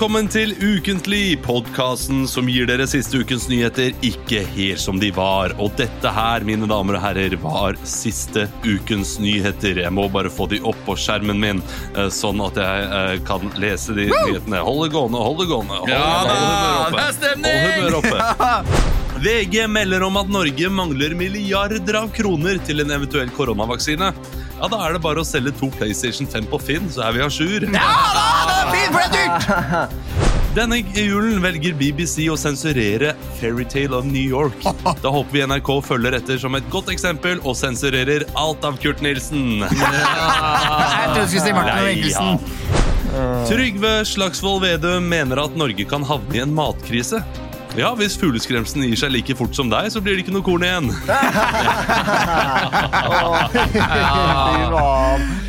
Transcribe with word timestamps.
Velkommen 0.00 0.30
til 0.32 0.54
Ukentlig, 0.64 1.34
podkasten 1.44 2.22
som 2.24 2.46
gir 2.48 2.64
dere 2.64 2.86
siste 2.88 3.18
ukens 3.20 3.50
nyheter 3.50 3.90
ikke 4.00 4.38
helt 4.54 4.80
som 4.80 4.96
de 4.96 5.10
var. 5.12 5.52
Og 5.60 5.74
dette 5.76 6.08
her, 6.16 6.40
mine 6.48 6.64
damer 6.70 6.96
og 6.96 7.02
herrer, 7.04 7.36
var 7.42 7.76
siste 7.84 8.46
ukens 8.64 9.18
nyheter. 9.20 9.82
Jeg 9.82 9.92
må 9.92 10.06
bare 10.08 10.32
få 10.32 10.46
de 10.48 10.62
opp 10.64 10.80
på 10.86 10.96
skjermen 10.96 11.36
min, 11.42 11.60
eh, 11.92 12.08
sånn 12.08 12.40
at 12.46 12.56
jeg 12.56 12.88
eh, 12.88 13.12
kan 13.28 13.44
lese 13.60 13.92
de 13.98 14.08
nyhetene. 14.08 14.64
Hold 14.64 14.86
det 14.86 14.94
gående, 14.96 15.20
hold 15.20 15.42
det 15.42 15.50
gående. 15.52 15.82
Hold, 15.82 15.92
Ja 15.92 16.08
hold 16.16 16.96
det 16.96 17.04
er 17.04 17.16
stemning! 17.18 17.60
Hold 17.60 17.76
humøret 17.76 18.00
oppe. 18.00 18.88
VG 19.28 19.66
melder 19.68 20.08
om 20.08 20.16
at 20.16 20.32
Norge 20.32 20.72
mangler 20.72 21.12
milliarder 21.12 22.00
av 22.00 22.08
kroner 22.16 22.56
til 22.64 22.80
en 22.86 22.96
eventuell 22.96 23.28
koronavaksine. 23.36 24.14
Ja, 24.60 24.68
Da 24.68 24.78
er 24.84 24.92
det 24.92 25.00
bare 25.00 25.22
å 25.22 25.26
selge 25.26 25.54
to 25.56 25.70
PlayStation 25.72 26.28
5 26.28 26.48
på 26.52 26.58
Finn, 26.60 26.90
så 26.92 27.06
er 27.06 27.16
vi 27.16 27.22
a 27.24 27.30
jour. 27.32 27.64
Fint, 27.64 28.92
for 28.92 29.00
det 29.00 29.08
er 29.08 29.14
dyrt! 29.16 29.96
Denne 30.50 30.80
julen 30.82 31.38
velger 31.40 31.76
BBC 31.78 32.24
å 32.28 32.34
sensurere 32.36 33.12
Fairytale 33.38 33.94
of 33.96 34.04
New 34.04 34.20
York. 34.20 34.58
Da 35.04 35.12
håper 35.14 35.32
vi 35.36 35.44
NRK 35.46 35.70
følger 35.86 36.16
etter 36.18 36.40
som 36.42 36.58
et 36.58 36.66
godt 36.72 36.90
eksempel 36.92 37.40
og 37.46 37.54
sensurerer 37.56 38.26
alt 38.36 38.66
av 38.66 38.76
Kurt 38.82 39.00
Nilsen. 39.04 39.62
Jeg 39.70 41.12
trodde 41.14 41.22
du 41.22 41.30
skulle 41.30 41.46
si 41.46 41.54
Martin 41.56 41.78
Nei, 41.78 41.84
Wenkelsen. 41.88 42.42
Trygve 43.48 43.94
Slagsvold 44.06 44.66
Vedum 44.66 45.06
mener 45.10 45.40
at 45.46 45.56
Norge 45.58 45.86
kan 45.88 46.04
havne 46.06 46.36
i 46.36 46.42
en 46.44 46.52
matkrise. 46.54 47.22
Ja, 47.78 47.92
Hvis 47.98 48.16
fugleskremsen 48.18 48.82
gir 48.82 48.96
seg 48.98 49.12
like 49.14 49.34
fort 49.38 49.54
som 49.56 49.70
deg, 49.70 49.90
så 49.94 50.00
blir 50.02 50.16
det 50.18 50.24
ikke 50.24 50.34
noe 50.34 50.42
korn 50.46 50.64
igjen. 50.66 50.90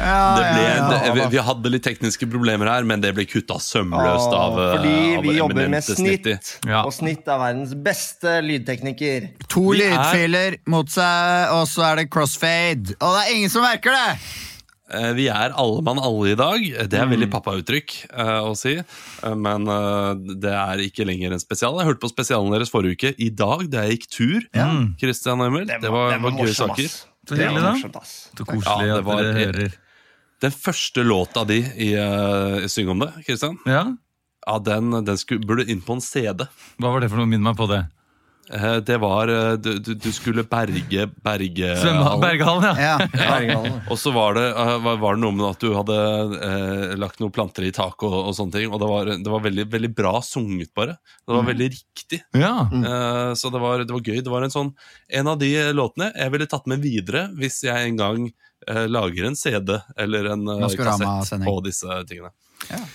Det 0.01 0.45
ble, 0.53 0.63
det, 0.89 1.11
vi, 1.13 1.23
vi 1.35 1.41
hadde 1.45 1.71
litt 1.73 1.83
tekniske 1.85 2.25
problemer 2.31 2.69
her, 2.71 2.85
men 2.87 3.01
det 3.03 3.11
ble 3.17 3.25
kutta 3.29 3.57
sømløst 3.61 4.33
av 4.33 4.55
Fordi 4.57 4.93
Fordi 4.95 5.17
av 5.19 5.25
vi 5.27 5.35
jobber 5.37 5.69
med 5.71 5.85
snitt, 5.85 6.29
Ja. 6.67 6.81
og 6.87 6.93
snitt 6.95 7.27
er 7.29 7.37
verdens 7.41 7.73
beste 7.85 8.39
lydtekniker. 8.45 9.29
To 9.53 9.71
er- 9.73 9.81
lydfiler 9.83 10.57
mot 10.73 10.89
seg, 10.89 11.51
og 11.53 11.67
så 11.69 11.85
er 11.91 12.01
det 12.01 12.09
crossfade. 12.13 12.95
Og 12.99 13.09
det 13.17 13.21
er 13.27 13.35
ingen 13.35 13.53
som 13.53 13.61
merker 13.65 13.91
det! 13.93 14.17
Eh, 14.91 15.11
Vi 15.17 15.27
er 15.31 15.53
alle 15.55 15.83
mann 15.85 15.99
alle 16.01 16.33
i 16.33 16.37
dag. 16.39 16.65
Det 16.91 16.99
er 16.99 17.09
veldig 17.09 17.29
pappauttrykk 17.31 17.95
eh, 18.11 18.39
å 18.43 18.55
si. 18.57 18.75
Eh, 18.79 19.35
Men 19.35 19.69
det 20.41 20.51
er 20.55 20.83
ikke 20.85 21.07
lenger 21.07 21.35
en 21.35 21.43
spesial. 21.43 21.79
Jeg 21.79 21.91
hørte 21.91 22.03
på 22.03 22.11
spesialen 22.11 22.51
deres 22.53 22.73
forrige 22.73 22.97
uke. 22.97 23.13
I 23.17 23.29
dag, 23.29 23.67
da 23.71 23.85
jeg 23.85 23.99
gikk 23.99 24.09
tur. 24.17 24.49
Christian 25.01 25.41
og 25.43 25.51
Emil, 25.51 25.69
det 25.71 25.91
var, 25.91 26.17
var, 26.19 26.37
gøye 26.41 26.57
saker. 26.57 26.91
Så 27.21 27.37
Det 27.37 27.47
hyggelig, 27.47 27.85
var 27.85 27.93
da. 27.93 28.03
Så 28.03 28.45
koselig 28.47 28.87
Ja, 28.89 28.97
det 28.97 29.01
at 29.05 29.19
dere 29.21 29.33
hører. 29.37 29.79
Den 30.41 30.53
første 30.55 31.03
låta 31.05 31.43
di 31.45 31.59
i 31.61 31.91
uh, 31.93 32.65
Syng 32.65 32.89
om 32.89 33.03
det, 33.03 33.11
Christian, 33.27 33.59
Ja, 33.69 33.83
ja, 34.41 34.55
den, 34.65 34.89
den 35.05 35.19
skulle, 35.21 35.45
burde 35.45 35.67
inn 35.69 35.83
på 35.85 35.93
en 35.93 36.01
CD. 36.01 36.47
Hva 36.81 36.89
var 36.95 37.03
det 37.03 37.11
for 37.11 37.21
noe? 37.21 37.29
Minn 37.29 37.43
meg 37.45 37.53
på 37.59 37.67
det. 37.69 37.83
Eh, 38.53 38.75
Det 38.83 38.97
var 38.99 39.27
eh, 39.31 39.53
Du, 39.61 39.77
du, 39.79 40.11
skulle 40.11 40.43
berge 40.43 41.07
Bergehallen. 41.23 42.21
Bergehallen, 42.21 42.65
ja. 42.75 42.97
Ja. 42.99 43.07
Berghallen. 43.13 43.79
Og 43.89 43.99
så 43.99 44.11
var 44.11 44.35
det, 44.35 44.47
eh, 44.51 44.73
var 44.83 44.97
var 45.01 45.15
det 45.15 45.23
noe 45.23 45.35
med 45.37 45.45
at 45.49 45.63
du 45.63 45.71
hadde 45.77 45.97
eh, 46.49 46.95
lagt 46.99 47.21
noen 47.23 47.31
planter 47.35 47.63
i 47.67 47.71
taket 47.75 48.07
og, 48.09 48.17
og 48.29 48.35
sånne 48.37 48.57
ting. 48.57 48.67
Og 48.71 48.81
det 48.81 48.89
var, 48.91 49.11
det 49.15 49.31
var 49.35 49.45
veldig, 49.47 49.67
veldig 49.71 49.91
bra 49.97 50.13
sunget, 50.25 50.73
bare. 50.77 50.97
Det 51.25 51.35
var 51.37 51.47
veldig 51.47 51.69
riktig. 51.77 52.21
ja. 52.35 52.55
Eh, 52.71 53.33
så 53.39 53.49
det 53.53 53.59
var, 53.63 53.85
det 53.87 53.93
var 53.95 54.01
gøy. 54.03 54.19
Det 54.25 54.31
var 54.31 54.43
en 54.45 54.51
sånn 54.53 54.71
En 55.07 55.27
av 55.31 55.37
de 55.39 55.49
låtene 55.75 56.11
jeg 56.15 56.31
ville 56.33 56.47
tatt 56.49 56.67
med 56.69 56.81
videre 56.83 57.27
hvis 57.37 57.61
jeg 57.65 57.87
en 57.91 57.97
gang 57.99 58.25
eh, 58.67 58.85
lager 58.91 59.27
en 59.29 59.35
CD 59.39 59.77
eller 59.99 60.31
en 60.33 60.45
kassett 60.75 61.45
på 61.45 61.55
disse 61.65 62.01
tingene. 62.09 62.31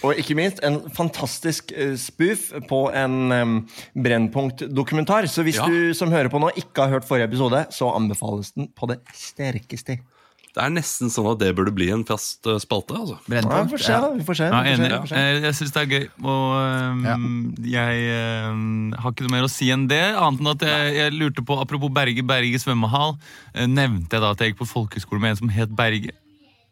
Og 0.07 0.15
ikke 0.21 0.37
minst 0.39 0.61
en 0.65 0.79
fantastisk 0.95 1.73
eh, 1.77 1.95
spoof 2.01 2.53
på 2.71 2.81
en 2.97 3.17
um, 3.33 3.55
Brennpunkt-dokumentar. 3.99 5.27
Så 5.29 5.43
hvis 5.47 5.57
Ja. 5.61 5.67
du 5.67 5.93
som 5.95 6.11
hører 6.13 6.29
på 6.33 6.41
nå 6.41 6.51
ikke 6.57 6.87
har 6.87 6.89
hørt 6.97 7.09
forrige 7.09 7.29
episode, 7.29 7.67
så 7.71 7.91
anbefales 7.97 8.53
den 8.55 8.69
på 8.69 8.87
det 8.89 9.01
sterkeste. 9.15 9.99
Det 10.57 10.65
er 10.65 10.71
nesten 10.73 11.11
sånn 11.13 11.27
at 11.29 11.39
det 11.43 11.51
burde 11.53 11.73
bli 11.77 11.91
en 11.93 12.03
fast 12.09 12.47
eh, 12.49 12.57
spalte. 12.63 12.97
altså. 12.97 13.19
Ja, 13.29 13.43
vi 13.67 13.75
får 13.75 13.83
se, 13.85 13.93
da. 14.01 14.09
Vi 14.17 14.25
får 14.25 14.37
se. 14.39 14.45
Ja, 14.49 14.63
vi 14.63 14.71
får 14.71 14.77
se, 14.77 14.83
enig. 14.83 14.89
vi 14.89 15.01
får 15.03 15.11
se. 15.11 15.17
Eh, 15.21 15.41
Jeg 15.45 15.55
syns 15.59 15.73
det 15.75 15.83
er 15.83 15.91
gøy. 15.93 16.07
Og 16.25 16.45
ehm, 16.63 17.55
jeg 17.61 18.07
um, 18.55 18.93
har 18.97 19.13
ikke 19.13 19.27
noe 19.27 19.35
mer 19.37 19.45
å 19.45 19.53
si 19.53 19.69
enn 19.75 19.85
det. 19.91 20.01
Annet 20.17 20.41
enn 20.41 20.53
at 20.55 20.65
jeg, 20.65 20.95
jeg 20.97 21.13
lurte 21.13 21.45
på, 21.45 21.59
Apropos 21.61 21.93
Berge 21.93 22.25
Berge 22.25 22.57
svømmehall, 22.63 23.19
eh, 23.53 23.67
nevnte 23.69 24.17
jeg 24.17 24.25
da 24.25 24.31
at 24.33 24.41
jeg 24.41 24.55
gikk 24.55 24.63
på 24.65 24.71
folkehøyskole 24.73 25.21
med 25.21 25.35
en 25.35 25.43
som 25.43 25.53
het 25.53 25.77
Berge? 25.77 26.17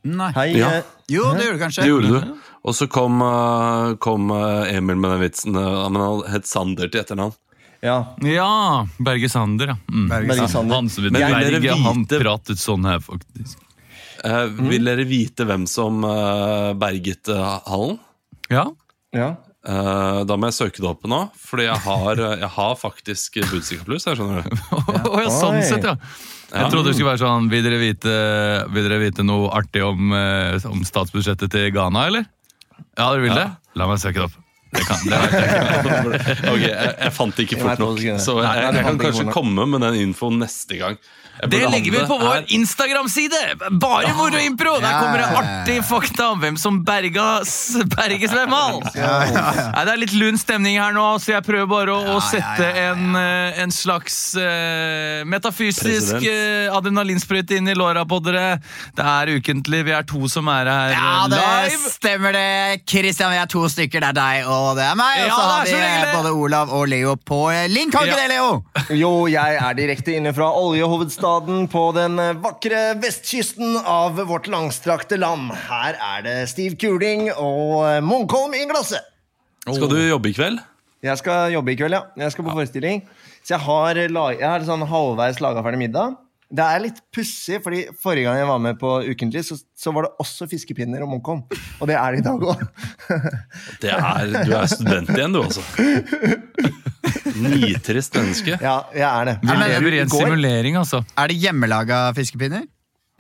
Nei. 0.05 0.31
Hei, 0.37 0.49
Ja. 0.59 0.71
eh, 0.79 0.83
Jo, 1.09 1.31
det 1.35 1.45
gjorde 1.47 1.59
du 1.59 1.63
kanskje. 1.65 1.83
Det 1.83 1.89
gjorde 1.91 2.11
du. 2.21 2.35
Og 2.65 2.75
så 2.77 2.87
kom, 2.89 3.21
eh, 3.23 3.95
kom 4.01 4.31
eh, 4.31 4.75
Emil 4.77 4.97
med 4.97 5.11
den 5.15 5.21
vitsen. 5.25 5.57
eh, 5.57 5.89
Men 5.91 6.01
han 6.01 6.23
het 6.33 6.47
Sander 6.49 6.89
til 6.89 7.01
etternavn. 7.03 7.35
ja. 7.83 8.15
Ja! 8.23 8.87
Berge 8.99 9.29
Sander, 9.29 9.67
ja. 9.75 9.77
Mm. 9.93 10.09
Berge 10.09 10.49
Sander. 10.49 10.75
Han 10.77 10.91
Men 11.13 11.13
Berge, 11.21 11.77
han 11.83 12.07
pratet 12.07 12.59
sånn 12.59 12.85
her, 12.89 13.01
faktisk. 13.01 13.59
Eh, 14.25 14.47
Vil 14.47 14.85
dere 14.85 15.05
vite 15.05 15.45
hvem 15.45 15.67
som 15.69 16.03
uh, 16.05 16.73
berget 16.73 17.29
uh, 17.29 17.61
hallen? 17.69 17.99
Ja. 18.49 18.71
ja. 19.13 19.35
Eh, 19.67 20.25
da 20.29 20.37
må 20.37 20.49
jeg 20.51 20.57
søke 20.59 20.81
det 20.81 20.89
opp 20.91 21.05
nå, 21.09 21.19
fordi 21.41 21.65
jeg 21.65 21.77
har, 21.87 22.19
eh, 22.21 22.39
jeg 22.43 22.49
har 22.53 22.75
faktisk 22.77 23.39
Budstikka 23.51 23.85
Pluss. 23.87 24.05
her, 24.05 24.15
skjønner 24.17 24.43
du. 24.45 24.57
Å 25.15 25.23
ja, 25.25 25.31
sånn 25.33 25.63
sett, 25.65 25.85
ja. 25.89 25.95
Jeg 26.55 26.71
trodde 26.71 26.87
det 26.91 26.95
skulle 26.95 27.11
være 27.11 27.23
sånn 27.25 27.49
Vil 27.51 27.65
dere 27.67 27.81
vite, 27.81 28.15
vil 28.75 28.87
dere 28.87 29.01
vite 29.03 29.27
noe 29.27 29.51
artig 29.57 29.83
om, 29.87 30.13
eh, 30.15 30.57
om 30.71 30.85
statsbudsjettet 30.87 31.51
til 31.51 31.69
Ghana, 31.75 32.07
eller? 32.11 32.27
Ja, 32.99 33.11
dere 33.11 33.23
vil 33.25 33.35
det? 33.35 33.49
La 33.79 33.89
meg 33.91 33.99
søke 34.03 34.23
det 34.23 34.29
opp. 34.29 34.41
Det 34.75 34.83
kan, 34.89 35.03
det 35.07 35.19
vet 35.23 35.35
jeg 35.35 35.51
ikke. 35.51 36.49
Ok, 36.55 36.63
jeg, 36.65 36.95
jeg 37.05 37.13
fant 37.15 37.37
det 37.37 37.45
ikke 37.47 37.61
fort 37.63 37.83
nok, 37.83 38.01
så 38.23 38.39
jeg, 38.43 38.65
jeg 38.65 38.87
kan 38.89 38.99
kanskje 39.03 39.27
komme 39.35 39.67
med 39.71 39.85
den 39.87 40.01
infoen 40.09 40.41
neste 40.43 40.79
gang. 40.81 40.99
Det 41.51 41.61
legger 41.69 41.91
vi 41.93 41.99
på 42.07 42.17
vår. 42.21 42.45
Instagram-side! 42.55 43.39
Bare 43.83 44.13
moro 44.15 44.39
impro! 44.39 44.77
Der 44.81 44.93
kommer 45.01 45.19
det 45.19 45.25
ja, 45.27 45.33
ja, 45.33 45.41
ja. 45.43 45.63
artig 45.65 45.79
fakta 45.85 46.29
om 46.31 46.41
hvem 46.41 46.57
som 46.59 46.79
berga 46.87 47.41
s- 47.43 47.75
Berge 47.91 48.29
svømmehall. 48.31 48.79
Nei, 48.95 49.85
Det 49.85 49.93
er 49.93 49.99
litt 50.01 50.15
lun 50.15 50.39
stemning 50.39 50.79
her 50.81 50.95
nå, 50.95 51.07
så 51.21 51.35
jeg 51.35 51.45
prøver 51.45 51.67
bare 51.69 51.91
å, 51.93 51.99
å 51.99 52.07
Ja, 52.07 52.15
ja, 52.15 52.21
sette 52.31 52.69
ja, 52.69 52.77
ja. 52.79 52.93
en, 52.95 53.17
eh, 53.19 53.59
en 53.65 53.75
slags 53.75 54.17
uh, 54.39 55.25
metafysisk 55.29 55.83
President. 56.15 56.29
eh, 56.31 56.71
adrenalinsprøyte 56.79 57.59
inn 57.59 57.69
i 57.69 57.75
låra 57.75 58.07
på 58.09 58.21
dere. 58.25 58.61
Det 58.97 59.05
er 59.05 59.35
ukentlig. 59.35 59.83
Vi 59.91 59.97
er 59.99 60.07
to 60.09 60.29
som 60.31 60.49
er 60.49 60.71
her 60.71 60.95
Ja, 60.95 61.11
eh, 61.25 61.29
det 61.35 61.43
live. 61.43 61.91
stemmer 61.99 62.33
det. 62.39 62.87
Christian, 62.87 63.35
vi 63.35 63.43
er 63.43 63.51
to 63.51 63.67
stykker. 63.69 64.01
Det 64.07 64.13
er 64.15 64.19
deg 64.21 64.47
og 64.55 64.77
det 64.79 64.87
er 64.87 64.95
meg. 65.03 65.25
Og 65.27 65.35
så 65.35 65.43
har 65.51 65.65
vi 65.67 65.75
så 65.75 66.15
både 66.23 66.33
Olav 66.39 66.71
og 66.73 66.89
Leo 66.89 67.17
på 67.17 67.43
link. 67.75 67.93
Har 67.99 68.07
ikke 68.07 68.17
Ja. 68.17 68.23
det, 68.23 68.31
Leo? 68.37 68.65
Jo, 68.97 69.13
jeg 69.27 69.59
er 69.61 69.75
direkte 69.75 70.15
inne 70.17 70.33
fra 70.33 70.49
oljehovedstaden 70.55 71.24
på 71.25 71.83
den 71.97 72.19
eh, 72.21 72.35
vakre 72.37 72.81
vestkysten 73.01 73.79
av 73.81 74.19
vårt 74.29 74.45
langstrakte 74.53 75.17
land. 75.17 75.55
Her 75.71 75.97
er 75.97 76.25
det 76.27 76.35
stiv 76.51 76.77
kuling 76.77 77.31
og 77.33 77.87
eh, 77.89 78.03
Munkholm 78.05 78.53
i 78.53 78.67
glasset. 78.69 79.01
Skal 79.65 79.89
du 79.89 79.97
jobbe 80.03 80.29
i 80.29 80.35
kveld? 80.37 80.61
Jeg 81.05 81.21
skal 81.21 81.55
jobbe 81.55 81.73
i 81.73 81.79
kveld, 81.81 81.97
ja. 81.97 82.03
Jeg 82.21 82.35
skal 82.35 82.45
på 82.45 82.53
forestilling. 82.53 83.01
Så 83.41 83.55
jeg 83.55 83.65
har, 83.65 84.03
lag, 84.13 84.37
jeg 84.37 84.51
har 84.51 84.69
sånn 84.69 84.85
halvveis 84.85 85.41
laga 85.41 85.65
ferdig 85.65 85.81
middag. 85.87 86.21
Det 86.55 86.69
er 86.69 86.85
litt 86.85 87.01
pussig, 87.09 87.63
fordi 87.65 87.87
forrige 88.05 88.29
gang 88.29 88.43
jeg 88.43 88.53
var 88.53 88.61
med 88.69 88.77
på 88.79 88.95
Ukentlig, 89.09 89.47
så, 89.49 89.57
så 89.57 89.97
var 89.97 90.05
det 90.05 90.15
også 90.21 90.49
fiskepinner 90.53 91.03
og 91.07 91.15
Munkholm. 91.15 91.47
Og 91.81 91.89
det 91.89 91.97
er 91.97 92.13
det 92.13 92.21
i 92.21 92.29
dag 92.29 92.49
òg. 92.53 92.69
Du 93.81 93.89
er 94.61 94.69
student 94.69 95.17
igjen, 95.17 95.33
du, 95.33 95.41
altså. 95.41 95.65
Nitrist 97.35 98.15
menneske. 98.17 98.59
Ja, 98.61 98.77
jeg 98.95 99.07
er 99.09 99.31
det. 99.31 99.35
Vi 99.43 99.51
men 99.51 99.63
lever 99.65 99.97
i 99.97 99.99
I 99.99 100.05
en 100.05 100.13
simulering, 100.13 100.79
altså. 100.81 101.03
Er 101.19 101.33
det 101.33 101.39
hjemmelaga 101.43 102.07
fiskepinner? 102.17 102.65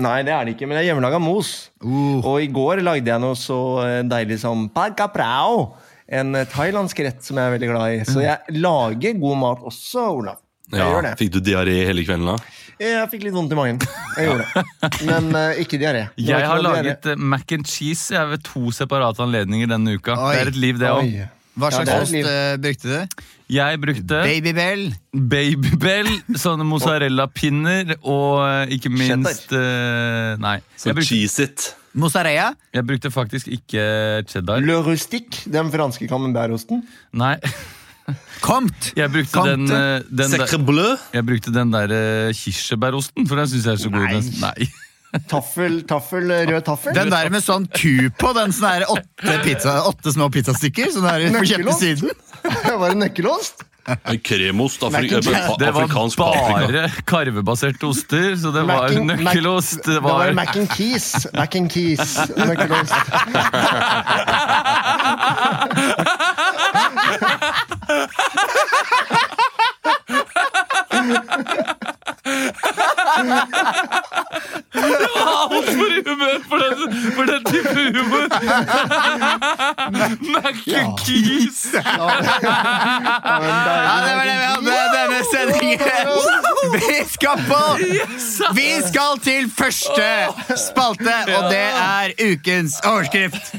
Nei, 0.02 0.16
det 0.26 0.32
er 0.34 0.46
det 0.46 0.56
ikke, 0.56 0.66
men 0.66 0.74
det 0.74 0.84
er 0.84 0.88
hjemmelaga 0.90 1.20
mos. 1.22 1.70
Uh. 1.84 2.18
Og 2.18 2.42
i 2.42 2.48
går 2.50 2.82
lagde 2.82 3.12
jeg 3.12 3.22
noe 3.22 3.36
så 3.38 3.58
eh, 3.84 4.00
deilig 4.10 4.40
som 4.42 4.66
pagaprao. 4.74 5.68
En 6.10 6.34
eh, 6.34 6.48
thailandsk 6.50 7.04
rett 7.06 7.22
som 7.22 7.38
jeg 7.38 7.46
er 7.46 7.54
veldig 7.54 7.70
glad 7.70 7.92
i. 7.92 8.00
Så 8.08 8.24
jeg 8.24 8.58
lager 8.58 9.20
god 9.22 9.38
mat 9.44 9.62
også, 9.70 10.08
Olav. 10.18 10.40
Ja. 10.74 11.14
Fikk 11.20 11.36
du 11.36 11.40
diaré 11.44 11.76
hele 11.86 12.02
kvelden 12.06 12.32
da? 12.32 12.38
Jeg 12.80 13.06
fikk 13.12 13.28
litt 13.28 13.36
vondt 13.36 13.52
i 13.54 13.58
magen. 13.58 13.78
Jeg 14.16 14.26
gjorde 14.26 14.46
det. 14.48 14.64
Men 15.08 15.30
uh, 15.36 15.60
ikke 15.62 15.78
diaré. 15.78 16.08
Jeg 16.18 16.26
ikke 16.26 16.50
har 16.50 16.64
laget 16.64 17.08
eh, 17.12 17.20
mac 17.34 17.54
and 17.54 17.70
cheese 17.70 18.16
jeg, 18.16 18.30
ved 18.32 18.42
to 18.48 18.74
separate 18.74 19.22
anledninger 19.22 19.70
denne 19.70 19.94
uka. 19.94 20.16
Oi. 20.18 20.34
Det 20.34 20.42
er 20.42 20.52
et 20.54 20.60
liv, 20.66 20.82
det 20.82 20.90
òg. 20.90 21.14
Hva 21.54 21.70
slags 21.70 21.86
det 21.86 21.94
er 21.94 22.02
ost 22.02 22.62
brukte 22.64 22.90
du? 22.90 23.26
Jeg 23.54 23.78
brukte 23.82 24.20
Babybell. 24.24 24.88
Babybell, 25.14 26.10
sånne 26.40 26.66
mozzarella-pinner 26.66 27.94
og 28.00 28.42
eh, 28.42 28.74
ikke 28.78 28.90
minst 28.90 29.54
uh, 29.54 30.34
Nei. 30.42 30.58
Så 30.80 30.94
brukte, 30.94 31.06
cheese 31.12 31.46
it. 31.46 31.68
Mozzarella. 31.94 32.50
jeg 32.74 32.86
brukte 32.88 33.12
faktisk 33.14 33.52
ikke 33.54 33.84
cheddar. 34.26 34.64
Le 34.64 34.80
rustique, 34.82 35.44
den 35.50 35.70
franske 35.70 36.08
camembert-osten. 36.10 36.82
Nei. 37.14 37.36
Komt! 38.44 38.90
Jeg 38.98 39.08
brukte 39.12 39.32
Comte. 39.32 39.54
den, 39.54 39.70
eh, 39.70 40.02
den, 40.10 40.34
der, 40.34 40.58
bleu. 40.66 40.96
jeg 41.14 41.26
brukte 41.26 41.54
den 41.54 41.72
der 41.72 41.94
kirsebærosten, 42.36 43.28
for 43.28 43.40
den 43.40 43.48
syns 43.48 43.70
jeg 43.70 43.78
er 43.78 43.84
så 43.86 43.94
god. 43.94 44.10
Nei. 44.10 44.24
Nei. 44.42 44.72
Taffel, 45.30 45.82
taffel, 45.86 46.26
rød 46.50 46.64
taffel. 46.66 46.94
Den 46.96 47.10
der 47.12 47.28
med 47.30 47.42
sånn 47.44 47.66
ku 47.70 48.10
på, 48.18 48.32
den 48.34 48.52
som 48.52 48.64
er 48.72 48.82
åtte, 48.90 49.38
pizza, 49.44 49.76
åtte 49.88 50.12
små 50.14 50.26
pizzastykker 50.34 50.90
som 50.94 51.04
er 51.06 51.28
på 51.30 51.44
kjøpt 51.46 51.64
Nøkkelost. 51.68 51.80
siden. 51.80 52.10
Var 52.80 52.88
det 52.92 52.98
nøkkelost? 53.04 53.54
En 54.08 54.16
kremost. 54.24 54.80
Afri 54.82 55.10
Mac 55.12 55.24
Det 55.60 55.68
var 55.68 55.82
afrikansk 55.84 56.16
paprika. 56.16 56.66
bare 56.66 56.88
karvebaserte 57.06 57.84
oster, 57.86 58.32
så 58.40 58.48
det 58.54 58.62
var 58.64 58.88
Mac 58.88 58.96
and- 58.96 59.06
nøkkelost. 59.12 59.76
Det 59.76 59.82
Det 59.84 59.94
Det 59.94 60.02
var 60.02 60.12
var 60.24 60.32
mac 60.32 60.56
and 60.56 60.68
keys. 60.72 61.26
Mac 61.36 61.54
and 61.60 61.70
keys. 61.70 62.16
Nøkkelost. 62.34 62.94
altfor 75.54 75.88
i 75.96 76.00
humør 76.06 76.38
for 76.48 76.56
den, 76.62 76.76
for 77.16 77.24
den 77.30 77.42
type 77.44 77.68
humor! 77.74 78.26
Mac 80.32 80.58
and 80.76 80.98
cheese! 81.04 81.68
Ja, 81.74 81.80
det 84.04 84.14
var 84.16 84.24
det 84.24 84.36
vi 84.40 84.46
hadde 84.52 84.76
denne 84.96 85.20
sendingen. 85.34 86.06
Vi 86.74 86.98
skal 87.12 87.36
på 87.48 87.62
Vi 88.54 88.70
skal 88.88 89.18
til 89.22 89.50
første 89.58 90.08
spalte, 90.56 91.16
og 91.36 91.42
det 91.50 91.68
er 91.80 92.06
ukens 92.32 92.72
overskrift. 92.84 93.54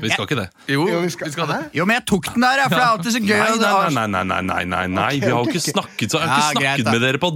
Vi 0.00 0.08
skal 0.10 0.24
ikke 0.28 0.36
det. 0.40 0.48
Jo, 0.68 0.88
Jo, 0.88 0.98
vi 1.00 1.06
vi 1.06 1.10
skal- 1.10 1.48
det. 1.48 1.60
Jo, 1.74 1.84
men 1.84 1.94
jeg 1.98 2.04
tok 2.06 2.24
den 2.34 2.42
der, 2.42 2.62
for 2.68 2.76
det 2.76 2.82
er 2.82 2.92
alltid 2.94 3.12
så 3.12 3.20
gøy. 3.20 3.38
Nei, 3.38 3.90
nei, 3.90 4.06
nei, 4.06 4.22
nei, 4.24 4.40
nei, 4.42 4.64
nei, 4.64 4.86
nei. 4.86 5.12
Vi 5.20 5.26
har 5.26 5.38
jo 5.38 5.44
ikke 5.50 5.60
snakket, 5.64 6.10
så 6.10 6.18
jeg 6.20 6.28
har 6.28 6.52
ikke 6.52 6.60
snakket 6.60 6.84
med 6.92 7.00
dere 7.06 7.18
på 7.18 7.30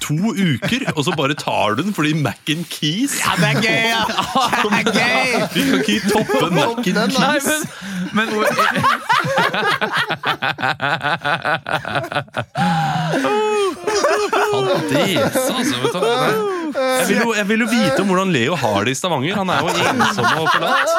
to 0.00 0.14
uker, 0.32 0.84
og 0.96 1.04
så 1.04 1.12
bare 1.16 1.34
tar 1.34 1.74
du 1.74 1.82
den 1.82 1.92
fordi 1.94 2.12
mac 2.14 2.38
and 2.48 2.64
keys. 2.70 3.18
Ja, 3.20 3.34
det 3.36 3.48
er 3.50 3.60
gøy, 3.60 3.82
ja. 3.90 4.04
Det 4.62 4.70
er 4.78 4.84
gøy. 4.94 5.30
Vi 5.54 5.60
kan 5.70 5.78
ikke 5.80 6.00
toppe 6.08 6.50
mac 6.54 6.86
and 6.86 7.12
Keys 7.12 7.46
men, 8.12 8.26
men 8.28 8.44
Fadese, 14.50 15.52
altså. 15.54 15.76
Vet 15.82 15.92
du. 15.94 16.59
Jeg 16.74 17.06
vil, 17.08 17.16
jo, 17.22 17.34
jeg 17.34 17.46
vil 17.48 17.60
jo 17.64 17.68
vite 17.70 18.00
om 18.02 18.06
hvordan 18.12 18.32
Leo 18.34 18.54
har 18.58 18.84
det 18.84 18.92
i 18.94 18.98
Stavanger. 18.98 19.34
Han 19.40 19.48
er 19.50 19.58
jo 19.64 19.68
ensom 19.90 20.24
og 20.38 20.48
forlatt. 20.54 20.90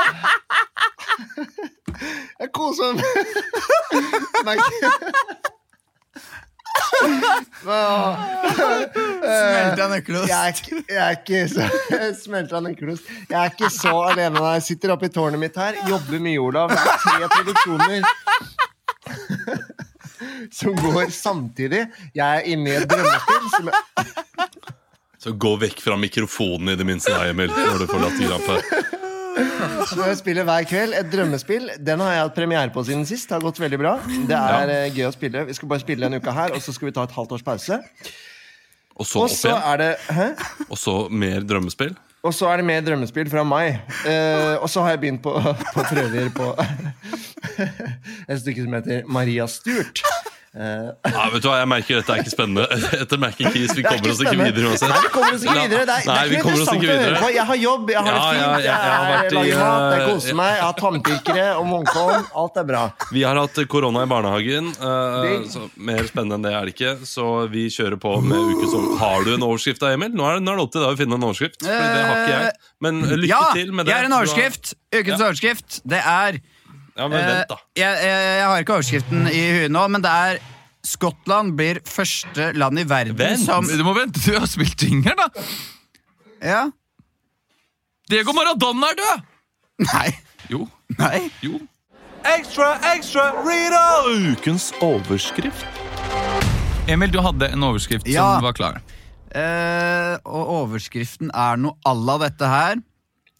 Jeg 2.41 2.49
koser 2.55 2.93
meg 2.97 3.03
med 4.45 4.59
Smelta 9.21 9.87
nøkkelost. 9.91 10.29
Jeg 10.29 10.39
er 10.39 10.47
ikke, 10.55 10.81
jeg 10.89 11.01
er 11.01 11.11
ikke 11.19 11.39
så 11.51 11.63
smelter. 12.23 12.57
Jeg 13.29 13.37
er 13.37 13.49
ikke 13.51 13.69
alene 13.91 14.43
jeg 14.55 14.65
sitter 14.65 14.95
oppe 14.95 15.05
i 15.09 15.13
tårnet 15.13 15.39
mitt 15.41 15.55
her. 15.59 15.77
Jobber 15.89 16.19
mye, 16.23 16.39
Olav. 16.41 16.73
Det 16.73 16.79
er 16.81 16.83
tre 17.05 17.27
produksjoner 17.35 18.01
som 20.51 20.75
går 20.77 21.09
samtidig. 21.13 21.85
Jeg 22.15 22.27
er 22.41 22.41
inne 22.53 22.69
i 22.69 22.75
et 22.79 22.89
drømmespill 22.89 23.47
som 23.55 23.69
jeg, 23.69 23.75
Så 25.21 25.35
gå 25.37 25.51
vekk 25.61 25.83
fra 25.85 25.93
mikrofonen 26.01 26.73
i 26.73 26.75
det 26.79 26.85
minste, 26.87 27.13
da, 27.13 27.27
Emil, 27.29 27.51
når 27.53 27.83
du 27.83 27.89
får 27.91 27.99
latterkrampe. 28.01 28.55
som 29.91 30.01
jeg 30.07 30.17
spiller 30.17 30.47
hver 30.47 30.65
kveld. 30.65 30.95
Et 30.97 31.11
drømmespill. 31.13 31.69
Den 31.77 32.01
har 32.01 32.15
jeg 32.15 32.23
hatt 32.25 32.37
premiere 32.39 32.73
på 32.73 32.81
siden 32.87 33.05
sist. 33.05 33.29
Det 33.29 33.37
har 33.37 33.45
gått 33.45 33.61
veldig 33.61 33.79
bra. 33.83 33.91
Det 34.07 34.37
er 34.39 34.73
ja. 34.73 34.79
gøy 34.95 35.05
å 35.11 35.13
spille. 35.13 35.43
Vi 35.45 35.57
skal 35.59 35.69
bare 35.69 35.83
spille 35.83 36.09
en 36.09 36.17
uke 36.17 36.33
her, 36.33 36.55
og 36.57 36.65
så 36.65 36.73
skal 36.73 36.89
vi 36.89 36.95
ta 36.97 37.05
et 37.05 37.13
halvt 37.13 37.35
års 37.37 37.45
pause. 37.45 37.77
Og 38.97 39.05
så 39.07 39.21
Og 39.21 39.27
opp 39.27 39.35
så 39.35 39.51
igjen. 39.51 39.61
er 39.69 39.77
det 39.81 39.91
Hæ? 40.17 40.25
Og 40.67 40.81
så 40.81 40.95
mer 41.09 41.45
drømmespill. 41.53 41.93
Og 42.21 42.33
så 42.37 42.49
er 42.49 42.61
det 42.61 42.65
mer 42.65 42.81
drømmespill 42.85 43.29
fra 43.29 43.45
meg. 43.45 43.77
Eh, 44.09 44.57
og 44.57 44.67
så 44.69 44.81
har 44.85 44.95
jeg 44.95 45.03
begynt 45.05 45.23
på, 45.25 45.37
på 45.37 45.85
prøver 45.89 46.33
på 46.33 46.49
et 48.29 48.41
stykke 48.41 48.65
som 48.65 48.77
heter 48.77 49.05
Maria 49.09 49.47
Sturt. 49.49 50.01
Eh, 50.51 51.11
Ja, 51.13 51.29
vet 51.31 51.39
du 51.39 51.47
hva, 51.47 51.61
Jeg 51.61 51.67
merker 51.71 51.99
dette 52.01 52.11
er 52.11 52.19
ikke 52.25 52.31
spennende. 52.33 52.65
Etter 52.99 53.19
Mac 53.21 53.37
and 53.39 53.53
Keys, 53.55 53.71
vi 53.71 53.85
er 53.85 53.87
kommer 53.87 54.11
oss 54.11 54.19
ikke 54.19 54.35
videre 54.35 54.67
uansett. 54.67 54.91
Nei, 54.91 54.97
vi 55.05 55.11
kommer 55.13 55.35
oss 55.37 55.45
ikke 55.47 55.53
videre. 55.61 55.85
Det 55.87 55.93
er, 55.95 56.07
Nei, 56.09 56.15
det 56.17 56.17
er 56.17 56.33
ikke 56.35 56.51
interessant 56.51 56.83
å 56.83 56.89
høre 56.91 57.21
på. 57.21 57.29
Jeg 57.31 57.45
har 57.51 57.59
jobb, 57.61 57.91
jeg 57.93 58.01
har 58.01 58.09
det 58.11 58.23
fint, 58.25 58.41
ja, 58.41 58.49
ja, 58.51 58.57
jeg 58.59 58.91
har 58.91 59.13
jeg 59.15 59.31
i, 59.31 59.55
mat, 59.61 59.85
jeg 59.95 60.01
eh, 60.01 60.09
koser 60.11 60.37
meg, 60.41 60.51
jeg 60.57 60.65
har 60.65 60.75
tannpirkere 60.81 61.45
og 61.61 61.69
Munkholm. 61.71 62.27
Alt 62.43 62.59
er 62.59 62.67
bra. 62.67 62.83
Vi 63.15 63.23
har 63.23 63.39
hatt 63.39 63.61
korona 63.71 64.03
i 64.03 64.11
barnehagen. 64.11 64.69
Uh, 64.75 65.47
så 65.55 65.63
Mer 65.79 66.03
spennende 66.11 66.35
enn 66.41 66.45
det 66.49 66.51
er 66.57 66.67
det 66.67 66.75
ikke. 66.75 66.93
Så 67.07 67.29
vi 67.55 67.65
kjører 67.71 67.95
på 68.03 68.17
med 68.19 68.51
ukes 68.51 68.75
overskrift 68.75 68.99
Har 69.05 69.23
du 69.23 69.31
en 69.37 69.47
overskrift 69.47 69.81
da, 69.85 69.93
Emil? 69.95 70.11
Nå 70.11 70.27
er 70.27 70.39
det, 70.41 70.43
nå 70.49 70.51
er 70.51 70.59
det 70.59 70.67
opp 70.67 70.75
til 70.75 70.83
deg 70.83 70.91
å 70.91 70.99
finne 70.99 71.15
en 71.21 71.27
overskrift. 71.31 71.63
For 71.63 71.95
det 71.95 72.03
har 72.09 72.25
ikke 72.25 72.35
jeg. 72.35 72.55
Men 72.83 73.01
lykke 73.23 73.31
Ja, 73.31 73.43
til 73.55 73.71
med 73.71 73.87
det. 73.87 73.95
jeg 73.95 74.03
har 74.03 74.11
en 74.11 74.17
overskrift. 74.19 74.73
Ukens 74.91 75.15
Ja. 75.15 75.29
overskrift. 75.29 75.79
Det 75.87 76.03
er 76.03 76.41
Ja, 76.97 77.07
men 77.07 77.17
vent, 77.23 77.49
da. 77.49 77.55
Eh, 77.55 77.81
jeg, 77.81 78.01
jeg, 78.03 78.25
jeg 78.39 78.47
har 78.51 78.63
ikke 78.65 78.73
overskriften 78.77 79.27
i 79.31 79.41
huet 79.55 79.71
nå, 79.71 79.83
men 79.93 80.03
det 80.03 80.11
er 80.11 80.41
Skottland 80.83 81.53
blir 81.59 81.77
første 81.85 82.49
land 82.57 82.79
i 82.81 82.83
verden 82.89 83.15
Vent. 83.19 83.43
som 83.45 83.67
du 83.69 83.83
må 83.85 83.93
vente 83.93 84.17
til 84.19 84.33
vi 84.33 84.39
har 84.41 84.49
spilt 84.49 84.81
jingeren, 84.81 85.19
da! 85.21 85.43
Ja? 86.41 86.61
Diego 88.09 88.33
Maradona 88.33 88.89
er 88.91 88.97
død! 88.99 89.27
Nei. 89.87 90.07
Jo. 90.51 90.65
Nei. 90.97 91.29
jo. 91.45 91.59
Ekstra, 92.27 92.73
ekstra, 92.91 93.29
Rita! 93.45 93.83
Ukens 94.33 94.71
overskrift. 94.83 95.63
Emil, 96.91 97.13
du 97.13 97.21
hadde 97.23 97.47
en 97.53 97.63
overskrift 97.69 98.09
Ja. 98.09 98.25
som 98.35 98.45
var 98.49 98.57
klar. 98.57 98.81
Eh, 99.31 100.17
og 100.27 100.49
overskriften 100.65 101.29
er 101.31 101.61
noe 101.61 101.77
à 101.87 101.93
la 101.95 102.17
dette 102.25 102.49
her. 102.51 102.81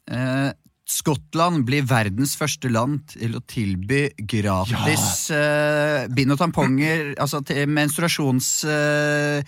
Eh, 0.08 0.52
Skottland 0.92 1.64
blir 1.68 1.86
verdens 1.88 2.34
første 2.40 2.68
land 2.72 3.00
til 3.14 3.38
å 3.38 3.42
tilby 3.48 4.10
gratis 4.18 5.30
eh, 5.32 6.08
bind 6.12 6.36
og 6.36 6.42
tamponger, 6.42 7.14
altså 7.22 7.40
til 7.48 7.70
menstruasjons... 7.72 8.50
Uh, 8.68 9.40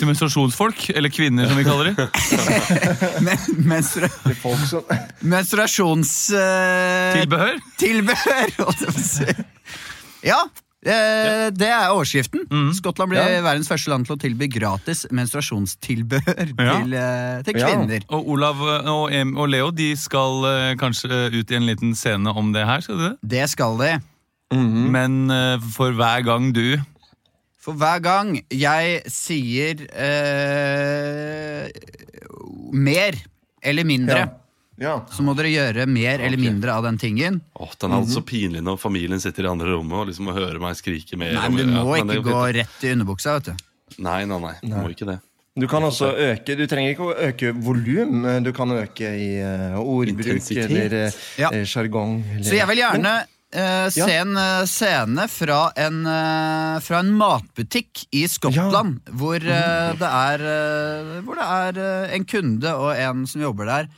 Til 0.00 0.08
menstruasjonsfolk, 0.08 0.88
eller 0.96 1.12
kvinner 1.12 1.46
som 1.46 1.60
vi 1.60 1.66
kaller 1.66 1.92
det. 1.92 2.08
men, 3.26 3.38
menstruasjons... 5.34 6.14
Uh, 6.34 7.12
Tilbehør. 7.20 7.62
tilbehør, 7.78 8.56
holdt 8.64 8.86
jeg 8.86 8.96
på 8.96 9.04
å 9.04 9.06
si. 9.06 9.28
Ja, 10.26 10.40
eh, 10.86 11.50
det 11.52 11.68
er 11.68 11.90
overskriften. 11.92 12.46
Skottland 12.76 13.10
blir 13.12 13.20
Ja. 13.20 13.40
verdens 13.44 13.68
første 13.68 13.90
land 13.92 14.06
til 14.06 14.16
å 14.16 14.20
tilby 14.20 14.48
gratis 14.48 15.06
menstruasjonstilbehør 15.10 16.54
Ja. 16.58 16.78
til, 16.80 16.94
til, 17.44 17.54
kvinner. 17.60 18.00
Ja. 18.00 18.16
Og 18.16 18.28
Olav 18.36 18.60
og, 18.62 19.12
em 19.12 19.36
og 19.36 19.48
Leo 19.52 19.70
de 19.70 19.94
skal 19.96 20.44
eh, 20.48 20.74
kanskje 20.80 21.28
ut 21.34 21.50
i 21.50 21.54
en 21.58 21.66
liten 21.68 21.94
scene 21.94 22.32
om 22.34 22.52
det 22.52 22.64
her. 22.66 22.80
skal 22.80 22.96
de 22.96 23.08
det? 23.10 23.18
Det 23.36 23.48
skal 23.50 23.76
de. 23.78 24.00
Men 24.56 25.30
eh, 25.30 25.58
for 25.76 25.92
hver 25.92 26.24
gang 26.26 26.52
du 26.52 26.78
For 27.60 27.76
hver 27.76 28.00
gang 28.02 28.40
jeg 28.50 29.02
sier 29.06 29.82
eh, 29.92 31.68
mer 32.72 33.14
eller 33.62 33.84
mindre, 33.84 34.22
Ja. 34.80 34.88
ja. 34.88 34.94
så 35.12 35.22
må 35.26 35.34
dere 35.38 35.50
gjøre 35.52 35.86
mer 35.86 36.20
eller 36.24 36.40
mindre 36.40 36.72
av 36.72 36.86
den 36.88 36.98
tingen. 36.98 37.40
Åh, 37.54 37.72
Den 37.80 37.92
er 37.92 38.00
altså 38.02 38.20
så 38.20 38.26
pinlig 38.26 38.62
når 38.64 38.78
familien 38.80 39.20
sitter 39.20 39.44
i 39.44 39.50
andre 39.52 39.74
rommet 39.74 39.98
og 40.02 40.06
liksom 40.10 40.30
hører 40.32 40.58
meg 40.62 40.78
skrike 40.78 41.18
mer. 41.20 41.34
Nei, 41.36 41.48
men 41.52 41.66
Du 41.66 41.72
må 41.84 41.96
Ja, 41.98 42.04
ikke 42.06 42.22
gå 42.30 42.44
rett 42.60 42.86
i 42.86 42.92
underbuksa, 42.94 43.34
vet 43.38 43.50
du. 43.52 43.66
Nei, 44.00 44.24
nei, 44.24 44.38
nei. 44.40 44.54
Du 44.62 44.76
må 44.76 44.88
ikke 44.94 45.08
det. 45.10 45.18
Du 45.60 45.66
kan 45.68 45.82
også 45.82 46.12
øke 46.14 46.54
Du 46.56 46.62
trenger 46.70 46.94
ikke 46.94 47.08
å 47.10 47.14
øke 47.26 47.50
volum. 47.66 48.22
Du 48.46 48.52
kan 48.56 48.70
øke 48.72 49.10
i 49.18 49.32
uh, 49.42 49.76
ordbruk 49.82 50.30
Intensitet. 50.38 50.70
eller 50.70 51.10
uh, 51.10 51.20
Ja. 51.42 51.50
eh, 51.52 51.66
sjargong. 51.66 52.22
Så 52.46 52.54
jeg 52.56 52.66
vil 52.70 52.82
gjerne 52.84 53.18
Uh, 53.50 53.88
se 53.90 53.98
Ja. 53.98 54.20
en 54.22 54.36
uh, 54.38 54.62
scene 54.64 55.24
fra 55.26 55.72
en, 55.74 56.04
uh, 56.06 56.76
fra 56.78 57.00
en 57.02 57.08
matbutikk 57.18 58.04
i 58.14 58.20
Skottland. 58.30 59.00
Hvor, 59.10 59.42
eh, 59.42 59.90
det 59.98 60.06
er, 60.06 60.44
hvor 61.26 61.34
det 61.34 61.48
er 61.82 62.14
en 62.14 62.24
kunde 62.30 62.70
og 62.78 62.94
en 62.94 63.26
som 63.26 63.42
jobber 63.42 63.66
der. 63.66 63.88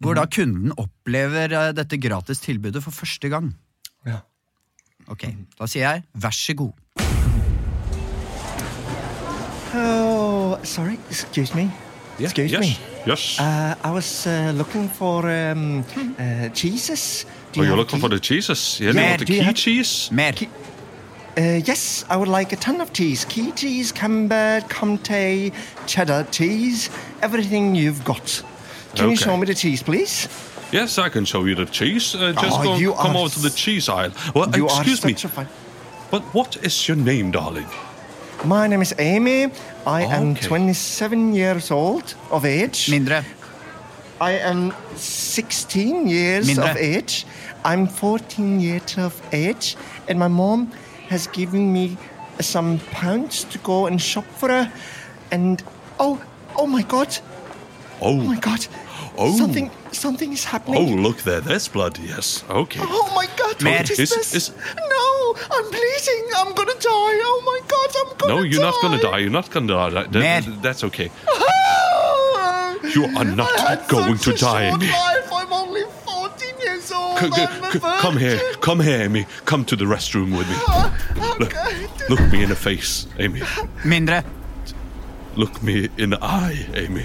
Hvor 0.00 0.14
da 0.14 0.26
kunden 0.28 0.72
opplever 0.76 1.52
eh, 1.56 1.70
dette 1.76 1.96
gratis 1.98 2.38
tilbudet 2.44 2.82
for 2.84 2.90
første 2.92 3.28
gang. 3.32 3.54
Ja. 4.06 4.18
Ok, 5.08 5.24
Da 5.58 5.66
sier 5.70 5.86
jeg 5.88 6.02
vær 6.14 6.30
så 6.34 6.54
god. 6.54 6.72
Oh, 9.74 10.56
sorry, 10.64 10.98
excuse 11.10 11.54
me. 11.54 11.70
Yeah, 12.18 12.24
Excuse 12.30 12.52
yes, 12.52 12.60
me. 12.60 12.76
Yes. 13.06 13.38
Uh, 13.38 13.74
I 13.84 13.90
was 13.92 14.26
uh, 14.26 14.52
looking 14.56 14.88
for 14.88 15.28
um, 15.28 15.84
uh, 16.18 16.48
cheeses. 16.54 17.26
Do 17.52 17.60
oh, 17.60 17.64
you're 17.64 17.76
looking 17.76 18.00
for 18.00 18.08
the 18.08 18.18
cheeses? 18.18 18.80
Yeah, 18.80 18.92
Yeah, 18.94 19.00
you 19.02 19.08
want 19.08 19.18
the 19.20 19.24
do 19.26 19.32
key 19.34 19.38
have- 19.40 19.54
cheese? 19.54 20.08
Mer. 20.12 20.32
Uh, 21.36 21.60
yes, 21.66 22.04
I 22.08 22.16
would 22.16 22.28
like 22.28 22.52
a 22.52 22.56
ton 22.56 22.80
of 22.80 22.92
cheese. 22.94 23.26
Key 23.26 23.52
cheese, 23.52 23.92
camembert, 23.92 24.68
comté, 24.70 25.52
cheddar 25.86 26.24
cheese, 26.32 26.88
everything 27.22 27.74
you've 27.74 28.02
got. 28.04 28.42
Can 28.96 29.10
you 29.10 29.16
show 29.16 29.36
me 29.36 29.46
the 29.46 29.54
cheese, 29.54 29.82
please? 29.82 30.28
Yes, 30.72 30.98
I 30.98 31.08
can 31.08 31.24
show 31.24 31.44
you 31.44 31.54
the 31.54 31.66
cheese. 31.66 32.14
Uh, 32.14 32.32
just 32.32 32.58
Oh, 32.58 32.62
go, 32.62 32.76
you 32.76 32.92
come 32.94 33.16
over 33.16 33.28
to 33.34 33.40
the 33.40 33.50
cheese 33.50 33.88
aisle. 33.88 34.10
Well, 34.34 34.50
you 34.56 34.64
excuse 34.66 35.04
are 35.04 35.08
me, 35.08 35.14
fine. 35.14 35.48
but 36.10 36.22
what 36.34 36.56
is 36.64 36.88
your 36.88 36.96
name, 36.96 37.30
darling? 37.30 37.66
My 38.44 38.66
name 38.66 38.82
is 38.82 38.94
Amy. 38.98 39.52
I 39.86 40.02
am 40.02 40.34
27 40.34 41.34
years 41.34 41.70
old 41.70 42.14
of 42.30 42.44
age. 42.44 42.88
Mindre. 42.90 43.24
I 44.20 44.32
am 44.32 44.72
16 44.96 46.08
years 46.08 46.48
Mindre. 46.48 46.70
of 46.70 46.76
age. 46.76 47.26
I'm 47.64 47.86
14 47.86 48.60
years 48.60 48.98
of 48.98 49.20
age, 49.32 49.76
and 50.08 50.18
my 50.18 50.28
mom 50.28 50.72
has 51.08 51.26
given 51.28 51.72
me 51.72 51.96
some 52.40 52.78
pounds 52.90 53.44
to 53.44 53.58
go 53.58 53.86
and 53.86 54.00
shop 54.00 54.24
for 54.36 54.48
her. 54.48 54.72
And 55.30 55.62
oh, 55.98 56.20
oh 56.56 56.66
my 56.66 56.82
God, 56.82 57.16
Oh, 58.00 58.08
oh 58.10 58.14
my 58.16 58.38
God, 58.38 58.66
Oh. 59.18 59.36
something, 59.36 59.70
something 59.92 60.32
is 60.32 60.44
happening. 60.44 60.80
oh, 60.82 61.02
look 61.02 61.18
there. 61.22 61.40
There's 61.40 61.68
blood. 61.68 61.98
Yes. 61.98 62.44
Okay. 62.50 62.80
Oh 62.82 63.12
my 63.14 63.26
God, 63.36 63.62
Mer. 63.62 63.78
what 63.78 63.90
is, 63.90 63.98
Is- 63.98 64.10
this? 64.10 64.34
is- 64.34 64.50
no, 64.50 65.34
I'm 65.50 65.70
bleeding. 65.70 66.24
I'm 66.36 66.52
gonna 66.54 66.74
die. 66.74 67.16
Oh 67.30 67.42
my 67.46 67.60
God, 67.68 67.90
I'm 68.00 68.16
gonna 68.18 68.32
die. 68.32 68.38
No, 68.38 68.42
you're 68.42 68.62
not 68.62 68.74
gonna 68.82 69.00
die. 69.00 69.18
You're 69.18 69.30
not 69.30 69.50
gonna 69.50 69.66
die. 69.68 69.90
That- 69.90 70.12
that- 70.12 70.62
that's 70.62 70.84
okay. 70.84 71.10
Ah! 71.28 72.74
You 72.94 73.04
are 73.16 73.24
not 73.24 73.50
I 73.58 73.70
had 73.70 73.88
going 73.88 74.16
such 74.16 74.24
to 74.24 74.30
a 74.34 74.36
die, 74.38 74.68
short 74.70 74.82
life. 74.82 75.32
I'm 75.32 75.52
only 75.52 75.82
14 76.04 76.54
years 76.62 76.92
old. 76.92 77.18
C- 77.18 77.30
c- 77.30 77.42
I'm 77.42 77.64
a 77.64 77.72
c- 77.72 77.78
come 77.80 78.16
here. 78.16 78.38
Come 78.60 78.80
here, 78.80 79.00
Amy. 79.02 79.26
Come 79.44 79.64
to 79.66 79.76
the 79.76 79.84
restroom 79.84 80.36
with 80.36 80.48
me. 80.48 80.56
Look, 81.40 81.54
Okay. 81.56 81.86
look 82.08 82.20
me 82.32 82.42
in 82.42 82.48
the 82.48 82.56
face, 82.56 83.06
Amy. 83.18 83.40
Mindre. 83.82 84.24
Look 85.36 85.62
me 85.62 85.88
in 85.98 86.10
the 86.10 86.18
eye, 86.22 86.66
Amy. 86.74 87.04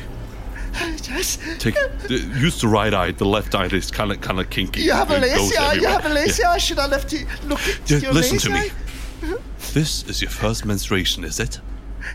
Yes. 1.09 1.37
Take 1.59 1.75
use 2.09 2.61
the 2.61 2.67
right 2.67 2.93
eye. 2.93 3.11
The 3.11 3.25
left 3.25 3.53
eye 3.55 3.65
is 3.65 3.91
kind 3.91 4.11
of 4.11 4.21
kind 4.21 4.39
of 4.39 4.49
kinky. 4.49 4.81
You 4.81 4.93
have 4.93 5.11
a 5.11 5.17
lazy 5.19 5.57
eye. 5.57 5.73
You 5.73 5.87
have 5.87 6.05
a 6.05 6.09
lazy 6.09 6.43
eye. 6.43 6.57
Should 6.57 6.79
I 6.79 6.87
left 6.87 7.11
you 7.13 7.25
look 7.47 7.59
at 7.59 7.89
Yeah, 7.89 7.97
your 7.99 8.13
listen 8.13 8.37
lazy 8.37 8.47
to 8.47 8.53
me. 8.53 8.59
eye? 8.59 9.37
This 9.73 10.03
is 10.09 10.21
your 10.21 10.31
first 10.31 10.65
menstruation, 10.65 11.23
is 11.23 11.39
it? 11.39 11.59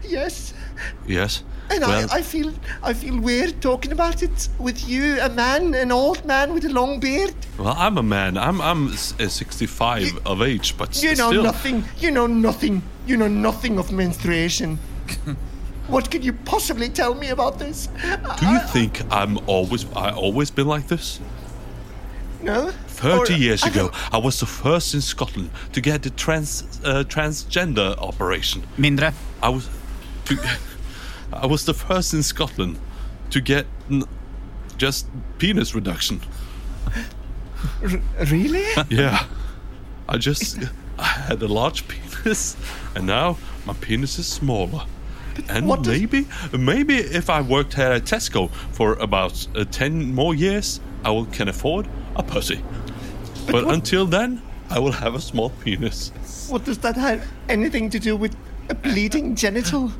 Yes. 0.08 0.52
Yes. 1.06 1.42
And 1.70 1.80
well, 1.80 2.08
I, 2.10 2.18
I 2.18 2.22
feel 2.22 2.52
I 2.82 2.92
feel 2.94 3.18
weird 3.20 3.60
talking 3.60 3.92
about 3.92 4.22
it 4.22 4.48
with 4.58 4.88
you, 4.88 5.18
a 5.20 5.28
man, 5.28 5.74
an 5.74 5.90
old 5.92 6.24
man 6.24 6.52
with 6.54 6.64
a 6.64 6.68
long 6.68 7.00
beard. 7.00 7.34
well, 7.58 7.74
I'm 7.76 7.98
a 7.98 8.02
man. 8.02 8.36
I'm 8.36 8.60
I'm 8.60 8.88
uh, 8.88 9.28
65 9.28 10.02
You- 10.02 10.20
of 10.24 10.42
age, 10.42 10.74
but 10.78 11.02
You 11.02 11.14
know 11.16 11.30
still. 11.30 11.42
nothing. 11.42 11.84
You 11.98 12.10
know 12.10 12.26
nothing. 12.28 12.82
You 13.06 13.16
know 13.16 13.28
nothing 13.28 13.78
of 13.78 13.90
menstruation. 13.92 14.78
what 15.88 16.10
can 16.10 16.22
you 16.22 16.32
possibly 16.32 16.88
tell 16.88 17.14
me 17.14 17.28
about 17.28 17.58
this? 17.58 17.88
Do 18.40 18.46
you 18.46 18.58
think 18.72 19.00
I'm 19.12 19.38
always 19.46 19.84
I 19.94 20.10
always 20.10 20.50
been 20.50 20.66
like 20.66 20.86
this? 20.88 21.20
No. 22.42 22.70
30 22.88 23.34
Or- 23.34 23.36
years 23.36 23.62
I 23.64 23.68
ago, 23.68 23.80
don't- 23.88 24.14
I 24.14 24.18
was 24.18 24.38
the 24.40 24.46
first 24.46 24.94
in 24.94 25.00
Scotland 25.00 25.50
to 25.72 25.80
get 25.80 26.02
the 26.02 26.10
trans 26.10 26.62
uh, 26.84 27.04
transgender 27.08 27.96
operation. 27.98 28.62
Mindre. 28.78 29.12
I 29.42 29.48
was 29.48 29.68
to, 30.26 30.36
I 31.32 31.46
was 31.46 31.64
the 31.64 31.74
first 31.74 32.14
in 32.14 32.22
Scotland 32.22 32.78
to 33.30 33.40
get 33.40 33.66
n- 33.90 34.04
just 34.78 35.06
penis 35.38 35.74
reduction. 35.74 36.20
R- 37.82 38.00
really? 38.30 38.64
Yeah, 38.90 39.24
I 40.08 40.18
just 40.18 40.58
I 40.98 41.04
had 41.04 41.42
a 41.42 41.48
large 41.48 41.84
penis, 41.88 42.56
and 42.94 43.06
now 43.06 43.36
my 43.66 43.74
penis 43.74 44.18
is 44.18 44.26
smaller. 44.26 44.84
And 45.48 45.68
what 45.68 45.86
maybe, 45.86 46.26
maybe 46.56 46.96
if 46.96 47.30
I 47.30 47.40
worked 47.40 47.74
here 47.74 47.92
at 47.92 48.04
Tesco 48.04 48.50
for 48.72 48.94
about 48.94 49.46
uh, 49.54 49.64
ten 49.70 50.14
more 50.14 50.34
years, 50.34 50.80
I 51.04 51.10
will 51.10 51.26
can 51.26 51.48
afford 51.48 51.88
a 52.16 52.22
pussy. 52.22 52.62
But, 53.50 53.70
until 53.70 54.06
then, 54.06 54.42
I 54.70 54.80
will 54.80 54.92
have 54.92 55.14
a 55.14 55.20
small 55.20 55.50
penis. 55.50 56.10
what 56.48 56.64
does 56.64 56.78
that 56.78 56.96
have 56.96 57.24
anything 57.48 57.90
to 57.90 57.98
do 57.98 58.16
with 58.16 58.36
a 58.68 58.74
bleeding 58.74 59.36
genital? 59.36 59.92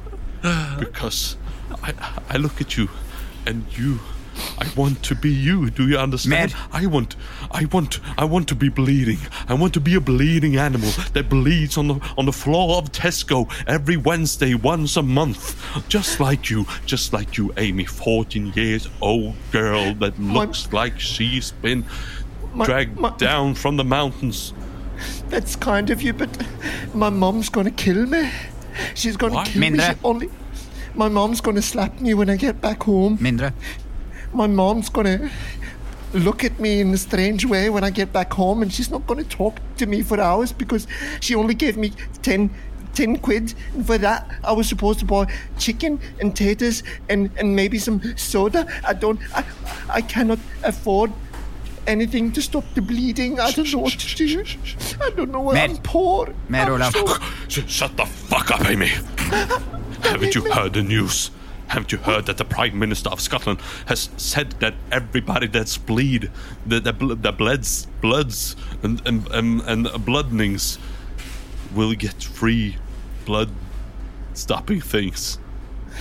because 0.78 1.36
I, 1.82 1.92
I 2.30 2.36
look 2.36 2.60
at 2.60 2.76
you 2.76 2.88
and 3.46 3.64
you 3.76 4.00
I 4.58 4.68
want 4.76 5.02
to 5.04 5.14
be 5.14 5.30
you. 5.30 5.70
Do 5.70 5.88
you 5.88 5.98
understand? 5.98 6.52
Mer. 6.52 6.58
I 6.72 6.86
want 6.86 7.16
I 7.50 7.64
want 7.66 8.00
I 8.18 8.24
want 8.24 8.48
to 8.48 8.54
be 8.54 8.68
bleeding. 8.68 9.18
I 9.48 9.54
want 9.54 9.74
to 9.74 9.80
be 9.80 9.94
a 9.94 10.00
bleeding 10.00 10.56
animal 10.56 10.90
that 11.12 11.28
bleeds 11.28 11.76
on 11.78 11.88
the 11.88 11.94
on 12.18 12.26
the 12.26 12.32
floor 12.32 12.78
of 12.78 12.90
Tesco 12.92 13.50
every 13.66 13.96
Wednesday 13.96 14.54
once 14.54 14.96
a 14.96 15.02
month. 15.02 15.54
Just 15.88 16.20
like 16.20 16.50
you, 16.50 16.66
just 16.86 17.12
like 17.12 17.36
you, 17.36 17.52
Amy, 17.56 17.84
14 17.84 18.52
years 18.54 18.88
old 19.00 19.34
girl 19.52 19.94
that 19.94 20.18
looks 20.18 20.72
like 20.72 20.98
she's 21.00 21.52
been 21.52 21.84
My- 22.54 22.64
dragged 22.66 22.98
my- 22.98 23.10
down 23.16 23.54
from 23.54 23.76
the 23.76 23.84
mountains. 23.84 24.52
That's 25.28 25.56
kind 25.56 25.90
of 25.90 26.02
you, 26.02 26.12
but 26.12 26.30
my 26.94 27.10
mom's 27.10 27.48
gonna 27.48 27.70
kill 27.72 28.06
me. 28.06 28.30
She's 28.94 29.16
gonna 29.16 29.34
Why? 29.34 29.44
kill 29.44 29.70
me. 29.70 29.78
She 29.78 29.92
only. 30.04 30.30
My 30.94 31.08
mom's 31.08 31.40
gonna 31.40 31.62
slap 31.62 32.00
me 32.00 32.14
when 32.14 32.30
I 32.30 32.36
get 32.36 32.60
back 32.60 32.84
home. 32.84 33.18
Mindre. 33.18 33.52
My 34.34 34.46
mom's 34.48 34.88
gonna 34.88 35.30
look 36.12 36.44
at 36.44 36.58
me 36.60 36.80
in 36.80 36.92
a 36.92 36.96
strange 36.96 37.44
way 37.46 37.70
when 37.70 37.84
I 37.84 37.90
get 37.90 38.12
back 38.12 38.32
home, 38.32 38.62
and 38.62 38.72
she's 38.72 38.90
not 38.90 39.06
gonna 39.06 39.24
talk 39.24 39.58
to 39.76 39.86
me 39.86 40.02
for 40.02 40.20
hours 40.20 40.52
because 40.52 40.86
she 41.20 41.34
only 41.34 41.54
gave 41.54 41.76
me 41.76 41.92
10, 42.22 42.50
10 42.94 43.18
quid. 43.18 43.54
And 43.74 43.86
for 43.86 43.96
that, 43.98 44.28
I 44.42 44.52
was 44.52 44.68
supposed 44.68 44.98
to 45.00 45.04
buy 45.04 45.32
chicken 45.58 46.00
and 46.20 46.34
taters 46.36 46.82
and, 47.08 47.30
and 47.36 47.54
maybe 47.54 47.78
some 47.78 48.00
soda. 48.16 48.66
I 48.86 48.92
don't. 48.94 49.20
I, 49.36 49.44
I 49.88 50.00
cannot 50.02 50.38
afford 50.64 51.12
anything 51.86 52.32
to 52.32 52.42
stop 52.42 52.64
the 52.74 52.82
bleeding. 52.82 53.38
I 53.38 53.52
don't 53.52 53.72
know 53.72 53.78
what 53.80 53.92
to 53.92 54.16
do. 54.16 54.44
I 55.00 55.10
don't 55.10 55.30
know. 55.30 55.52
Mer. 55.52 55.58
I'm 55.60 55.76
poor. 55.78 56.34
Mer, 56.48 56.62
I'm 56.62 56.72
Olav. 56.72 56.92
so- 56.92 57.62
Shut 57.66 57.96
the 57.96 58.06
fuck 58.06 58.50
up, 58.50 58.64
Amy. 58.68 58.88
Haven't 60.02 60.34
you 60.34 60.50
heard 60.52 60.72
the 60.72 60.82
news? 60.82 61.30
Haven't 61.68 61.90
you 61.92 61.98
heard 61.98 62.26
that 62.26 62.36
the 62.36 62.44
Prime 62.44 62.78
Minister 62.78 63.08
of 63.10 63.20
Scotland 63.20 63.60
has 63.86 64.10
said 64.16 64.52
that 64.60 64.74
everybody 64.92 65.46
that's 65.46 65.76
bleed, 65.78 66.30
that 66.66 66.84
the, 66.84 66.92
bl- 66.92 67.14
the 67.14 67.32
bloods, 67.32 67.86
bloods, 68.00 68.54
and 68.82 69.00
and, 69.06 69.26
and 69.28 69.60
and 69.62 69.86
bloodnings, 70.04 70.78
will 71.74 71.94
get 71.94 72.22
free 72.22 72.76
blood 73.24 73.50
stopping 74.34 74.80
things. 74.80 75.38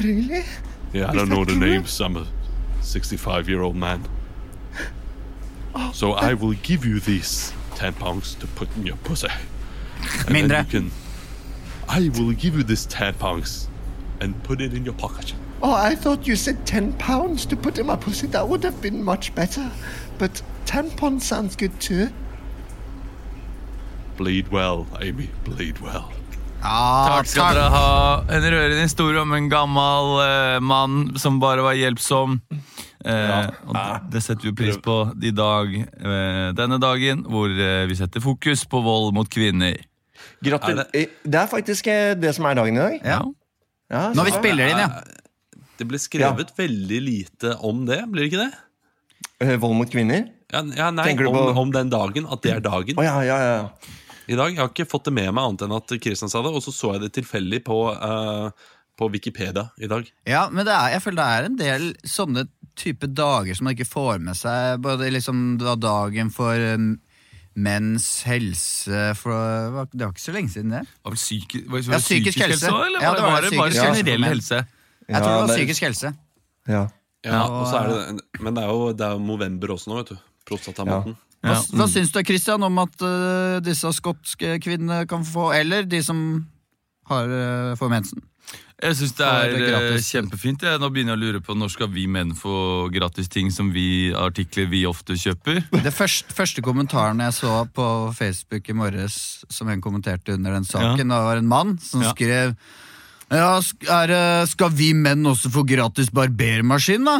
Really? 0.02 0.44
Yeah, 0.92 1.06
I 1.06 1.10
Is 1.12 1.16
don't 1.16 1.30
know 1.30 1.46
the 1.46 1.54
true? 1.54 1.60
names. 1.68 2.00
I'm 2.02 2.18
a 2.18 2.28
65 2.82 3.48
year 3.50 3.62
old 3.62 3.76
man. 3.76 4.04
Oh, 5.76 5.92
so 5.94 6.12
I 6.14 6.34
will 6.36 6.54
give 6.54 6.86
you 6.86 7.00
these 7.00 7.52
10 7.76 7.94
pounds 7.94 8.36
to 8.36 8.48
put 8.48 8.68
in 8.76 8.86
your 8.86 8.98
pussy. 8.98 9.28
And 10.28 10.36
then 10.36 10.50
Mindre. 10.50 10.66
you 10.66 10.80
can. 10.82 10.92
I 11.88 12.10
will 12.10 12.32
give 12.34 12.56
you 12.56 12.64
this 12.64 12.86
10 12.86 13.16
pounds 13.16 13.68
and 14.20 14.42
put 14.44 14.62
it 14.62 14.74
in 14.74 14.86
your 14.86 14.94
pocket. 14.94 15.34
Oh, 15.64 15.72
I 15.74 15.96
thought 15.96 16.28
you 16.28 16.36
said 16.36 16.66
10 16.66 16.94
pounds 17.00 17.46
to 17.46 17.56
put 17.56 17.78
in 17.80 17.86
my 17.88 17.96
pussy. 17.96 18.28
That 18.28 18.50
would 18.50 18.64
have 18.66 18.82
been 18.82 19.02
much 19.04 19.34
better. 19.34 19.72
But 20.20 20.42
10 20.66 20.92
pounds 20.92 21.26
sounds 21.26 21.56
good 21.56 21.72
too. 21.80 22.10
Bleed 24.18 24.52
well, 24.52 24.86
Amy. 25.02 25.30
Bleed 25.46 25.80
well. 25.80 26.12
Ah, 26.64 27.08
Takk 27.18 27.28
skal 27.28 27.56
dere 27.58 27.70
ha. 27.74 27.88
En 28.32 28.46
rørende 28.54 28.84
historie 28.86 29.20
om 29.20 29.34
en 29.36 29.48
gammel 29.52 30.12
eh, 30.24 30.60
mann 30.64 31.14
som 31.20 31.40
bare 31.42 31.64
var 31.66 31.76
hjelpsom. 31.76 32.38
Eh, 33.04 33.50
og 33.68 33.74
det, 33.76 33.88
det 34.14 34.22
setter 34.24 34.48
vi 34.50 34.54
pris 34.62 34.78
på 34.84 34.98
i 35.20 35.32
dag, 35.36 35.74
eh, 35.80 36.52
denne 36.56 36.80
dagen, 36.80 37.26
hvor 37.28 37.52
eh, 37.52 37.84
vi 37.90 37.98
setter 38.00 38.24
fokus 38.24 38.64
på 38.72 38.80
vold 38.86 39.12
mot 39.16 39.28
kvinner. 39.32 39.76
Gratulerer. 40.44 41.10
Det 41.24 41.40
er 41.42 41.52
faktisk 41.52 41.88
eh, 41.92 42.14
det 42.20 42.32
som 42.38 42.48
er 42.48 42.60
dagen 42.62 42.80
i 42.80 42.84
dag. 42.84 43.00
Ja. 43.04 43.20
Ja, 43.92 44.06
Når 44.16 44.30
vi 44.30 44.38
spiller 44.38 44.72
inn, 44.72 44.80
ja. 44.86 45.04
Det 45.78 45.88
ble 45.90 45.98
skrevet 46.00 46.52
veldig 46.58 47.00
lite 47.02 47.56
om 47.66 47.86
det, 47.88 48.02
blir 48.12 48.28
det 48.28 48.32
ikke 48.32 48.44
det? 48.46 48.54
Eh, 49.42 49.56
Vold 49.58 49.76
mot 49.80 49.90
kvinner? 49.90 50.28
Ja, 50.54 50.62
ja, 50.78 50.92
nei, 50.94 51.08
om, 51.18 51.34
på- 51.34 51.58
om 51.64 51.72
den 51.74 51.90
dagen. 51.90 52.28
At 52.30 52.44
det 52.46 52.52
er 52.54 52.60
dagen. 52.62 52.98
Oh, 53.00 53.04
ja, 53.04 53.16
ja, 53.26 53.38
ja. 53.42 53.70
I 54.30 54.36
dag, 54.40 54.54
Jeg 54.54 54.60
har 54.62 54.70
ikke 54.70 54.86
fått 54.88 55.06
det 55.10 55.14
med 55.18 55.34
meg 55.34 55.44
annet 55.44 55.64
enn 55.66 55.74
at 55.76 55.88
Kristian 56.00 56.30
sa 56.32 56.42
det, 56.46 56.52
og 56.54 56.62
så 56.64 56.72
så 56.72 56.94
jeg 56.94 57.02
det 57.02 57.14
tilfeldig 57.18 57.64
på, 57.66 57.78
uh, 57.92 58.52
på 58.96 59.10
Wikipedia 59.12 59.66
i 59.82 59.88
dag. 59.92 60.06
Ja, 60.30 60.46
men 60.54 60.64
det 60.66 60.72
er, 60.78 60.94
jeg 60.94 61.02
føler 61.04 61.18
det 61.20 61.26
er 61.34 61.48
en 61.50 61.58
del 61.60 61.88
sånne 62.08 62.46
type 62.80 63.10
dager 63.12 63.54
som 63.58 63.66
man 63.68 63.74
ikke 63.76 63.90
får 63.90 64.22
med 64.24 64.38
seg. 64.40 64.80
Både 64.86 65.10
liksom 65.12 65.58
det 65.60 65.66
var 65.68 65.82
dagen 65.82 66.30
for 66.32 66.56
um, 66.78 66.94
menns 67.56 68.24
helse 68.30 69.10
for, 69.20 69.90
Det 69.92 70.06
var 70.06 70.14
ikke 70.14 70.24
så 70.24 70.34
lenge 70.38 70.54
siden 70.54 70.72
det. 70.78 70.86
Var 71.04 71.18
det 71.18 71.20
psyki, 71.20 71.66
var 71.68 71.82
det 71.82 71.92
Ja, 71.92 72.00
psykisk 72.00 72.40
helse. 72.40 72.66
helse 72.70 72.86
eller 72.88 73.02
Ja, 73.02 73.10
var 73.10 73.18
det 73.18 73.20
det, 73.20 73.26
var 73.26 73.32
var 73.34 73.42
det 73.42 73.58
bare 73.58 73.70
psykisk 73.74 74.06
generell 74.06 74.22
Ja. 74.22 74.30
helse? 74.30 74.62
Jeg 75.10 75.22
tror 75.22 75.32
det 75.34 75.48
var 75.50 75.56
psykisk 75.58 75.82
helse. 75.90 76.14
ja. 76.68 76.88
Ja, 77.24 77.46
Og- 77.48 77.68
så 77.72 77.78
er 77.80 77.88
det, 77.88 78.22
Men 78.42 78.54
det 78.54 78.64
er 78.64 78.68
jo, 78.68 78.92
det 78.92 79.06
er 79.08 79.18
november 79.20 79.68
også 79.78 79.88
nå, 79.88 79.96
vet 80.02 80.10
du. 80.10 80.18
Prostatamåneden. 80.46 81.16
Hva, 81.44 81.54
Ja. 81.54 81.62
hva 81.72 81.88
syns 81.88 82.12
du 82.12 82.22
Christian, 82.24 82.64
om 82.64 82.78
at 82.80 83.02
uh, 83.02 83.60
disse 83.64 83.88
skotske 83.96 84.60
kvinnene 84.60 85.08
kan 85.08 85.24
få 85.24 85.54
Eller 85.56 85.84
de 85.84 86.02
som 86.04 86.46
har, 87.08 87.24
uh, 87.28 87.76
får 87.76 87.90
mensen? 87.90 88.22
Jeg 88.84 88.96
syns 88.98 89.14
det 89.16 89.26
er 89.26 89.52
det 89.56 89.70
er 89.70 89.94
eh, 89.94 90.00
kjempefint. 90.04 90.62
Jeg. 90.62 90.80
Nå 90.82 90.90
begynner 90.92 91.16
jeg 91.16 91.20
å 91.22 91.24
lure 91.24 91.40
på 91.40 91.56
når 91.56 91.72
skal 91.72 91.88
vi 91.88 92.06
menn 92.08 92.34
få 92.36 92.92
gratis 92.92 93.30
ting 93.30 93.50
som 93.52 93.72
vi, 93.72 94.12
artikler 94.12 94.68
vi 94.68 94.84
ofte 94.84 95.16
kjøper. 95.16 95.64
Det 95.72 95.94
første, 95.94 96.34
første 96.36 96.62
kommentaren 96.62 97.20
jeg 97.24 97.32
så 97.40 97.64
på 97.72 97.88
Facebook 98.18 98.68
i 98.68 98.74
morges, 98.76 99.46
som 99.50 99.70
en 99.70 99.80
kommenterte 99.80 100.34
under 100.36 100.52
den 100.52 100.66
saken, 100.68 100.98
det 101.08 101.08
var 101.08 101.38
en 101.40 101.48
mann 101.48 101.78
som 101.80 102.02
Ja. 102.04 102.12
skrev 102.12 102.58
ja, 103.34 103.50
er, 103.90 104.14
skal 104.50 104.72
vi 104.78 104.92
menn 104.94 105.26
også 105.30 105.50
få 105.54 105.64
gratis 105.68 106.10
barbermaskin, 106.14 107.06
da? 107.08 107.18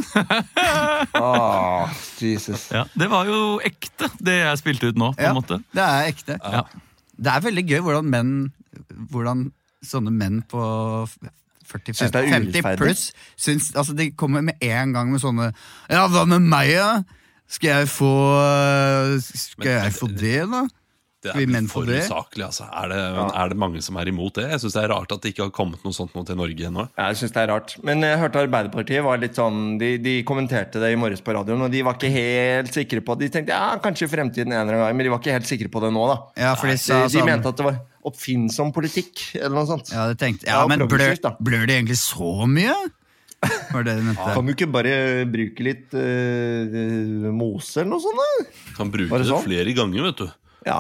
oh, 1.20 1.90
Jesus. 2.22 2.68
Ja, 2.74 2.84
Det 2.94 3.10
var 3.12 3.26
jo 3.30 3.60
ekte, 3.66 4.10
det 4.24 4.38
jeg 4.42 4.62
spilte 4.62 4.92
ut 4.94 5.00
nå. 5.00 5.12
på 5.18 5.22
Ja, 5.26 5.32
en 5.34 5.40
måte. 5.42 5.60
det 5.74 5.84
er 5.86 6.10
ekte. 6.12 6.38
Ja. 6.44 6.64
Det 7.14 7.30
er 7.34 7.44
veldig 7.46 7.64
gøy 7.70 7.82
hvordan 7.86 8.08
menn 8.10 8.32
Hvordan 9.14 9.48
sånne 9.86 10.10
menn 10.14 10.40
på 10.50 10.62
40, 11.70 11.94
Syns 11.94 12.14
det 12.14 12.22
er 12.24 12.32
50 12.34 12.78
pluss 12.80 13.04
syns, 13.40 13.68
altså 13.78 13.94
De 13.98 14.08
kommer 14.18 14.42
med 14.46 14.58
en 14.66 14.94
gang 14.96 15.12
med 15.14 15.22
sånne 15.22 15.52
Ja, 15.90 16.08
hva 16.10 16.24
med 16.30 16.42
meg, 16.42 16.72
da? 16.78 17.04
Skal 17.54 17.70
jeg 17.84 17.90
få 17.94 18.10
Skal 19.22 19.70
jeg 19.78 19.94
få 19.96 20.10
det, 20.10 20.40
da? 20.52 20.64
Det 21.24 21.32
er 21.34 21.48
menn 21.48 21.70
for 21.72 21.88
det? 21.88 22.02
usaklig, 22.04 22.44
altså. 22.50 22.66
Er 22.68 22.92
det, 22.92 23.00
er 23.32 23.54
det 23.54 23.58
mange 23.62 23.82
som 23.86 23.98
er 24.02 24.12
imot 24.12 24.36
det? 24.36 24.50
Jeg 24.52 24.64
syns 24.64 24.76
det 24.76 24.82
er 24.84 24.92
rart 24.92 25.14
at 25.16 25.24
det 25.24 25.32
ikke 25.34 25.46
har 25.46 25.54
kommet 25.56 25.86
noe 25.86 25.96
sånt 25.96 26.12
noe 26.18 26.28
til 26.28 26.36
Norge 26.40 26.68
ennå. 26.68 26.88
Jeg 27.00 27.20
synes 27.22 27.36
det 27.36 27.42
er 27.44 27.52
rart. 27.54 27.76
Men 27.88 28.04
jeg 28.04 28.20
hørte 28.20 28.42
Arbeiderpartiet 28.44 29.06
var 29.06 29.22
litt 29.22 29.40
sånn 29.40 29.78
De, 29.80 29.94
de 30.04 30.18
kommenterte 30.28 30.82
det 30.84 30.92
i 30.94 31.00
morges 31.00 31.24
på 31.24 31.36
radioen, 31.38 31.64
og 31.64 31.72
de 31.72 31.84
var 31.88 31.96
ikke 31.96 32.12
helt 32.14 32.74
sikre 32.76 33.00
på 33.06 33.16
De 33.22 33.30
tenkte 33.34 33.56
ja, 33.56 33.78
kanskje 33.84 34.10
i 34.10 34.12
fremtiden 34.12 34.52
en 34.52 34.60
eller 34.66 34.76
annen 34.76 34.86
gang, 34.88 34.98
men 35.00 35.08
de 35.08 35.14
var 35.14 35.24
ikke 35.24 35.38
helt 35.38 35.50
sikre 35.50 35.72
på 35.72 35.84
det 35.86 35.94
nå, 35.96 36.04
da. 36.12 36.18
Ja, 36.44 36.54
for 36.60 36.68
de 36.68 36.76
de, 36.76 36.84
sa 36.84 37.04
de 37.06 37.16
sånn- 37.16 37.30
mente 37.32 37.54
at 37.54 37.62
det 37.62 37.70
var 37.70 37.80
oppfinnsom 38.04 38.74
politikk, 38.76 39.30
eller 39.40 39.56
noe 39.56 39.70
sånt. 39.70 39.94
Ja, 39.94 40.10
det 40.12 40.20
tenkte, 40.20 40.50
ja, 40.50 40.60
Ja, 40.60 40.68
men 40.68 40.84
blør, 40.92 41.16
blør 41.40 41.64
det 41.70 41.78
egentlig 41.80 42.02
så 42.02 42.44
mye? 42.52 42.76
Var 43.44 43.84
det 43.84 43.96
det? 44.00 44.16
Kan 44.20 44.48
du 44.48 44.54
ikke 44.54 44.70
bare 44.72 44.94
bruke 45.28 45.66
litt 45.66 45.96
uh, 45.96 47.30
mose 47.36 47.82
eller 47.82 47.92
noe 47.96 48.04
sånt? 48.04 48.20
da? 48.20 48.46
Kan 48.78 48.92
bruke 48.94 49.10
det, 49.10 49.18
det, 49.18 49.26
det 49.26 49.32
sånn? 49.32 49.46
flere 49.48 49.76
ganger, 49.76 50.06
vet 50.10 50.22
du. 50.24 50.28
Ja. 50.68 50.80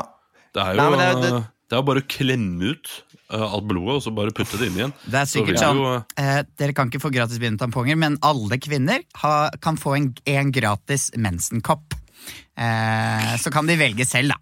Det 0.54 0.62
er 0.62 0.76
jo 0.76 0.82
Nei, 0.84 0.98
det 0.98 1.08
er- 1.08 1.22
det- 1.22 1.44
det 1.70 1.78
er 1.80 1.82
bare 1.88 2.02
å 2.04 2.08
klemme 2.08 2.62
ut 2.76 2.90
eh, 3.34 3.42
alt 3.42 3.66
blodet, 3.66 3.96
og 3.96 4.02
så 4.04 4.12
bare 4.14 4.30
putte 4.32 4.60
det 4.60 4.68
inn 4.68 4.76
igjen. 4.78 4.94
Det 5.10 5.16
er 5.24 5.26
sikkert 5.26 5.58
sånn 5.58 5.78
jo, 5.82 5.94
eh, 6.22 6.44
Dere 6.60 6.74
kan 6.74 6.90
ikke 6.92 7.02
få 7.02 7.10
gratis 7.12 7.40
bindetamponger, 7.42 7.98
men 7.98 8.18
alle 8.22 8.58
kvinner 8.62 9.00
ha, 9.24 9.50
kan 9.60 9.76
få 9.78 9.96
en, 9.98 10.14
en 10.28 10.52
gratis 10.52 11.10
mensenkopp. 11.18 11.96
Eh, 12.58 13.36
så 13.42 13.52
kan 13.52 13.66
de 13.66 13.76
velge 13.80 14.06
selv, 14.06 14.30
da. 14.36 14.38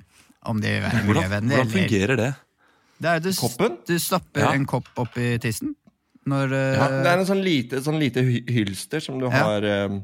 Om 0.52 0.60
de 0.60 0.68
vil 0.74 0.82
være 0.82 1.04
hvordan, 1.06 1.06
miljøvennlige 1.08 1.58
hvordan 1.58 1.68
eller 1.68 1.88
fungerer 1.88 2.18
det? 2.18 2.32
det 3.02 3.10
er, 3.12 3.20
du, 3.24 3.32
Koppen? 3.38 3.78
du 3.88 3.96
stapper 4.02 4.42
Ja. 4.42 4.52
en 4.58 4.66
kopp 4.66 4.88
opp 4.98 5.16
i 5.18 5.38
tissen 5.42 5.76
når 6.28 6.52
eh, 6.54 6.76
ja. 6.78 6.88
Det 7.02 7.08
er 7.12 7.20
en 7.20 7.26
sånn 7.30 7.44
lite, 7.46 7.80
sånn 7.86 8.00
lite 8.02 8.22
hylster 8.26 9.00
som 9.02 9.20
du 9.20 9.26
Ja. 9.26 9.32
har, 9.32 9.64
eh, 9.64 10.00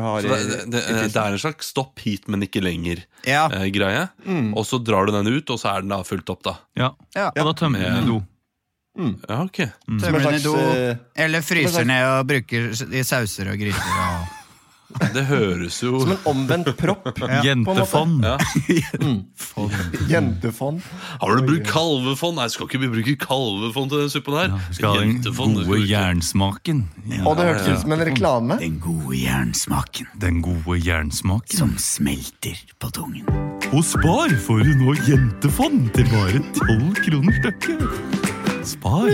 har 0.00 0.20
Så 0.24 0.26
i, 0.26 0.44
det, 0.48 0.58
det, 0.72 0.82
det 1.12 1.16
er 1.20 1.32
en 1.36 1.38
slags 1.42 1.68
stopp 1.74 1.98
hit, 2.00 2.28
men 2.32 2.42
ikke 2.46 2.62
lenger 2.64 3.02
Ja. 3.28 3.48
eh, 3.52 3.66
greie. 3.74 4.08
Og 4.56 4.64
så 4.66 4.78
drar 4.82 5.06
du 5.06 5.12
den 5.12 5.28
ut, 5.28 5.50
og 5.50 5.58
så 5.60 5.74
er 5.76 5.80
den 5.84 5.92
da 5.92 6.00
fullt 6.06 6.30
opp, 6.32 6.42
da. 6.48 6.56
Ja. 6.78 6.92
Ja. 7.14 7.28
Og 7.36 7.50
da 7.50 7.52
tømmer 7.64 7.82
den 7.84 8.04
i 8.04 8.06
do. 8.06 8.22
Ja, 9.28 9.42
ok. 9.44 9.58
Mm. 9.88 10.00
Tømmer 10.00 10.18
en 10.20 10.26
den 10.26 10.34
i 10.40 10.44
do, 10.44 10.54
eh, 10.56 10.96
eller 11.24 11.40
fryser 11.44 11.84
ned 11.88 12.04
og 12.10 12.26
bruker 12.28 12.70
i 12.92 13.04
sauser 13.08 13.48
og 13.52 13.58
gryter. 13.60 14.21
Det 15.12 15.24
høres 15.28 15.78
jo 15.82 16.00
Som 16.02 16.12
en 16.14 16.22
omvendt 16.30 16.70
propp. 16.78 17.08
Jentefond. 17.46 18.24
ja. 18.24 18.36
Jentefond. 20.08 20.82
Har 21.20 21.36
du 21.36 21.46
brukt 21.46 21.66
kalvefond? 21.70 22.38
Nei, 22.40 22.46
skal 22.52 22.68
ikke 22.68 22.80
vi 22.82 22.90
bruke 22.92 23.14
kalvefond 23.22 23.92
til 23.92 24.02
den 24.04 24.12
suppen 24.12 24.36
her? 24.38 24.54
Skal 24.74 24.94
ha 24.94 25.02
den 25.02 25.18
skal 25.22 25.56
gode 25.66 25.80
jernsmaken. 25.90 26.84
Ja. 27.10 27.22
Og 27.28 27.36
det 27.38 27.48
hørtes 27.50 27.68
ut 27.72 27.82
som 27.84 27.94
en 27.96 28.04
reklame. 28.08 28.58
Den 28.62 28.78
gode 28.82 29.16
jernsmaken 29.20 30.10
Den 30.22 30.40
gode 30.44 30.78
jernsmaken. 30.84 31.56
som 31.58 31.74
smelter 31.80 32.58
på 32.82 32.90
tungen. 32.94 33.26
Hos 33.72 33.92
Spar 33.94 34.32
får 34.46 34.64
du 34.66 34.72
nå 34.82 34.94
jentefond 35.08 35.90
til 35.96 36.08
bare 36.12 36.40
12 36.58 37.04
kroner 37.06 37.38
stykket. 37.40 37.86
Spar. 38.72 39.08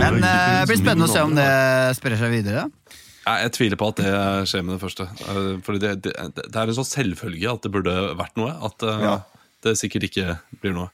Men 0.00 0.22
eh, 0.24 0.60
det 0.62 0.68
blir 0.70 0.78
spennende 0.80 1.06
å 1.08 1.12
se 1.12 1.22
om 1.24 1.34
det 1.36 1.48
sprer 1.98 2.16
seg 2.20 2.32
videre. 2.32 2.66
Jeg 3.42 3.52
tviler 3.56 3.78
på 3.80 3.88
at 3.92 4.00
det 4.00 4.12
skjer 4.50 4.62
med 4.66 4.74
det 4.76 4.82
første. 4.82 5.06
Eh, 5.30 5.50
Fordi 5.66 5.80
det, 5.82 5.90
det, 6.06 6.12
det 6.40 6.56
er 6.56 6.70
en 6.72 6.76
sånn 6.78 6.88
selvfølge 6.88 7.52
at 7.52 7.62
det 7.66 7.72
burde 7.74 7.94
vært 8.18 8.36
noe. 8.40 8.52
At 8.68 8.82
eh, 8.86 9.04
Ja. 9.06 9.14
det 9.66 9.76
sikkert 9.80 10.08
ikke 10.10 10.38
blir 10.62 10.74
noe. 10.76 10.90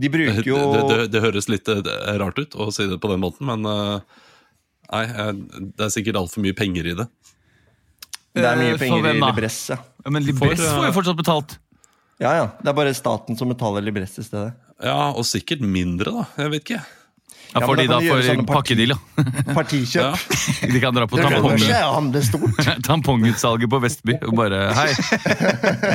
De 0.00 0.08
bruker 0.08 0.46
jo 0.46 0.58
det, 0.72 0.82
det, 0.88 0.98
det 1.12 1.22
høres 1.24 1.48
litt 1.52 1.68
eh, 1.68 1.80
rart 2.22 2.38
ut 2.40 2.54
å 2.56 2.70
si 2.72 2.86
det 2.88 3.00
på 3.02 3.10
den 3.12 3.20
måten, 3.20 3.44
men 3.50 3.66
nei, 3.66 5.02
det 5.76 5.84
er 5.86 5.92
sikkert 5.92 6.16
altfor 6.22 6.42
mye 6.46 6.56
penger 6.56 6.86
i 6.92 6.94
det. 7.02 7.06
Det 8.38 8.46
er 8.46 8.56
mye 8.62 8.78
penger 8.78 9.02
hvem 9.04 9.18
i? 9.18 9.26
Libress, 9.26 9.58
ja. 9.72 9.76
Ja, 10.04 10.12
men 10.14 10.24
Libress 10.24 10.62
får 10.62 10.86
jo 10.88 10.94
fortsatt 10.96 11.18
betalt. 11.18 11.58
Ja, 12.22 12.32
ja. 12.36 12.46
Det 12.60 12.70
er 12.70 12.76
bare 12.78 12.94
staten 12.96 13.36
som 13.38 13.50
betaler 13.50 13.82
Libress 13.84 14.16
i 14.20 14.24
stedet. 14.26 14.54
Ja, 14.80 15.10
Og 15.12 15.26
sikkert 15.28 15.60
mindre, 15.66 16.12
da. 16.14 16.24
Jeg 16.40 16.52
vet 16.54 16.64
ikke. 16.64 16.80
Ja, 17.50 17.60
Ja, 17.60 17.66
for 17.66 17.76
men 17.76 17.86
de 17.86 17.90
da 17.90 18.00
får 18.00 18.44
pakkedeal, 18.46 18.92
ja. 18.94 18.98
Partikjøp. 19.56 20.02
Ja. 20.04 20.68
De 20.70 20.80
kan 20.82 20.94
dra 20.94 21.06
på 21.10 21.18
tampongutsalget 22.86 23.70
på 23.70 23.80
Vestby 23.82 24.14
og 24.22 24.36
bare 24.38 24.60
Hei, 24.76 24.92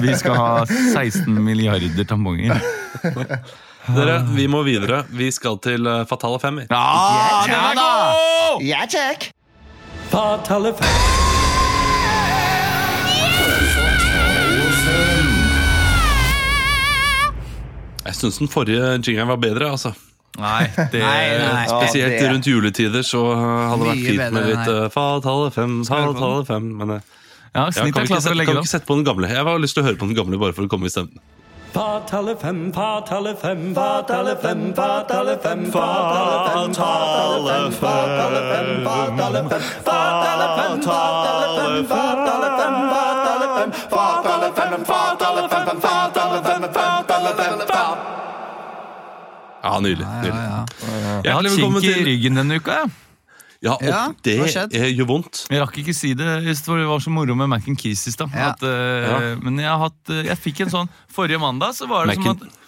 vi 0.04 0.18
skal 0.20 0.36
ha 0.36 0.50
16 0.68 1.32
milliarder 1.46 2.04
tamponger. 2.10 2.60
Dere, 3.86 4.18
vi 4.34 4.48
må 4.50 4.64
videre. 4.66 5.04
Vi 5.14 5.30
skal 5.32 5.60
til 5.62 5.86
eh, 5.88 6.04
Fatale 6.10 6.40
Fem. 6.42 6.60
vi. 6.64 6.68
Ja, 6.72 7.44
den 7.46 7.56
er 7.56 7.80
god! 7.80 8.66
Ja, 8.66 8.86
check! 8.90 9.30
Fatale 10.10 10.74
fem. 10.78 11.24
Jeg 18.06 18.14
syns 18.20 18.38
den 18.38 18.50
forrige 18.52 18.92
jingeren 19.02 19.32
var 19.34 19.40
bedre. 19.42 19.72
altså. 19.72 19.94
Nei, 20.36 20.66
det 20.92 21.00
Nei, 21.00 21.38
nei. 21.40 21.68
Spesielt 21.72 22.18
det- 22.20 22.32
rundt 22.32 22.48
juletider 22.50 23.06
så 23.08 23.22
uh, 23.32 23.44
hadde 23.72 23.84
det 23.86 23.92
vært 23.92 24.06
fint 24.10 24.20
bedre 24.20 24.34
med 24.36 24.50
litt 24.52 24.68
uh, 24.74 24.90
Fatale 24.92 25.52
Fem. 25.56 25.78
Fatale 25.88 26.44
Fem 26.50 26.66
men 26.82 26.90
uh, 26.98 27.00
Ja, 27.56 27.70
ja, 27.70 27.72
kan, 27.72 27.80
er 27.80 27.84
vi 27.86 27.90
ikke, 28.04 28.20
sette- 28.20 28.46
kan 28.46 28.56
vi 28.58 28.60
ikke 28.66 28.74
sette 28.74 28.90
på 28.90 28.98
den 29.00 29.06
gamle? 29.08 29.30
Jeg 29.32 29.48
har 29.48 29.64
lyst 29.64 29.78
til 29.78 29.84
å 29.84 29.88
høre 29.88 29.96
på 30.02 30.10
den 30.12 30.18
gamle 30.20 30.38
bare 30.42 30.52
for 30.58 30.68
å 30.68 30.72
komme 30.76 30.90
i 30.90 30.92
stemmen. 30.92 31.16
Fatale 31.76 32.34
fem, 32.40 32.60
fatale 32.72 33.34
fem, 33.36 33.64
fatale 33.76 34.36
fem, 34.40 34.62
fatale 34.76 35.34
fem, 35.44 35.66
fatale 35.74 36.46
fem, 36.56 36.72
fatale 36.76 37.50
fem, 37.52 37.74
fatale 37.76 38.44
fem, 38.52 38.70
fatale 38.86 39.42
fem, 39.44 39.68
fatale 39.76 40.48
fem, 40.56 40.78
fatale 40.88 41.58
fem, 41.60 41.84
fatale 41.92 42.48
fem, 42.56 42.78
fatale 42.96 43.48
fem, 43.58 43.72
fatale 43.92 44.54
fem, 44.56 44.86
Ja, 49.66 49.80
Nydelig. 49.82 50.06
nydelig. 50.06 50.44
Ja, 50.46 50.62
ja. 50.86 51.22
Jeg 51.26 51.34
har 51.34 51.50
kink 51.56 51.80
i 51.82 51.88
til 51.88 52.06
ryggen 52.06 52.38
denne 52.38 52.60
uka. 52.62 52.76
jeg. 52.84 52.92
Ja, 53.66 53.72
og 53.80 53.82
Ja, 53.88 54.02
det 54.22 54.34
skjedde? 54.54 54.76
eh, 54.78 54.92
gjør 54.94 55.08
vondt. 55.10 55.40
Jeg 55.50 55.62
rakk 55.64 55.78
ikke 55.82 55.94
si 55.98 56.12
det, 56.14 56.28
just 56.46 56.66
for 56.68 56.78
det 56.78 56.86
var 56.86 57.00
så 57.02 57.10
moro 57.10 57.34
med 57.40 57.50
Mac 57.50 57.66
and 57.68 57.80
Keys 57.82 58.04
i 58.06 58.12
stad. 58.14 58.30
Ja. 58.36 58.52
Eh, 58.62 59.36
Men 59.42 59.58
jeg, 59.58 59.72
hatt, 59.82 59.98
eh, 60.14 60.24
jeg 60.30 60.38
fikk 60.38 60.62
en 60.68 60.70
sånn 60.70 60.90
Forrige 61.10 61.40
mandag 61.42 61.74
så 61.74 61.88
var 61.90 62.06
det 62.06 62.18
Mac 62.20 62.24
som 62.26 62.38
at 62.38 62.62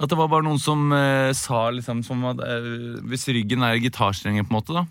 At 0.00 0.08
det 0.08 0.16
var 0.16 0.28
bare 0.32 0.46
noen 0.46 0.58
som 0.62 0.86
eh, 0.96 1.32
sa 1.36 1.68
liksom 1.76 2.00
som 2.06 2.24
at 2.30 2.40
eh, 2.40 3.02
Hvis 3.04 3.26
ryggen 3.28 3.62
er 3.62 3.76
gitarstrenger, 3.82 4.46
på 4.48 4.54
en 4.54 4.60
måte, 4.62 4.72
da 4.72 4.86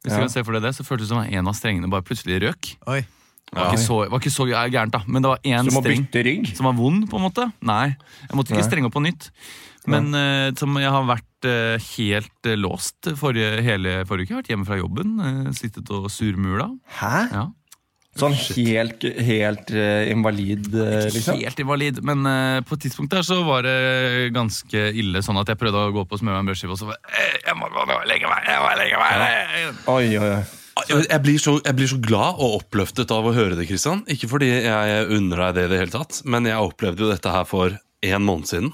Hvis 0.00 0.14
du 0.14 0.20
kan 0.24 0.30
se 0.32 0.44
for 0.46 0.52
deg 0.56 0.62
det, 0.62 0.72
så 0.78 0.86
føltes 0.88 1.04
det 1.10 1.12
som 1.12 1.20
at 1.20 1.32
en 1.36 1.48
av 1.52 1.54
strengene 1.58 1.90
bare 1.90 2.06
plutselig 2.06 2.40
røk. 2.46 2.76
Oi. 2.86 3.02
Det 3.48 3.56
var, 3.56 3.72
ikke 3.72 3.80
så, 3.84 3.96
var 4.08 4.20
ikke 4.20 4.30
så 4.32 4.44
gærent, 4.70 4.92
da, 4.92 5.00
men 5.08 5.22
det 5.24 5.28
var 5.32 5.38
én 5.44 5.68
streng 5.72 6.46
som 6.54 6.66
var 6.68 6.74
vond, 6.76 7.06
på 7.10 7.16
en 7.16 7.22
måte. 7.24 7.46
Nei, 7.64 7.96
jeg 8.28 8.36
måtte 8.36 8.52
ikke 8.54 8.64
strenge 8.66 8.86
opp 8.90 8.94
på 8.94 9.00
nytt. 9.02 9.30
Men 9.88 10.10
uh, 10.14 10.48
som 10.58 10.76
jeg 10.80 10.92
har 10.94 11.06
vært 11.08 11.48
uh, 11.48 11.76
helt 11.96 12.50
eh, 12.50 12.58
låst 12.58 13.10
forrige, 13.18 13.62
hele 13.64 14.00
forrige 14.08 14.28
uke. 14.28 14.32
Jeg 14.32 14.36
har 14.36 14.42
vært 14.42 14.52
hjemme 14.54 14.68
fra 14.68 14.80
jobben, 14.80 15.14
sittet 15.56 15.94
og 15.94 16.10
surmula. 16.12 16.72
Hæ? 16.98 17.14
Ja. 17.32 17.46
Sånn 18.18 18.34
helt, 18.34 19.04
helt 19.22 19.68
uh, 19.70 20.08
invalid, 20.10 20.66
uh, 20.74 21.06
liksom? 21.12 21.38
Helt 21.38 21.60
invalid, 21.62 22.00
men 22.06 22.26
uh, 22.26 22.58
på 22.66 22.74
et 22.74 22.86
tidspunkt 22.88 23.14
der 23.14 23.22
så 23.26 23.38
var 23.46 23.62
det 23.66 24.32
ganske 24.34 24.88
ille. 24.98 25.22
Sånn 25.22 25.38
at 25.38 25.52
jeg 25.52 25.60
prøvde 25.60 25.84
å 25.86 25.92
gå 25.94 26.02
på 26.08 26.18
og 26.18 26.22
smøre 26.22 26.38
meg 26.38 26.42
en 26.42 26.50
brødskive, 26.50 26.74
og 26.74 26.80
så 26.80 26.88
var 26.88 26.98
jeg, 26.98 27.54
må 27.58 27.68
gå 27.74 27.84
nå, 27.86 27.98
legge 28.10 28.30
meg. 28.30 28.48
Jeg 28.48 28.64
må 28.64 28.72
legge 28.80 29.02
meg. 29.04 29.84
Oi, 29.94 30.06
oi, 30.18 30.32
oi. 30.32 30.46
Jeg 30.88 31.20
blir, 31.24 31.38
så, 31.42 31.56
jeg 31.58 31.74
blir 31.74 31.90
så 31.90 31.98
glad 32.02 32.38
og 32.38 32.60
oppløftet 32.60 33.10
av 33.14 33.26
å 33.26 33.34
høre 33.34 33.58
det, 33.58 33.66
Kristian. 33.70 34.04
Ikke 34.10 34.30
fordi 34.30 34.50
jeg 34.50 35.06
unner 35.14 35.48
deg 35.48 35.56
det 35.56 35.64
i 35.66 35.70
det 35.72 35.80
hele 35.82 35.94
tatt, 35.94 36.20
men 36.26 36.46
jeg 36.46 36.70
opplevde 36.70 37.02
jo 37.04 37.10
dette 37.10 37.34
her 37.34 37.46
for 37.50 37.74
en 38.06 38.22
måned 38.22 38.46
siden. 38.46 38.68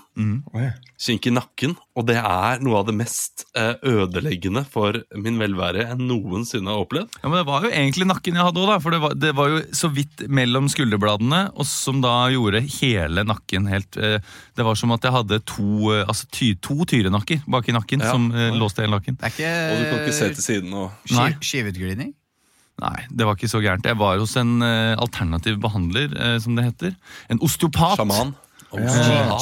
Oi. 0.52 0.66
Kink 1.00 1.26
i 1.26 1.32
nakken. 1.32 1.72
Og 1.96 2.04
det 2.08 2.16
er 2.20 2.60
noe 2.64 2.76
av 2.82 2.86
det 2.90 2.94
mest 2.98 3.46
eh, 3.56 3.72
ødeleggende 3.88 4.62
for 4.68 4.98
min 5.16 5.38
velvære 5.40 5.86
jeg 5.88 5.96
noensinne 6.00 6.68
har 6.68 6.82
opplevd. 6.84 7.08
Ja, 7.22 7.28
men 7.30 7.38
Det 7.40 7.46
var 7.48 7.64
jo 7.64 7.70
egentlig 7.72 8.06
nakken 8.10 8.36
jeg 8.36 8.44
hadde 8.44 8.60
òg, 8.66 8.74
for 8.84 8.92
det 8.94 9.00
var, 9.00 9.14
det 9.16 9.32
var 9.38 9.48
jo 9.54 9.62
så 9.72 9.88
vidt 9.96 10.26
mellom 10.28 10.68
skulderbladene, 10.68 11.40
og 11.56 11.64
som 11.68 12.02
da 12.04 12.12
gjorde 12.34 12.60
hele 12.82 13.24
nakken 13.24 13.68
helt 13.72 13.96
eh, 13.96 14.18
Det 14.56 14.66
var 14.68 14.76
som 14.76 14.92
at 14.92 15.08
jeg 15.08 15.16
hadde 15.16 15.40
to, 15.48 15.70
eh, 15.94 16.04
altså 16.04 16.28
ty, 16.30 16.52
to 16.60 16.84
tyrenakker 16.84 17.40
bak 17.48 17.68
i 17.72 17.76
nakken 17.78 18.04
Ja. 18.04 18.12
som 18.12 18.28
eh, 18.32 18.52
låste 18.60 18.84
hele 18.84 18.98
nakken. 18.98 19.16
Det 19.20 19.30
er 19.30 19.34
ikke, 19.38 19.54
Og 19.72 19.80
du 19.80 19.88
kan 19.88 20.04
ikke 20.04 20.18
se 20.20 20.30
til 20.36 20.44
siden 20.50 20.76
og 20.76 21.10
Nei. 21.16 21.30
skiveutglidning? 21.40 22.12
Nei, 22.82 23.04
det 23.08 23.24
var 23.24 23.36
ikke 23.38 23.48
så 23.48 23.60
gærent. 23.62 23.84
Jeg 23.86 23.96
var 24.00 24.18
hos 24.18 24.36
en 24.36 24.56
eh, 24.66 24.96
alternativ 24.98 25.60
behandler, 25.62 26.10
eh, 26.12 26.38
som 26.42 26.56
det 26.58 26.64
heter. 26.66 26.96
En 27.30 27.38
osteopat. 27.40 27.96
sjaman. 28.00 28.34
Ja. 28.80 29.38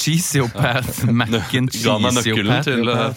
Cheeseopat. 0.00 0.90
Til 2.68 2.88
eh, 2.88 3.14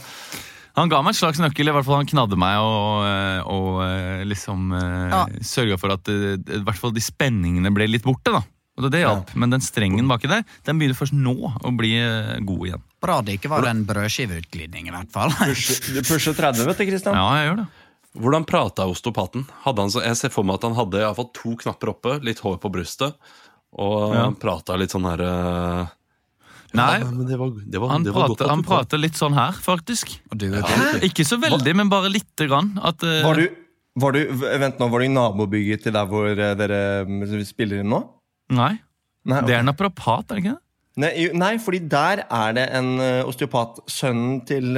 Han 0.74 0.90
ga 0.90 1.02
meg 1.06 1.14
en 1.14 1.20
slags 1.20 1.38
nøkkel, 1.42 1.70
i 1.70 1.76
hvert 1.76 1.86
fall 1.86 2.00
han 2.02 2.10
knadde 2.10 2.38
meg 2.42 2.58
og, 2.58 3.04
og, 3.06 3.52
og 3.54 3.84
eh, 3.86 4.24
liksom 4.26 4.72
eh, 4.74 5.12
Ja. 5.14 5.20
sørga 5.46 5.78
for 5.78 5.94
at 5.94 6.10
eh, 6.10 6.34
i 6.40 6.64
hvert 6.66 6.80
fall 6.82 6.96
de 6.96 7.04
spenningene 7.06 7.70
ble 7.76 7.86
litt 7.92 8.04
borte. 8.08 8.34
da. 8.34 8.42
Og 8.82 8.88
det 8.90 9.04
hjalp, 9.04 9.36
Men 9.38 9.52
den 9.54 9.62
strengen 9.62 10.08
baki 10.10 10.26
der 10.32 10.42
den 10.66 10.80
begynner 10.82 10.98
først 10.98 11.14
nå 11.14 11.36
å 11.62 11.74
bli 11.78 11.92
eh, 12.02 12.40
god 12.42 12.66
igjen. 12.72 12.82
Bra 13.06 13.20
det 13.22 13.36
ikke 13.38 13.52
var 13.54 13.68
en 13.70 13.84
brødskiveutglidning, 13.86 14.90
i 14.90 14.96
hvert 14.96 15.14
fall. 15.14 15.30
Du 15.94 16.02
pusher 16.02 16.34
30, 16.34 16.66
vet 16.72 16.82
du, 16.82 16.86
Kristian. 16.90 17.14
Ja, 17.22 17.28
jeg 17.38 17.52
gjør 17.52 17.62
det. 17.62 17.70
Hvordan 18.24 18.44
prata 18.50 18.86
osteopaten? 18.90 19.46
Hadde 19.64 19.82
han 19.86 19.94
så, 19.94 20.02
jeg 20.06 20.18
ser 20.18 20.30
for 20.34 20.46
meg 20.46 20.58
at 20.60 20.66
han 20.68 20.76
hadde 20.78 21.00
i 21.00 21.06
hvert 21.06 21.18
fall 21.18 21.30
to 21.38 21.54
knapper 21.64 21.90
oppe, 21.94 22.18
litt 22.26 22.42
hår 22.46 22.60
på 22.62 22.70
brystet, 22.74 23.14
og 23.80 24.14
Ja. 24.14 24.24
han 24.28 24.38
prata 24.40 24.78
litt 24.78 24.94
sånn 24.94 25.08
her 25.10 25.22
eh, 25.26 25.92
Nei, 26.74 26.94
ja, 27.04 27.06
det 27.06 27.38
var, 27.38 27.52
det 27.54 27.80
var, 27.84 27.92
han 27.92 28.06
prater, 28.08 28.48
han 28.50 28.64
prater 28.66 28.98
litt 28.98 29.14
sånn 29.14 29.36
her, 29.38 29.54
faktisk. 29.62 30.16
Du, 30.34 30.48
Ikke 31.06 31.22
så 31.22 31.38
veldig, 31.38 31.76
men 31.78 31.92
bare 31.92 32.10
lite 32.10 32.48
grann. 32.50 32.72
At, 32.82 33.06
uh... 33.06 33.20
Var 33.28 33.38
du, 33.38 33.60
var 34.02 34.18
du, 34.18 34.24
vent 34.42 34.82
nå, 34.82 34.88
var 34.90 35.04
du 35.04 35.06
i 35.06 35.12
nabobygget 35.14 35.86
til 35.86 35.94
der 35.94 36.10
hvor 36.10 36.32
eh, 36.34 36.56
dere 36.58 36.80
mm, 37.06 37.28
spiller 37.46 37.84
inn 37.84 37.94
nå? 37.94 38.02
Nei, 38.58 38.72
Nei, 39.22 39.38
okay. 39.38 39.52
det 39.52 39.58
er 39.60 39.68
naprapat, 39.70 40.26
er 40.26 40.40
det 40.40 40.44
ikke 40.44 40.56
det? 40.56 40.60
Nei, 41.04 41.12
nei, 41.44 41.52
fordi 41.62 41.84
der 41.90 42.24
er 42.26 42.58
det 42.58 42.66
en 42.78 42.90
osteopat. 43.30 43.80
Sønnen 43.90 44.42
til 44.50 44.74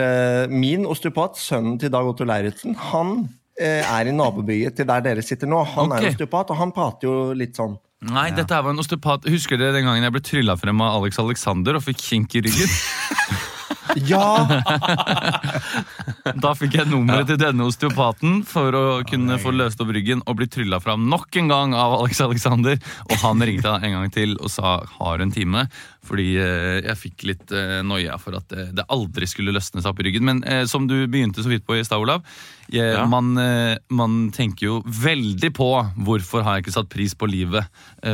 min 0.51 0.85
osteopat, 0.87 1.39
sønnen 1.39 1.79
til 1.79 1.91
Dag 1.95 2.07
Otto 2.07 2.27
Leiritzen, 2.27 2.75
han 2.91 3.17
er 3.55 4.07
i 4.07 4.13
nabobygget 4.15 4.77
til 4.79 4.87
der 4.91 5.03
dere 5.03 5.23
sitter 5.23 5.47
nå. 5.47 5.63
Han 5.77 5.95
okay. 5.95 6.09
er 6.09 6.13
osteopat, 6.13 6.51
og 6.51 6.59
han 6.59 6.75
prater 6.75 7.07
jo 7.07 7.17
litt 7.39 7.55
sånn. 7.55 7.75
Nei, 8.05 8.29
dette 8.35 8.53
her 8.53 8.65
var 8.65 8.75
en 8.75 8.81
osteopat. 8.83 9.25
Husker 9.31 9.57
dere 9.57 9.73
den 9.73 9.87
gangen 9.87 10.05
jeg 10.05 10.13
ble 10.13 10.21
trylla 10.25 10.55
frem 10.59 10.83
av 10.83 10.99
Alex 10.99 11.17
Alexander 11.21 11.79
og 11.79 11.85
fikk 11.87 12.03
kink 12.03 12.37
i 12.37 12.43
ryggen? 12.45 12.75
Ja! 14.09 14.27
Da 16.25 16.55
fikk 16.57 16.73
jeg 16.79 16.89
nummeret 16.89 17.27
til 17.29 17.37
denne 17.37 17.67
osteopaten 17.69 18.39
for 18.49 18.73
å 18.73 18.85
kunne 19.05 19.37
få 19.37 19.51
løst 19.53 19.81
opp 19.83 19.91
ryggen 19.93 20.23
og 20.25 20.39
bli 20.39 20.47
trylla 20.49 20.79
fram 20.81 21.03
nok 21.11 21.37
en 21.37 21.51
gang 21.51 21.75
av 21.77 21.99
Alex 21.99 22.23
Alexander. 22.25 22.79
Og 23.11 23.19
han 23.21 23.45
ringte 23.45 23.75
en 23.75 23.93
gang 23.99 24.09
til 24.09 24.33
og 24.39 24.49
sa 24.49 24.81
'har 24.81 25.21
en 25.21 25.31
time', 25.31 25.67
fordi 26.05 26.37
eh, 26.37 26.81
jeg 26.81 26.97
fikk 26.97 27.23
litt 27.29 27.51
eh, 27.51 27.81
noia 27.85 28.17
for 28.17 28.37
at 28.37 28.51
eh, 28.53 28.73
det 28.73 28.85
aldri 28.89 29.25
skulle 29.29 29.53
løsne 29.53 29.81
seg 29.81 29.91
opp 29.91 30.01
i 30.01 30.07
ryggen. 30.09 30.25
Men 30.25 30.67
som 30.67 30.87
du 30.87 31.05
begynte 31.05 31.43
så 31.43 31.49
vidt 31.49 31.65
på 31.65 31.77
i 31.77 31.85
stad, 31.85 32.01
Olav, 32.01 32.25
man, 33.09 33.37
man 33.89 34.31
tenker 34.33 34.65
jo 34.65 34.83
veldig 34.85 35.53
på 35.53 35.69
hvorfor 36.01 36.41
har 36.41 36.57
jeg 36.57 36.65
ikke 36.65 36.77
satt 36.79 36.89
pris 36.89 37.13
på 37.13 37.29
livet 37.29 37.65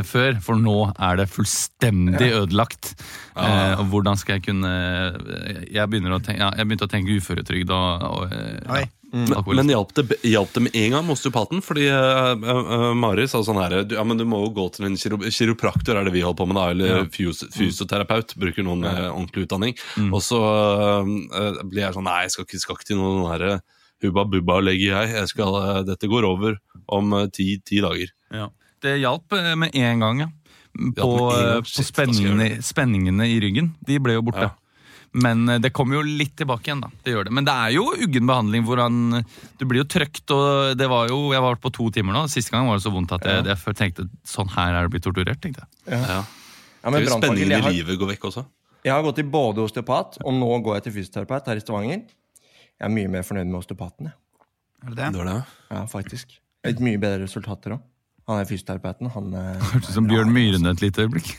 før, 0.04 0.36
for 0.44 0.60
nå 0.60 0.92
er 1.00 1.16
det 1.16 1.30
fullstendig 1.32 2.32
ødelagt. 2.36 2.92
Eh, 3.32 3.80
og 3.80 3.86
hvordan 3.88 4.18
skal 4.20 4.36
jeg 4.36 4.42
kunne 4.44 4.70
Jeg, 5.72 5.86
begynner 5.88 6.12
å 6.12 6.20
tenke, 6.20 6.50
jeg 6.52 6.68
begynte 6.68 6.84
å 6.84 6.90
tenke 6.92 7.14
uføretrygd 7.16 7.70
og, 7.72 8.01
og 8.08 8.32
eh, 8.34 8.58
ja, 8.66 8.86
Men, 9.12 9.56
men 9.58 9.70
hjalp 9.72 9.90
det, 9.98 10.04
hjalp 10.24 10.54
det 10.54 10.62
med 10.64 10.76
en 10.78 10.94
gang 10.94 11.04
med 11.06 11.14
osteopaten? 11.14 11.60
Fordi 11.64 11.88
uh, 11.92 12.32
eh, 12.32 12.86
Mari 12.96 13.26
sa 13.28 13.42
sånn 13.44 13.60
her 13.60 13.82
du, 13.84 13.96
Ja, 13.98 14.04
men 14.08 14.20
du 14.20 14.24
må 14.28 14.40
jo 14.46 14.54
gå 14.56 14.68
til 14.76 14.88
en 14.88 14.96
kiro, 15.00 15.20
kiropraktor, 15.26 15.98
er 15.98 16.08
det 16.08 16.14
vi 16.14 16.24
holder 16.24 16.40
på 16.40 16.48
med 16.48 16.58
da, 16.58 16.64
eller 16.72 17.04
fys, 17.12 17.44
fysioterapeut. 17.52 18.34
Bruker 18.40 18.66
noen 18.66 18.86
med 18.86 19.04
ordentlig 19.10 19.46
utdanning. 19.46 19.76
Og 20.08 20.22
så 20.24 20.40
uh, 20.40 21.60
blir 21.62 21.84
jeg 21.84 21.98
sånn 21.98 22.08
Nei, 22.08 22.22
jeg 22.26 22.34
skal 22.36 22.48
ikke, 22.48 22.62
skal 22.64 22.78
ikke 22.78 22.90
til 22.92 23.00
noen 23.02 23.20
sånn 23.20 23.32
her 23.34 23.46
Hubba 24.02 24.24
bubba 24.26 24.56
legger 24.58 24.96
jeg. 24.96 25.12
jeg 25.14 25.30
skal, 25.30 25.56
dette 25.86 26.08
går 26.10 26.24
over 26.26 26.56
om 26.90 27.12
ti, 27.30 27.52
ti 27.62 27.78
dager. 27.84 28.10
Ja. 28.34 28.48
Det 28.82 28.96
hjalp 28.98 29.36
med 29.60 29.76
en 29.78 30.02
gang, 30.02 30.24
ja. 30.24 30.32
På, 30.96 31.28
på 31.30 31.84
spenningene, 31.86 32.56
spenningene 32.66 33.28
i 33.30 33.36
ryggen. 33.44 33.70
De 33.86 34.00
ble 34.02 34.16
jo 34.16 34.24
borte. 34.26 34.48
Ja. 34.48 34.56
Men 35.12 35.48
eh, 35.48 35.60
det 35.60 35.72
kommer 35.76 35.98
jo 35.98 36.02
litt 36.06 36.34
tilbake 36.40 36.70
igjen, 36.70 36.80
da. 36.84 36.88
Det 37.04 37.12
gjør 37.12 37.28
det. 37.28 37.34
Men 37.36 37.46
det 37.48 37.52
er 37.52 37.74
jo 37.74 37.84
uggen 37.92 38.28
behandling 38.28 38.64
hvor 38.64 38.80
han 38.80 39.18
Du 39.60 39.66
blir 39.68 39.82
jo 39.82 39.88
trøkt, 39.88 40.24
og 40.32 40.78
det 40.78 40.88
var 40.88 41.12
jo 41.12 41.34
Jeg 41.34 41.44
var 41.44 41.58
på 41.60 41.72
to 41.74 41.90
timer 41.92 42.16
nå. 42.16 42.24
Siste 42.32 42.54
gang 42.54 42.68
var 42.70 42.80
det 42.80 42.86
så 42.86 42.94
vondt 42.94 43.12
at 43.18 43.26
jeg, 43.28 43.44
jeg 43.50 43.76
tenkte 43.78 44.08
sånn 44.28 44.50
her 44.54 44.78
er 44.78 44.88
det 44.88 44.94
blitt 44.94 45.04
torturert, 45.04 45.40
tenkte 45.42 45.66
jeg. 45.66 45.92
Ja. 45.92 46.22
ja 46.22 46.88
men 46.88 46.98
Det 46.98 47.02
er 47.02 47.06
jo 47.06 47.12
brannfakkel, 47.12 47.28
Spenningen 47.28 47.58
i 47.58 47.68
har, 47.68 47.76
livet 47.76 48.00
går 48.00 48.12
vekk 48.14 48.26
også. 48.32 48.46
jeg 48.88 48.94
har 48.94 49.04
gått 49.06 49.20
til 49.20 49.28
både 49.30 49.62
osteopat, 49.66 50.18
og 50.24 50.36
nå 50.38 50.50
går 50.64 50.78
jeg 50.78 50.88
til 50.88 50.96
fysioterapeut 50.96 51.52
her 51.52 51.60
i 51.60 51.64
Stavanger. 51.64 52.02
Jeg 52.72 52.88
er 52.88 52.94
mye 52.96 53.12
mer 53.12 53.26
fornøyd 53.26 53.50
med 53.50 53.60
osteopaten. 53.60 54.08
Jeg. 54.08 54.46
er 54.82 54.88
det 54.88 54.96
det? 54.96 55.12
Det 55.12 55.20
var 55.20 55.30
det. 55.30 55.38
Ja, 55.76 55.84
faktisk. 55.92 56.34
Litt 56.66 56.82
mye 56.82 56.98
bedre 57.02 57.26
resultater 57.26 57.76
òg. 57.76 57.84
Han 58.30 58.38
er 58.38 58.48
fysioterapeuten. 58.48 59.10
Han, 59.12 59.32
Hørtes 59.60 59.92
ut 59.92 59.96
som 59.98 60.08
Bjørn 60.08 60.32
Myhren 60.32 60.66
et 60.70 60.82
lite 60.82 61.04
øyeblikk. 61.04 61.34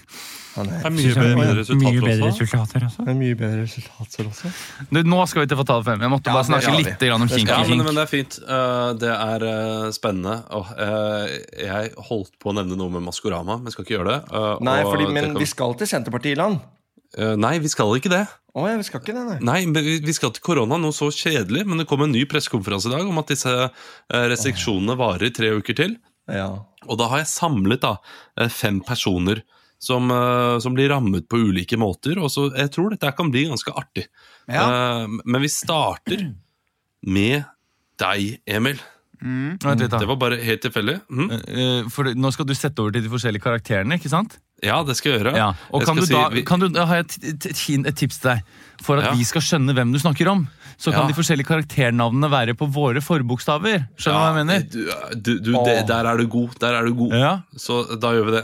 Han 0.56 0.68
er, 0.70 0.84
Det 0.84 0.86
er 0.86 0.94
mye 0.94 1.13
bedre 1.18 1.56
resultater 1.60 2.04
også. 2.04 2.28
resultater 2.28 2.86
også. 2.88 3.06
det 3.08 3.12
er 3.13 3.18
mye 3.20 3.38
bedre 3.39 3.62
resultater 3.63 4.28
også. 4.30 4.52
Du, 4.94 5.00
nå 5.04 5.20
skal 5.32 5.42
vi 5.44 5.48
til 5.54 5.58
Fatal 5.63 5.84
5. 5.88 6.04
Jeg 6.06 6.12
måtte 6.13 6.30
Ja, 6.30 6.34
bare 6.38 6.44
det 6.44 6.50
snakke 6.52 6.68
skal 6.68 6.78
vi. 6.78 6.84
litt 6.89 7.00
grann 7.08 7.22
om 7.22 7.28
Det 7.28 7.38
kink 7.39 7.50
Ja, 7.50 7.56
i 7.56 7.60
men, 7.63 7.70
kink. 7.74 7.84
men 7.88 7.96
det 7.96 8.04
er 8.04 8.12
fint. 8.12 8.38
Eh, 8.44 8.94
det 9.04 9.13
er 9.16 9.48
eh, 9.50 9.89
spennende. 9.98 10.36
Og, 10.54 10.66
eh, 10.78 11.34
jeg 11.66 11.94
holdt 12.10 12.34
på 12.39 12.52
å 12.52 12.56
nevne 12.60 12.78
noe 12.78 12.89
med 12.89 13.02
Maskorama, 13.08 13.58
men 13.63 13.72
skal 13.74 13.86
ikke 13.86 13.98
gjøre 13.98 14.12
det. 14.13 14.20
Eh, 14.32 14.56
Nei, 14.62 14.78
og 14.84 14.94
fordi, 14.94 15.06
det 15.10 15.13
men 15.13 15.24
kan- 15.34 15.42
vi 15.42 15.46
skal 15.46 15.74
til 15.76 15.88
Senterpartiet 15.88 16.38
i 16.38 16.42
land. 16.44 16.60
Eh, 17.18 17.36
nei, 17.38 17.60
vi 17.60 17.68
skal 17.70 17.94
ikke 18.00 18.10
det. 18.10 18.28
Å 18.56 18.68
ja, 18.70 18.78
vi 18.78 18.84
skal 18.86 19.00
ikke 19.02 19.13
det, 19.13 19.26
nei. 19.26 19.38
Nei, 19.42 19.66
men 19.66 19.84
vi 19.84 20.00
vi 20.02 20.13
skal 20.13 20.30
til 20.34 20.42
korona, 20.42 20.78
noe 20.80 20.92
så 20.94 21.10
kjedelig. 21.13 21.66
Men 21.66 21.78
det 21.80 21.88
kom 21.88 22.02
en 22.02 22.12
ny 22.12 22.26
pressekonferanse 22.26 22.88
i 22.89 22.94
dag 22.94 23.08
om 23.08 23.18
at 23.18 23.28
disse 23.28 23.50
eh, 23.50 24.28
restriksjonene 24.30 24.96
varer 24.98 25.24
i 25.30 25.34
tre 25.34 25.50
uker 25.58 25.74
til. 25.76 25.98
Ja. 26.30 26.48
Og 26.88 26.98
da 26.98 27.08
har 27.10 27.18
jeg 27.20 27.28
samlet 27.28 27.82
da 27.82 27.98
eh, 28.38 28.48
fem 28.50 28.80
personer 28.82 29.42
som, 29.84 30.08
eh, 30.15 30.56
som 30.63 30.74
blir 30.78 30.89
rammet 30.93 31.28
på 31.30 31.41
ulike 31.50 31.78
måter. 31.82 32.15
Og 32.24 32.32
så 32.32 32.48
jeg 32.56 32.72
tror 32.72 32.93
dette 32.96 33.12
kan 33.17 33.32
bli 33.34 33.46
ganske 33.52 33.74
artig. 33.76 34.08
Ja. 34.48 34.63
Uh, 35.04 35.19
Men 35.26 35.41
vi 35.43 35.52
starter 35.52 36.24
med 37.06 37.43
deg, 38.02 38.39
Emil. 38.48 38.80
Vent 39.24 39.63
litt, 39.80 39.88
da. 39.93 40.00
Det 40.02 40.08
var 40.10 40.17
bare 40.19 40.39
helt 40.43 40.63
tilfeldig. 40.65 40.98
Mm. 41.08 41.30
Uh, 41.32 41.89
For 41.93 42.10
nå 42.15 42.32
skal 42.36 42.48
du 42.50 42.56
sette 42.58 42.80
over 42.84 42.91
til 42.96 43.06
de 43.06 43.12
forskjellige 43.13 43.43
karakterene, 43.46 43.96
ikke 44.00 44.12
sant? 44.12 44.36
Ja, 44.63 44.82
det 44.88 44.96
skal 45.00 45.12
jeg 45.13 45.22
gjøre. 45.22 45.36
Ja, 45.36 45.50
og 45.72 45.82
Jeg 45.82 45.88
kan 45.89 45.96
skal 45.98 46.08
du 46.08 46.13
da, 46.15 46.24
si- 46.30 46.36
vi- 46.36 46.43
kan 46.48 46.60
du, 46.63 46.67
da 46.72 46.86
har 46.88 47.02
jeg 47.02 47.06
et, 47.06 47.15
et, 47.34 47.88
et 47.91 47.96
tips 48.00 48.19
til 48.24 48.30
deg. 48.34 48.43
For 48.84 49.00
at 49.00 49.10
Ja. 49.10 49.13
vi 49.19 49.24
skal 49.28 49.41
skjønne 49.43 49.76
hvem 49.76 49.91
du 49.91 50.00
snakker 50.00 50.30
om, 50.32 50.46
så 50.77 50.91
kan 50.91 51.03
Ja. 51.03 51.07
de 51.07 51.15
forskjellige 51.17 51.47
karakternavnene 51.49 52.29
være 52.31 52.53
på 52.57 52.67
våre 52.71 53.01
forbokstaver. 53.03 53.88
Skjønner 53.97 54.17
du 54.17 54.23
hva 54.23 54.29
jeg 54.29 54.38
mener? 54.39 54.63
Du, 54.69 54.79
du, 55.15 55.31
du, 55.39 55.51
det, 55.65 55.75
der 55.88 56.05
er 56.09 56.17
du 56.17 56.27
god. 56.27 56.55
Der 56.59 56.73
er 56.79 56.86
du 56.88 56.93
god. 56.97 57.13
Ja. 57.17 57.33
Så 57.57 57.81
da 57.99 58.12
gjør 58.15 58.27
vi 58.29 58.36
det. 58.38 58.43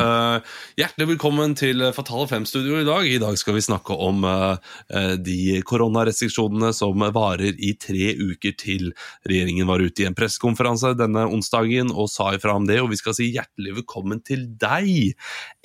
Eh, 0.00 0.54
hjertelig 0.82 1.08
velkommen 1.14 1.54
til 1.58 1.84
Fatale 1.96 2.28
Fem-studio 2.30 2.80
i 2.80 2.86
dag. 2.88 3.06
I 3.06 3.18
dag 3.22 3.38
skal 3.40 3.54
vi 3.56 3.64
snakke 3.64 3.96
om 3.96 4.24
eh, 4.24 5.16
de 5.18 5.60
koronarestriksjonene 5.66 6.72
som 6.76 7.00
varer 7.14 7.54
i 7.58 7.74
tre 7.80 8.12
uker 8.20 8.56
til. 8.60 8.92
Regjeringen 9.28 9.68
var 9.70 9.82
ute 9.82 10.04
i 10.04 10.08
en 10.08 10.16
pressekonferanse 10.18 10.94
denne 10.98 11.26
onsdagen 11.30 11.90
og 11.92 12.10
sa 12.12 12.32
ifra 12.36 12.56
om 12.58 12.66
det, 12.68 12.80
og 12.82 12.90
vi 12.92 12.98
skal 13.00 13.16
si 13.16 13.30
hjertelig 13.34 13.78
velkommen 13.82 14.20
til 14.26 14.46
deg, 14.60 15.14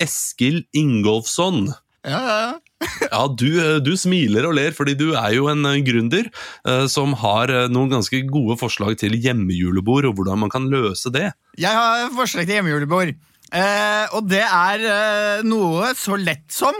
Eskil 0.02 0.64
Ingolfsson. 0.76 1.68
Ja, 2.06 2.20
ja, 2.22 2.36
ja. 2.46 2.54
Ja, 3.10 3.22
du, 3.28 3.46
eh, 3.60 3.78
du 3.84 3.92
smiler 3.98 4.46
og 4.48 4.54
ler, 4.58 4.74
fordi 4.76 4.94
du 4.98 5.12
er 5.18 5.32
jo 5.36 5.48
en 5.52 5.64
eh, 5.68 5.80
gründer 5.86 6.28
eh, 6.66 6.86
som 6.92 7.14
har 7.22 7.52
noen 7.72 7.90
ganske 7.92 8.20
gode 8.30 8.58
forslag 8.60 8.96
til 9.00 9.16
hjemmejulebord, 9.16 10.08
og 10.10 10.14
hvordan 10.18 10.42
man 10.44 10.52
kan 10.52 10.68
løse 10.72 11.12
det. 11.14 11.30
Jeg 11.58 11.72
har 11.72 12.10
forslag 12.16 12.46
til 12.46 12.58
hjemmejulebord. 12.58 13.14
Og 14.16 14.24
det 14.28 14.42
er 14.42 15.42
noe 15.46 15.92
så 15.94 16.16
lett 16.18 16.50
som 16.52 16.74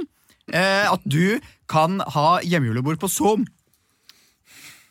at 0.51 1.05
du 1.07 1.39
kan 1.71 2.01
ha 2.15 2.41
hjemmejulebord 2.43 2.99
på 3.01 3.09
Zoom. 3.11 3.47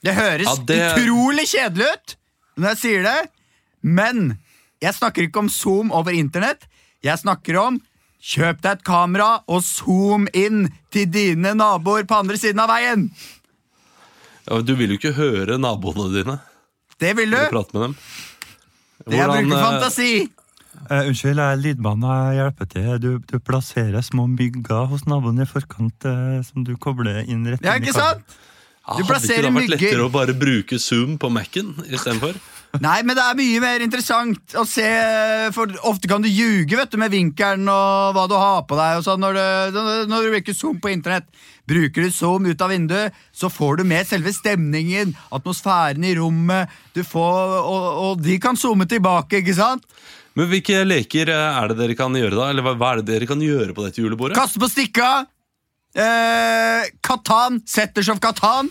Det 0.05 0.13
høres 0.15 0.47
Ja, 0.47 0.55
det- 0.69 0.79
utrolig 0.95 1.45
kjedelig 1.51 1.91
ut 1.91 2.15
når 2.57 2.69
jeg 2.69 2.77
sier 2.77 3.03
det, 3.03 3.29
men 3.83 4.37
Jeg 4.81 4.93
snakker 4.93 5.23
ikke 5.23 5.39
om 5.39 5.47
Zoom 5.49 5.91
over 5.91 6.11
internett. 6.11 6.67
Jeg 7.01 7.17
snakker 7.17 7.55
om 7.61 7.77
kjøp 8.25 8.61
deg 8.65 8.79
et 8.79 8.83
kamera 8.87 9.29
og 9.51 9.61
zoom 9.65 10.25
inn 10.33 10.65
til 10.93 11.05
dine 11.13 11.51
naboer 11.57 12.07
på 12.09 12.17
andre 12.23 12.37
siden 12.41 12.63
av 12.63 12.71
veien. 12.73 13.09
Ja, 14.45 14.61
du 14.61 14.73
vil 14.77 14.93
jo 14.93 14.97
ikke 14.99 15.15
høre 15.17 15.57
naboene 15.61 16.07
dine 16.13 16.39
Det 17.01 17.15
vil 17.17 17.31
du. 17.33 17.37
eller 17.37 17.53
prate 17.53 17.73
med 17.77 17.83
dem. 17.87 17.95
Det 19.05 19.17
jeg 19.17 19.27
Hvordan, 19.27 19.45
bruker 19.49 19.57
eh, 19.59 19.65
fantasi. 19.69 20.09
Uh, 20.85 21.07
unnskyld, 21.09 21.39
jeg 21.39 21.51
er 21.55 21.61
lydbane. 21.61 22.15
Hjelper 22.37 22.67
til. 22.71 22.89
Du, 23.03 23.09
du 23.31 23.37
plasserer 23.39 24.01
små 24.05 24.25
mygger 24.31 24.85
hos 24.91 25.05
naboen 25.09 25.41
i 25.41 25.47
forkant 25.49 26.05
uh, 26.09 26.41
som 26.45 26.65
du 26.67 26.73
kobler 26.81 27.21
inn 27.25 27.45
rett 27.47 27.63
Ja, 27.65 27.75
inn 27.77 27.85
i 27.85 27.89
ikke 27.89 27.95
kabelen. 27.97 28.25
sant? 28.25 28.41
Ja, 28.85 28.93
Du 28.93 29.01
hadde 29.01 29.07
plasserer 29.09 29.47
ikke 29.47 29.49
det 29.49 29.61
vært 29.61 29.73
lettere 29.75 30.05
å 30.05 30.11
bare 30.13 30.35
bruke 30.37 30.77
Zoom 30.81 31.15
på 31.21 31.29
Mac-en 31.33 31.71
istedenfor? 31.89 32.37
Nei, 32.83 32.99
men 33.05 33.17
det 33.17 33.23
er 33.23 33.37
mye 33.39 33.61
mer 33.63 33.83
interessant 33.85 34.55
å 34.57 34.65
se, 34.67 34.87
for 35.55 35.71
ofte 35.87 36.09
kan 36.11 36.23
du 36.23 36.29
ljuge 36.29 36.77
vet 36.77 36.91
du, 36.91 36.97
med 37.01 37.13
vinkelen 37.13 37.69
og 37.71 38.15
hva 38.17 38.25
du 38.31 38.35
har 38.37 38.63
på 38.67 38.77
deg 38.79 38.99
og 38.99 39.05
sånn 39.07 39.21
når, 39.23 39.39
du, 39.75 39.91
når 40.11 40.25
du 40.25 40.33
bruker 40.35 40.57
Zoom 40.57 40.81
på 40.83 40.91
internett. 40.93 41.29
Bruker 41.65 42.05
du 42.05 42.11
Zoom 42.13 42.45
ut 42.45 42.61
av 42.61 42.69
vinduet, 42.73 43.15
så 43.33 43.49
får 43.49 43.79
du 43.79 43.87
med 43.89 44.05
selve 44.07 44.33
stemningen, 44.35 45.15
atmosfæren 45.33 46.05
i 46.05 46.13
rommet, 46.17 46.73
du 46.93 47.01
får, 47.05 47.55
og, 47.61 47.87
og 48.05 48.21
de 48.25 48.37
kan 48.41 48.59
zoome 48.59 48.85
tilbake, 48.89 49.41
ikke 49.41 49.57
sant? 49.57 49.85
Men 50.35 50.49
hvilke 50.51 50.83
leker 50.85 51.31
eh, 51.31 51.59
er 51.61 51.71
det 51.71 51.79
dere 51.79 51.95
kan 51.97 52.15
gjøre 52.15 52.35
da? 52.35 52.49
Eller 52.51 52.75
hva 52.75 52.91
er 52.91 53.01
det 53.01 53.07
dere 53.13 53.29
kan 53.29 53.41
gjøre 53.41 53.73
på 53.75 53.85
dette 53.85 54.03
julebordet? 54.03 54.37
Kaste 54.37 54.61
på 54.61 54.69
stikka! 54.69 55.11
Eh, 55.95 56.89
Katan, 57.05 57.61
Setters 57.65 58.11
of 58.11 58.19
Katan. 58.19 58.69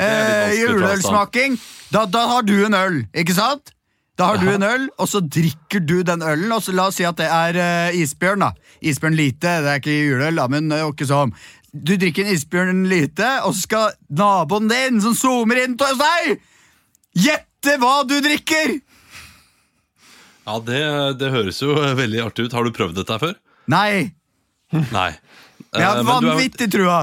Eh. 0.00 0.54
Juleølsmaking. 0.62 1.58
Da, 1.92 2.06
da 2.06 2.26
har 2.30 2.42
du 2.48 2.54
en 2.64 2.74
øl, 2.74 3.00
ikke 3.14 3.34
sant? 3.36 3.74
Da 4.18 4.26
har 4.28 4.38
du 4.42 4.48
en 4.52 4.62
øl, 4.62 4.86
og 5.00 5.08
så 5.08 5.20
drikker 5.24 5.80
du 5.88 6.02
den 6.06 6.22
ølen. 6.22 6.52
Og 6.52 6.62
så 6.62 6.72
La 6.76 6.86
oss 6.90 6.98
si 7.00 7.04
at 7.08 7.16
det 7.18 7.26
er 7.32 7.56
uh, 7.58 7.96
isbjørn. 7.96 8.44
da 8.44 8.52
Isbjørn 8.84 9.16
lite, 9.16 9.56
det 9.64 9.70
er 9.72 9.80
ikke 9.80 9.94
juleøl, 9.96 10.36
da, 10.36 10.46
men 10.52 10.70
jo 10.70 10.92
ikke 10.92 11.08
sånn. 11.08 11.32
Du 11.72 11.94
drikker 11.96 12.26
en 12.26 12.34
isbjørn 12.36 12.82
lite, 12.90 13.28
og 13.46 13.54
så 13.56 13.64
skal 13.64 13.94
naboen 14.12 14.68
din, 14.68 15.00
som 15.00 15.14
zoomer 15.16 15.62
inn 15.64 15.78
til 15.80 15.96
deg, 16.00 16.34
gjette 17.16 17.76
hva 17.80 18.02
du 18.08 18.18
drikker! 18.24 18.74
Ja, 20.42 20.58
det, 20.66 20.80
det 21.20 21.30
høres 21.30 21.60
jo 21.62 21.76
veldig 21.96 22.20
artig 22.26 22.48
ut. 22.48 22.54
Har 22.56 22.66
du 22.66 22.72
prøvd 22.74 22.96
dette 22.98 23.18
før? 23.22 23.36
Nei, 23.70 24.10
Nei. 24.72 25.10
jeg 25.72 25.84
har 25.86 26.00
Eh, 26.00 26.06
vanvittig 26.08 26.66
trua. 26.72 26.96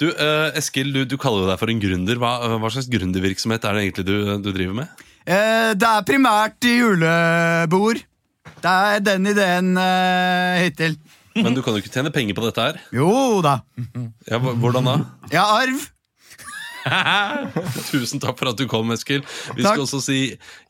Du, 0.00 0.08
eh, 0.10 0.56
Eskil, 0.58 0.90
du, 0.94 1.04
du 1.06 1.16
kaller 1.20 1.46
deg 1.52 1.60
for 1.60 1.70
en 1.70 1.80
gründer. 1.82 2.18
Hva, 2.18 2.32
hva 2.58 2.70
slags 2.72 2.88
gründervirksomhet 2.90 3.64
er 3.68 3.76
det 3.78 3.84
egentlig 3.86 4.06
du, 4.08 4.16
du 4.42 4.50
driver 4.50 4.78
med? 4.80 5.04
Eh, 5.24 5.70
det 5.78 5.88
er 5.90 6.06
primært 6.08 6.66
julebord. 6.66 8.02
Det 8.64 8.72
er 8.72 9.04
den 9.04 9.30
ideen 9.30 9.74
eh, 9.80 10.64
hittil. 10.66 10.98
Men 11.38 11.54
du 11.56 11.62
kan 11.66 11.74
jo 11.74 11.82
ikke 11.82 11.92
tjene 11.94 12.12
penger 12.14 12.36
på 12.36 12.44
dette 12.46 12.62
her. 12.68 12.80
Jo 12.94 13.40
da. 13.44 13.56
Ja, 14.30 14.38
hvordan 14.38 14.86
da? 14.86 14.96
Jeg 15.32 15.40
har 15.42 15.64
arv. 15.64 15.86
Tusen 17.90 18.20
takk 18.22 18.36
for 18.38 18.50
at 18.52 18.58
du 18.60 18.66
kom, 18.70 18.92
Eskil. 18.94 19.22
Vi 19.56 19.62
Takk. 19.64 19.74
skal 19.76 19.84
også 19.86 20.00
si 20.04 20.18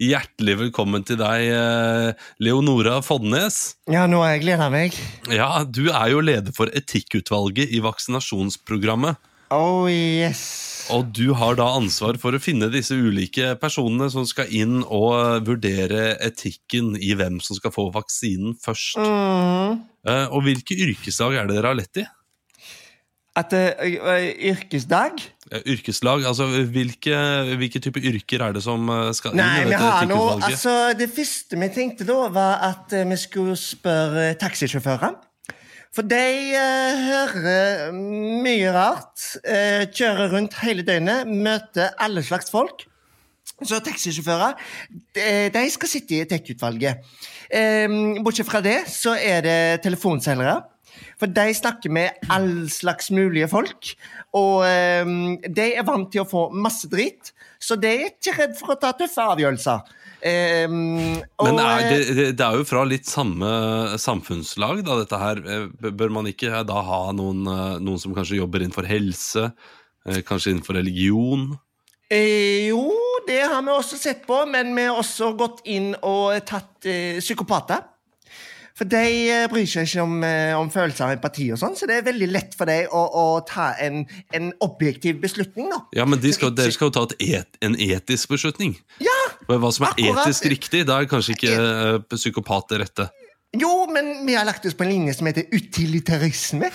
hjertelig 0.02 0.56
velkommen 0.66 1.04
til 1.06 1.18
deg, 1.20 1.46
eh, 1.50 2.26
Leonora 2.44 3.00
Fodnes. 3.04 3.74
Ja, 3.90 4.06
nå 4.10 4.22
har 4.22 4.36
jeg 4.36 4.44
gleda 4.46 4.70
meg. 4.72 4.96
Ja, 5.32 5.64
Du 5.64 5.88
er 5.90 6.10
jo 6.12 6.20
leder 6.24 6.54
for 6.54 6.70
etikkutvalget 6.70 7.72
i 7.74 7.82
vaksinasjonsprogrammet. 7.84 9.18
Oh 9.54 9.86
yes. 9.90 10.88
Og 10.90 11.12
du 11.14 11.32
har 11.36 11.54
da 11.58 11.66
ansvar 11.76 12.16
for 12.20 12.34
å 12.36 12.40
finne 12.42 12.70
disse 12.72 12.96
ulike 12.96 13.52
personene 13.60 14.08
som 14.12 14.24
skal 14.26 14.50
inn 14.52 14.80
og 14.84 15.44
vurdere 15.46 16.16
etikken 16.24 16.94
i 16.98 17.12
hvem 17.16 17.38
som 17.44 17.56
skal 17.58 17.72
få 17.74 17.86
vaksinen 17.94 18.56
først. 18.60 18.98
Mm. 18.98 19.80
Eh, 20.08 20.26
Og 20.32 20.42
hvilke 20.46 20.76
yrkeslag 20.76 21.36
er 21.38 21.46
det 21.48 21.56
dere 21.58 21.70
har 21.72 21.78
lett 21.78 22.02
i? 22.02 22.06
At 23.36 23.52
eh, 23.52 23.72
eh, 23.82 24.28
yrkesdag 24.52 25.18
Eh, 25.18 25.33
Yrkeslag, 25.62 26.24
altså 26.26 26.48
hvilke, 26.72 27.18
hvilke 27.58 27.80
type 27.82 28.00
yrker 28.02 28.42
er 28.42 28.56
det 28.56 28.62
som 28.64 28.88
eh, 28.90 29.10
skal 29.16 29.34
inn 29.34 29.42
Nei, 29.42 29.60
i 29.60 29.68
vi 29.68 29.74
dette 29.74 29.90
etikkutvalget? 29.90 30.48
Altså, 30.48 30.74
det 30.98 31.08
første 31.14 31.60
vi 31.60 31.68
tenkte 31.76 32.08
da, 32.08 32.16
var 32.34 32.64
at 32.70 32.96
eh, 32.96 33.06
vi 33.10 33.18
skulle 33.20 33.54
spørre 33.60 34.32
taxisjåfører. 34.40 35.14
For 35.94 36.02
de 36.10 36.24
uh, 36.58 37.04
hører 37.06 37.92
mye 37.94 38.72
rart. 38.74 39.28
Uh, 39.46 39.84
kjører 39.94 40.32
rundt 40.32 40.56
hele 40.64 40.82
døgnet, 40.82 41.30
møter 41.30 41.94
alle 42.02 42.24
slags 42.26 42.50
folk. 42.50 42.82
Så 43.62 43.78
taxisjåfører 43.84 44.56
de, 45.14 45.26
de 45.54 45.62
skal 45.70 45.90
sitte 45.92 46.16
i 46.18 46.24
tech-utvalget. 46.26 47.04
Eh, 47.54 47.86
bortsett 48.24 48.48
fra 48.48 48.58
det 48.64 48.80
så 48.90 49.14
er 49.14 49.44
det 49.44 49.58
telefonselgere. 49.84 50.56
For 51.20 51.30
de 51.30 51.48
snakker 51.54 51.92
med 51.94 52.26
all 52.32 52.68
slags 52.72 53.10
mulige 53.14 53.48
folk. 53.52 53.92
Og 54.36 54.64
um, 55.06 55.36
de 55.42 55.66
er 55.74 55.86
vant 55.86 56.08
til 56.12 56.24
å 56.24 56.28
få 56.28 56.48
masse 56.54 56.88
dritt, 56.90 57.32
så 57.62 57.78
de 57.80 57.90
er 57.92 58.08
ikke 58.10 58.34
redd 58.36 58.56
for 58.58 58.74
å 58.74 58.80
ta 58.80 58.92
tøffe 58.98 59.24
avgjørelser. 59.34 59.84
Um, 60.24 61.20
og, 61.36 61.46
Men 61.50 61.58
er 61.60 61.82
det, 61.84 61.96
eh, 62.00 62.14
det, 62.16 62.26
det 62.40 62.44
er 62.46 62.56
jo 62.56 62.64
fra 62.68 62.84
litt 62.88 63.08
samme 63.08 63.48
samfunnslag, 64.00 64.80
da, 64.86 64.96
dette 65.02 65.20
her. 65.20 65.40
Eh, 65.44 65.90
Bør 65.92 66.14
man 66.16 66.28
ikke 66.30 66.62
da 66.64 66.80
ha 66.86 67.00
noen, 67.16 67.44
eh, 67.44 67.76
noen 67.84 68.00
som 68.00 68.14
kanskje 68.16 68.40
jobber 68.40 68.64
innenfor 68.64 68.88
helse? 68.88 69.50
eh, 70.08 70.22
Kanskje 70.24 70.54
innenfor 70.54 70.78
religion? 70.80 71.50
Eh, 72.12 72.68
jo, 72.70 72.88
det 73.28 73.42
har 73.48 73.62
vi 73.64 73.72
også 73.72 73.98
sett 74.00 74.26
på, 74.26 74.42
men 74.48 74.74
vi 74.76 74.86
har 74.88 75.00
også 75.00 75.32
gått 75.38 75.62
inn 75.72 75.92
og 76.00 76.36
tatt 76.48 76.88
eh, 76.88 77.20
psykopater. 77.20 77.84
For 78.74 78.90
de 78.90 79.02
eh, 79.30 79.44
bryr 79.50 79.68
seg 79.70 79.86
ikke 79.86 80.02
om, 80.02 80.14
eh, 80.26 80.52
om 80.58 80.70
følelser 80.72 81.06
og 81.06 81.14
empati, 81.14 81.44
og 81.54 81.60
sånn, 81.60 81.76
så 81.78 81.86
det 81.86 82.00
er 82.00 82.06
veldig 82.08 82.26
lett 82.34 82.56
for 82.58 82.66
dem 82.66 82.90
å, 82.90 83.02
å 83.06 83.26
ta 83.46 83.68
en, 83.82 84.00
en 84.34 84.48
objektiv 84.66 85.20
beslutning. 85.22 85.68
da. 85.70 85.78
Ja, 85.94 86.06
men 86.10 86.18
de 86.22 86.32
skal, 86.34 86.50
dere 86.58 86.74
skal 86.74 86.90
jo 86.90 86.94
ta 86.96 87.04
et 87.22 87.60
en 87.62 87.78
etisk 87.78 88.34
beslutning. 88.34 88.74
Ja, 89.04 89.14
Men 89.46 89.62
Hva 89.62 89.70
som 89.76 89.86
er 89.86 89.94
Akkurat. 89.94 90.24
etisk 90.24 90.48
riktig, 90.50 90.82
da 90.88 90.98
er 90.98 91.06
kanskje 91.10 91.36
ikke 91.36 91.54
uh, 91.54 92.00
psykopat 92.16 92.72
det 92.72 92.82
rette. 92.82 93.08
Jo, 93.54 93.70
men 93.94 94.26
vi 94.26 94.34
har 94.34 94.46
lagt 94.48 94.66
oss 94.66 94.74
på 94.74 94.86
en 94.86 94.90
linje 94.90 95.14
som 95.20 95.30
heter 95.30 95.46
utilitarisme. 95.54 96.72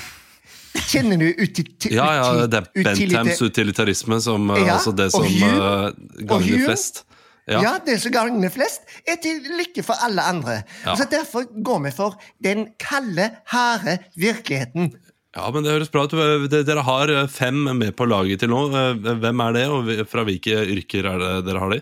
Kjenner 0.88 1.20
du 1.20 1.28
uti... 1.34 1.66
Ja, 1.92 2.08
ja, 2.16 2.48
det 2.48 2.62
er 2.62 2.72
Benthams 2.78 3.42
utilitarisme, 3.42 4.22
som 4.24 4.52
Ja, 4.54 4.78
altså 4.78 4.94
det 4.96 5.10
som 5.12 5.26
eh, 5.26 5.90
gagner 6.30 6.68
flest. 6.70 7.04
Ja. 7.50 7.62
Ja. 7.66 7.74
det 7.86 7.96
som 8.02 8.12
gagner 8.14 8.52
flest, 8.54 8.84
er 9.10 9.16
til 9.24 9.42
lykke 9.58 9.82
for 9.84 9.98
alle 10.06 10.22
andre. 10.22 10.60
Ja. 10.86 10.96
Så 10.96 11.08
Derfor 11.10 11.48
går 11.66 11.80
vi 11.88 11.92
for 11.96 12.18
den 12.44 12.68
kalde, 12.80 13.32
harde 13.50 13.98
virkeligheten. 14.16 14.92
ja, 15.36 15.50
men 15.52 15.64
det 15.66 15.72
høres 15.74 15.90
bra 15.94 16.04
ut. 16.06 16.14
Dere 16.52 16.84
har 16.86 17.10
eh, 17.10 17.28
fem 17.28 17.58
med 17.78 17.96
på 17.98 18.06
laget 18.06 18.40
til 18.44 18.50
nå. 18.54 18.62
Eh, 18.70 19.16
Hvem 19.24 19.40
er 19.48 19.52
det, 19.58 19.66
og 19.70 19.90
fra 20.12 20.24
hvilke 20.28 20.62
yrker 20.76 21.06
er 21.10 21.18
det 21.26 21.34
dere 21.50 21.60
har 21.64 21.74
de? 21.74 21.82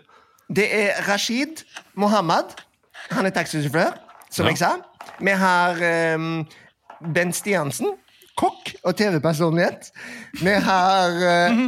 Det 0.49 0.67
er 0.71 1.03
Rashid 1.09 1.63
Mohammed. 1.99 2.55
Han 3.11 3.25
er 3.27 3.35
taxisjåfør, 3.35 3.93
som 4.31 4.45
Ja. 4.47 4.51
jeg 4.51 4.57
sa. 4.63 4.71
Vi 5.19 5.31
har 5.31 5.79
um, 6.15 6.45
Bent 7.13 7.35
Stiansen. 7.35 7.93
Kokk 8.37 8.75
og 8.85 8.93
TV-personlighet. 8.99 9.87
Vi 10.43 10.51
har 10.61 11.15
uh, 11.17 11.61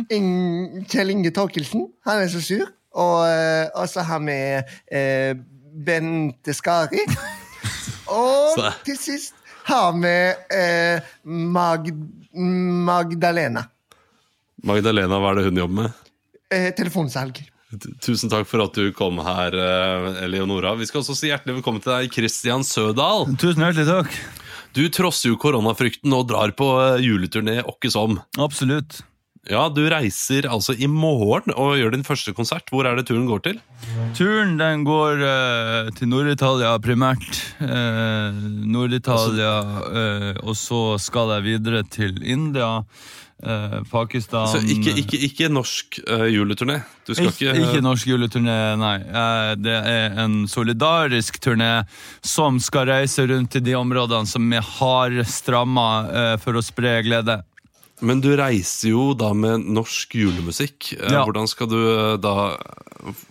Kjell 0.88 1.10
Inge 1.16 1.32
Torkelsen. 1.34 1.88
Han 2.06 2.22
er 2.24 2.28
så 2.30 2.42
sur. 2.46 2.68
Og, 2.98 3.20
eh, 3.28 3.68
og 3.78 3.90
så 3.92 4.06
har 4.08 4.24
vi 4.26 4.38
eh, 4.98 5.34
Bente 5.86 6.56
Skari. 6.56 7.06
Og 8.10 8.58
til 8.88 8.98
sist 8.98 9.36
har 9.70 9.94
vi 10.02 10.16
eh, 10.58 11.12
Mag 11.30 11.92
Magdalena. 12.34 13.68
Magdalena, 14.66 15.20
hva 15.22 15.32
er 15.32 15.40
det 15.40 15.48
hun 15.50 15.62
jobber 15.62 15.84
med? 15.84 16.12
Eh, 16.50 16.70
telefonsalg. 16.78 17.42
Tusen 18.02 18.32
takk 18.32 18.48
for 18.50 18.64
at 18.66 18.74
du 18.74 18.90
kom 18.98 19.20
her, 19.22 19.54
eh, 19.54 20.24
Eleonora. 20.26 20.74
Vi 20.80 20.88
skal 20.90 21.04
også 21.04 21.16
si 21.18 21.30
hjertelig 21.30 21.60
velkommen 21.60 21.84
til 21.84 21.94
deg, 21.94 22.14
Christian 22.14 22.66
Sødal. 22.66 23.28
Tusen 23.38 23.62
hjertelig 23.62 23.86
takk. 23.90 24.18
Du 24.74 24.84
trosser 24.94 25.32
jo 25.32 25.38
koronafrykten 25.42 26.14
og 26.18 26.28
drar 26.30 26.54
på 26.58 26.70
eh, 26.82 27.06
juleturné 27.06 27.60
åkke 27.62 27.92
som. 27.94 28.18
Absolutt. 28.42 29.04
Ja, 29.50 29.64
du 29.74 29.82
reiser 29.90 30.46
altså 30.46 30.76
i 30.78 30.86
morgen 30.86 31.56
og 31.56 31.74
gjør 31.80 31.96
din 31.96 32.06
første 32.06 32.36
konsert. 32.38 32.70
Hvor 32.70 32.86
er 32.86 33.00
det 33.00 33.08
turen 33.10 33.26
går 33.26 33.42
til? 33.48 33.62
Turen 34.18 34.60
den 34.60 34.84
går 34.86 35.24
eh, 35.26 35.90
til 35.98 36.12
Nord-Italia 36.12 36.76
primært. 36.84 37.40
Eh, 37.58 38.44
Nord-Italia, 38.70 39.56
eh, 39.90 40.38
og 40.46 40.54
så 40.60 41.00
skal 41.02 41.34
jeg 41.38 41.48
videre 41.48 41.82
til 41.90 42.22
India, 42.22 42.84
eh, 43.42 43.80
Pakistan 43.90 44.52
Så 44.54 44.62
ikke, 44.62 44.94
ikke, 45.02 45.24
ikke 45.32 45.50
norsk 45.50 45.98
uh, 46.06 46.30
juleturné? 46.30 46.84
Ikke, 47.10 47.50
ikke, 47.50 47.82
norsk 47.82 48.14
juleturné, 48.14 48.60
nei. 48.78 48.96
Eh, 49.02 49.54
Det 49.66 49.78
er 49.82 50.20
en 50.28 50.44
solidarisk 50.46 51.42
turné 51.42 51.88
som 52.22 52.62
skal 52.62 52.92
reise 52.94 53.26
rundt 53.26 53.58
i 53.58 53.66
de 53.66 53.74
områdene 53.74 54.30
som 54.30 54.46
vi 54.46 54.62
har 54.62 55.22
ramma 55.50 55.92
uh, 56.06 56.36
for 56.38 56.54
å 56.54 56.62
spre 56.62 57.00
glede. 57.02 57.42
Men 58.06 58.22
du 58.24 58.30
reiser 58.38 58.94
jo 58.94 59.10
da 59.18 59.32
med 59.36 59.66
norsk 59.68 60.16
julemusikk. 60.16 60.94
Eh, 60.96 61.12
Ja. 61.12 61.24
Hvordan 61.26 61.48
skal 61.48 61.68
du 61.68 61.80
eh, 61.80 62.18
da 62.22 62.56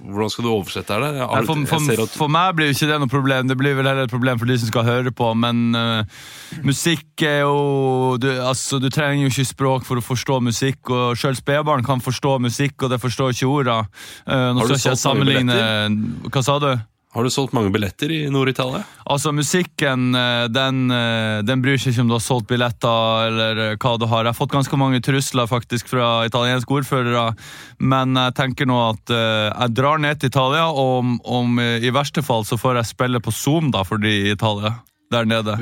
Hvordan 0.00 0.30
skal 0.32 0.46
du 0.46 0.48
oversette 0.48 0.94
her? 0.96 1.02
Jeg, 1.12 1.26
Nei, 1.28 1.42
for, 1.44 1.80
for, 1.84 2.06
for 2.16 2.32
meg 2.32 2.54
blir 2.56 2.70
jo 2.70 2.76
ikke 2.76 2.88
det 2.88 2.96
noe 3.02 3.10
problem. 3.12 3.50
Det 3.50 3.56
blir 3.60 3.76
vel 3.76 3.84
heller 3.84 4.08
et 4.08 4.12
problem 4.12 4.40
for 4.40 4.48
de 4.48 4.56
som 4.56 4.70
skal 4.70 4.86
høre 4.86 5.12
på. 5.12 5.28
Men 5.36 5.76
uh, 5.76 6.22
musikk 6.64 7.20
er 7.20 7.42
jo 7.42 8.16
du, 8.16 8.30
altså, 8.40 8.80
du 8.80 8.88
trenger 8.88 9.26
jo 9.26 9.32
ikke 9.34 9.44
språk 9.44 9.84
for 9.84 10.00
å 10.00 10.04
forstå 10.06 10.40
musikk. 10.40 10.88
Og 10.88 11.20
selv 11.20 11.36
spedbarn 11.36 11.84
kan 11.84 12.00
forstå 12.00 12.38
musikk, 12.40 12.80
og 12.80 12.94
det 12.94 13.00
forstår 13.04 13.36
ikke 13.36 13.50
orda. 13.58 13.82
Uh, 14.24 14.56
nå 14.56 14.64
Har 14.64 14.72
du 14.72 14.72
skal 14.72 14.80
ikke 14.80 14.94
jeg 14.94 15.02
sammenligne 15.04 16.30
Hva 16.32 16.44
sa 16.48 16.56
du? 16.64 16.70
Har 17.16 17.24
du 17.24 17.30
solgt 17.32 17.54
mange 17.56 17.70
billetter 17.72 18.10
i 18.12 18.18
Nord-Italia? 18.28 18.82
Altså, 19.08 19.30
musikken, 19.32 20.10
eh, 20.14 20.44
den, 20.52 20.90
eh, 20.92 21.40
den 21.42 21.62
bryr 21.64 21.78
seg 21.80 21.94
ikke 21.94 22.02
om 22.04 22.08
du 22.10 22.14
har 22.18 22.20
solgt 22.20 22.48
billetter 22.50 23.28
eller 23.30 23.60
eh, 23.64 23.76
hva 23.80 23.92
du 23.98 24.04
har. 24.10 24.26
Jeg 24.26 24.34
har 24.34 24.36
fått 24.36 24.52
ganske 24.52 24.76
mange 24.76 25.00
trusler 25.00 25.48
faktisk 25.48 25.88
fra 25.88 26.26
italienske 26.28 26.68
ordførere, 26.76 27.30
men 27.80 28.12
jeg 28.20 28.34
tenker 28.36 28.68
nå 28.68 28.76
at 28.90 29.08
jeg 29.14 29.72
drar 29.78 30.02
ned 30.04 30.20
til 30.20 30.28
Italia, 30.28 30.66
og 30.68 30.98
om, 31.00 31.14
om 31.24 31.56
i 31.64 31.88
verste 31.96 32.20
fall 32.22 32.44
så 32.44 32.58
får 32.60 32.82
jeg 32.82 32.90
spille 32.92 33.20
på 33.24 33.32
Zoom 33.32 33.70
da, 33.72 33.82
for 33.88 33.96
de 34.02 34.12
i 34.28 34.34
Italia. 34.34 34.74
Der 35.10 35.24
nede. 35.24 35.54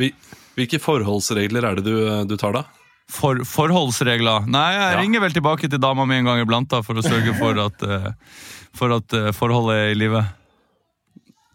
Hvilke 0.58 0.80
forholdsregler 0.82 1.62
er 1.70 1.78
det 1.78 1.84
du, 1.86 1.94
du 2.26 2.34
tar 2.40 2.56
da? 2.58 2.64
For, 3.08 3.38
forholdsregler? 3.46 4.48
Nei, 4.50 4.72
jeg 4.74 4.88
Ja. 4.96 4.98
ringer 4.98 5.22
vel 5.22 5.36
tilbake 5.36 5.70
til 5.70 5.78
dama 5.78 6.04
mi 6.10 6.18
en 6.18 6.26
gang 6.26 6.42
iblant 6.42 6.66
da, 6.74 6.82
for 6.82 6.98
å 6.98 7.06
sørge 7.06 7.36
for 7.38 7.54
at, 7.68 7.86
for 8.74 8.96
at 8.98 9.14
forholdet 9.38 9.78
er 9.84 9.94
i 9.94 10.00
live. 10.02 10.24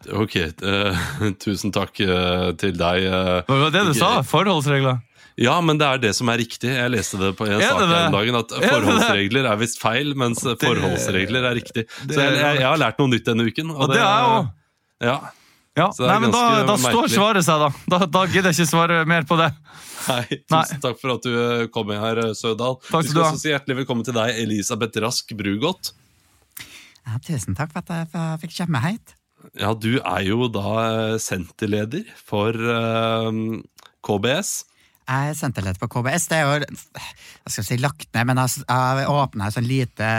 Ok, 0.09 0.35
uh, 0.65 1.07
tusen 1.43 1.73
takk 1.75 2.01
uh, 2.05 2.51
til 2.59 2.75
deg. 2.77 3.07
Hva 3.47 3.57
var 3.67 3.73
det 3.73 3.85
du 3.91 3.93
sa? 3.97 4.19
Forholdsregler? 4.25 5.01
Ja, 5.39 5.55
men 5.63 5.79
det 5.79 5.87
er 5.87 6.01
det 6.01 6.11
som 6.17 6.29
er 6.29 6.41
riktig. 6.41 6.69
Jeg 6.69 6.91
leste 6.91 7.17
det 7.21 7.31
på 7.39 7.47
en 7.47 7.55
Er 7.55 7.63
sak 7.63 7.79
her 7.79 8.07
om 8.07 8.15
dagen, 8.17 8.37
at 8.41 8.55
Er 8.57 8.65
forholdsregler 8.67 9.47
er 9.47 9.59
visst 9.61 9.79
feil, 9.81 10.11
mens 10.19 10.41
forholdsregler 10.43 11.47
er 11.49 11.55
riktig. 11.57 11.85
Så 12.03 12.17
jeg, 12.17 12.33
jeg, 12.35 12.57
jeg 12.59 12.67
har 12.67 12.81
lært 12.81 12.99
noe 13.01 13.11
nytt 13.13 13.29
denne 13.29 13.45
uken. 13.47 13.71
Og 13.77 13.93
det 13.93 14.01
er 14.01 14.25
jo 14.25 14.41
Ja. 15.07 15.19
Ja, 15.71 15.85
Så 15.95 16.03
det 16.03 16.09
er 16.09 16.17
nei, 16.19 16.19
men 16.25 16.33
da, 16.35 16.41
da 16.67 16.73
står 16.75 17.07
svaret 17.13 17.45
seg, 17.47 17.61
da. 17.63 17.69
da. 17.93 17.99
Da 18.11 18.25
gidder 18.27 18.51
jeg 18.51 18.59
ikke 18.59 18.71
svare 18.73 18.97
mer 19.07 19.23
på 19.23 19.37
det. 19.39 19.47
Nei, 20.09 20.25
Nei. 20.51 20.59
tusen 20.65 20.81
takk 20.83 20.99
for 20.99 21.13
at 21.15 21.23
du 21.23 21.69
kom 21.71 21.93
her, 21.95 22.19
Sødal. 22.35 22.75
Takk 22.89 23.05
Vi 23.05 23.07
skal 23.07 23.07
du 23.07 23.13
skal 23.13 23.23
også 23.29 23.39
si 23.39 23.53
hjertelig 23.53 23.77
velkommen 23.79 24.03
til 24.03 24.17
deg, 24.17 24.35
Elisabeth 24.43 24.99
Rask 24.99 25.31
Brugodt. 25.39 25.93
Ja, 27.07 27.15
tusen 27.23 27.55
takk 27.55 27.71
for 27.71 27.85
at 27.85 28.11
jeg 28.11 28.43
fikk 28.43 28.57
komme 28.59 28.83
hit. 28.89 29.15
Ja, 29.59 29.73
du 29.75 29.97
er 29.99 30.23
jo 30.23 30.47
da 30.51 30.67
eh, 30.81 31.17
senterleder 31.19 32.07
for 32.15 32.55
eh, 32.55 33.39
KBS. 34.05 34.51
Jeg 35.11 35.31
er 35.31 35.35
senterleder 35.35 35.79
for 35.81 35.91
KBS. 35.91 36.27
Det 36.31 36.37
er 36.39 36.45
jo 36.47 36.59
jeg 36.61 37.51
skal 37.51 37.67
si 37.67 37.77
lagt 37.81 38.07
ned, 38.15 38.29
men 38.29 38.39
jeg 38.39 38.63
jeg 38.63 39.11
åpna 39.11 39.49
et 39.49 39.57
sånn 39.57 39.67
lite 39.67 40.11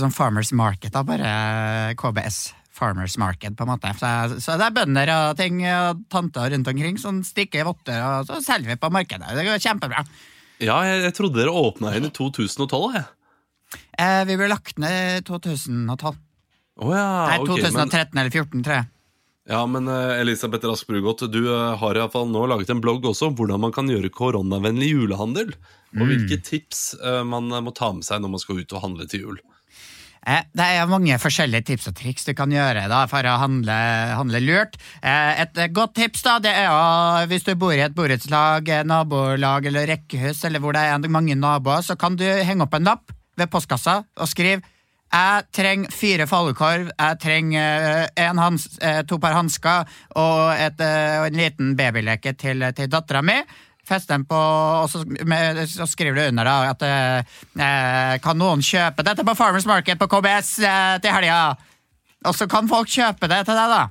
sånn 0.00 0.14
Farmers 0.14 0.54
Market, 0.56 0.94
da, 0.94 1.02
bare 1.04 1.96
KBS. 2.00 2.46
Farmers 2.74 3.14
Market, 3.20 3.54
på 3.54 3.62
en 3.66 3.70
måte. 3.70 3.92
Så, 4.00 4.40
så 4.42 4.56
det 4.58 4.66
er 4.66 4.74
bønder 4.74 5.12
og 5.14 5.36
ting 5.38 5.60
og 5.68 6.00
tanter 6.10 6.50
rundt 6.50 6.70
omkring 6.72 6.96
som 6.98 7.20
stikker 7.22 7.68
votter, 7.68 8.00
og 8.02 8.26
så 8.26 8.40
selger 8.42 8.72
vi 8.72 8.80
på 8.82 8.90
markedet. 8.90 9.30
Det 9.36 9.44
går 9.46 9.62
kjempebra. 9.62 10.02
Ja, 10.62 10.80
jeg, 10.88 11.04
jeg 11.04 11.14
trodde 11.14 11.38
dere 11.38 11.54
åpna 11.54 11.92
igjen 11.92 12.08
i 12.08 12.14
2012, 12.16 12.96
jeg. 12.96 13.04
Eh, 13.98 14.22
vi 14.26 14.38
ble 14.38 14.50
lagt 14.50 14.80
ned 14.82 15.20
i 15.20 15.22
2012. 15.26 16.18
Å 16.82 16.90
ja, 16.90 17.06
Nei, 17.30 17.38
ok, 17.44 17.54
men, 17.54 17.70
2013 17.70 18.18
eller 18.18 18.34
2014, 18.34 18.66
tror 18.66 18.76
jeg. 18.80 18.90
ja, 19.54 19.62
men 19.70 19.88
eh, 19.90 20.20
Elisabeth 20.24 20.66
Rask 20.66 20.90
Brugodt, 20.90 21.26
du 21.30 21.42
eh, 21.46 21.78
har 21.78 21.94
i 21.94 22.02
hvert 22.02 22.14
fall 22.14 22.30
nå 22.30 22.44
laget 22.50 22.74
en 22.74 22.82
blogg 22.82 23.06
også 23.06 23.30
om 23.30 23.38
hvordan 23.38 23.62
man 23.62 23.74
kan 23.74 23.90
gjøre 23.90 24.10
koronavennlig 24.10 24.90
julehandel. 24.90 25.54
Mm. 25.94 26.00
Og 26.02 26.10
hvilke 26.10 26.40
tips 26.42 26.86
eh, 26.98 27.22
man 27.22 27.52
må 27.62 27.74
ta 27.76 27.92
med 27.94 28.06
seg 28.06 28.24
når 28.24 28.34
man 28.34 28.42
skal 28.42 28.64
ut 28.64 28.74
og 28.74 28.88
handle 28.88 29.06
til 29.10 29.28
jul. 29.28 29.42
Det 30.24 30.64
er 30.64 30.88
mange 30.88 31.18
forskjellige 31.20 31.66
tips 31.68 31.90
og 31.90 31.98
triks 31.98 32.24
du 32.24 32.30
kan 32.32 32.48
gjøre 32.48 32.86
da, 32.88 33.02
for 33.10 33.26
å 33.28 33.34
handle, 33.42 33.74
handle 34.16 34.40
lurt. 34.40 34.78
Et 35.04 35.58
godt 35.76 35.92
tips 35.98 36.24
da, 36.24 36.38
det 36.40 36.54
er 36.62 36.70
å, 36.72 37.26
hvis 37.28 37.44
du 37.44 37.52
bor 37.60 37.76
i 37.76 37.82
et 37.84 37.92
borettslag, 37.92 38.70
nabolag 38.88 39.68
eller 39.68 39.84
rekkehus, 39.92 40.40
eller 40.48 40.64
hvor 40.64 40.72
det 40.72 40.86
er 40.88 41.12
mange 41.12 41.36
naboer, 41.36 41.84
så 41.84 41.98
kan 42.00 42.16
du 42.16 42.24
henge 42.24 42.64
opp 42.64 42.72
en 42.80 42.88
lapp 42.88 43.12
ved 43.36 43.52
postkassa 43.52 43.98
og 44.16 44.30
skrive 44.32 44.64
jeg 45.14 45.44
trenger 45.54 45.92
fire 45.94 46.26
falukorv, 46.26 46.88
jeg 46.90 47.18
trenger 47.22 47.84
eh, 47.90 48.24
en 48.26 48.40
hans, 48.42 48.66
eh, 48.82 49.02
to 49.06 49.20
par 49.22 49.36
hansker 49.36 49.84
og, 50.18 50.40
et, 50.58 50.80
eh, 50.82 51.20
og 51.20 51.28
en 51.28 51.38
liten 51.38 51.76
babyleke 51.78 52.34
til, 52.40 52.66
til 52.74 52.90
dattera 52.90 53.22
mi. 53.22 53.36
Fest 53.84 54.08
den 54.08 54.24
på, 54.24 54.34
og 54.38 54.88
så, 54.88 55.02
med, 55.28 55.60
så 55.68 55.84
skriver 55.86 56.16
du 56.16 56.22
under 56.30 56.48
da 56.48 56.54
at 56.72 56.84
eh, 56.88 58.14
kan 58.24 58.40
noen 58.40 58.64
kjøpe 58.64 59.04
dette 59.04 59.26
på 59.28 59.36
Farmers 59.36 59.68
Market 59.68 60.00
på 60.00 60.08
KBS 60.08 60.54
eh, 60.64 60.94
til 61.04 61.12
helga? 61.14 61.42
Og 62.24 62.32
så 62.34 62.48
kan 62.48 62.66
folk 62.70 62.88
kjøpe 62.88 63.28
det 63.28 63.42
til 63.44 63.58
deg, 63.58 63.74
da. 63.74 63.82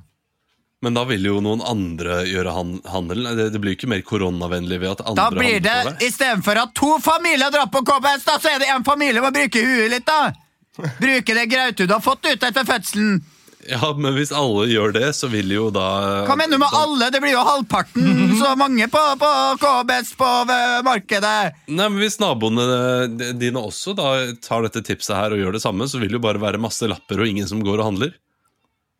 Men 0.84 0.98
da 0.98 1.06
vil 1.08 1.24
jo 1.24 1.38
noen 1.40 1.62
andre 1.64 2.24
gjøre 2.28 2.52
han, 2.52 2.72
handelen. 2.90 3.38
Det, 3.38 3.46
det 3.54 3.60
blir 3.62 3.76
ikke 3.78 3.88
mer 3.88 4.02
koronavennlig 4.04 4.82
ved 4.82 4.90
at 4.98 5.04
andre 5.06 5.22
Da 5.22 5.30
blir 5.32 5.62
det, 5.64 5.76
deg. 5.86 6.02
istedenfor 6.10 6.58
at 6.60 6.74
to 6.76 6.96
familier 7.00 7.54
drar 7.54 7.70
på 7.72 7.80
KBS, 7.86 8.26
da, 8.26 8.34
så 8.42 8.50
er 8.50 8.60
det 8.60 8.68
en 8.74 8.84
familie 8.84 9.22
som 9.22 9.30
må 9.30 9.32
bruke 9.32 9.62
huet 9.64 9.94
litt, 9.94 10.04
da. 10.10 10.34
Bruke 10.76 11.34
det 11.36 11.46
grautet 11.52 11.88
du 11.88 11.94
har 11.94 12.02
fått 12.02 12.26
ut 12.26 12.42
etter 12.42 12.66
fødselen. 12.66 13.22
Ja, 13.64 13.94
men 13.96 14.12
hvis 14.12 14.28
alle 14.36 14.66
gjør 14.68 14.90
det, 14.92 15.06
så 15.16 15.28
vil 15.32 15.48
jo 15.54 15.70
da 15.72 15.84
Hva 16.28 16.34
mener 16.36 16.58
du 16.58 16.60
med 16.60 16.68
da- 16.74 16.82
alle? 16.82 17.06
Det 17.14 17.20
blir 17.24 17.32
jo 17.32 17.44
halvparten 17.46 18.34
så 18.36 18.50
mange 18.60 18.88
på, 18.92 19.00
på 19.22 19.30
KBS 19.62 20.10
på 20.20 20.28
eh, 20.52 20.82
markedet. 20.84 21.54
Nei, 21.72 21.86
men 21.88 21.96
Hvis 22.02 22.18
naboene 22.20 22.66
eh, 22.66 23.30
dine 23.40 23.62
også 23.62 23.94
da 23.96 24.10
tar 24.44 24.66
dette 24.66 24.82
tipset 24.84 25.16
her 25.16 25.32
og 25.32 25.40
gjør 25.40 25.56
det 25.56 25.62
samme, 25.64 25.88
så 25.88 25.96
vil 26.02 26.12
det 26.12 26.18
jo 26.18 26.24
bare 26.26 26.42
være 26.42 26.60
masse 26.60 26.84
lapper 26.90 27.22
og 27.24 27.30
ingen 27.30 27.48
som 27.48 27.64
går 27.64 27.80
og 27.80 27.88
handler. 27.94 28.12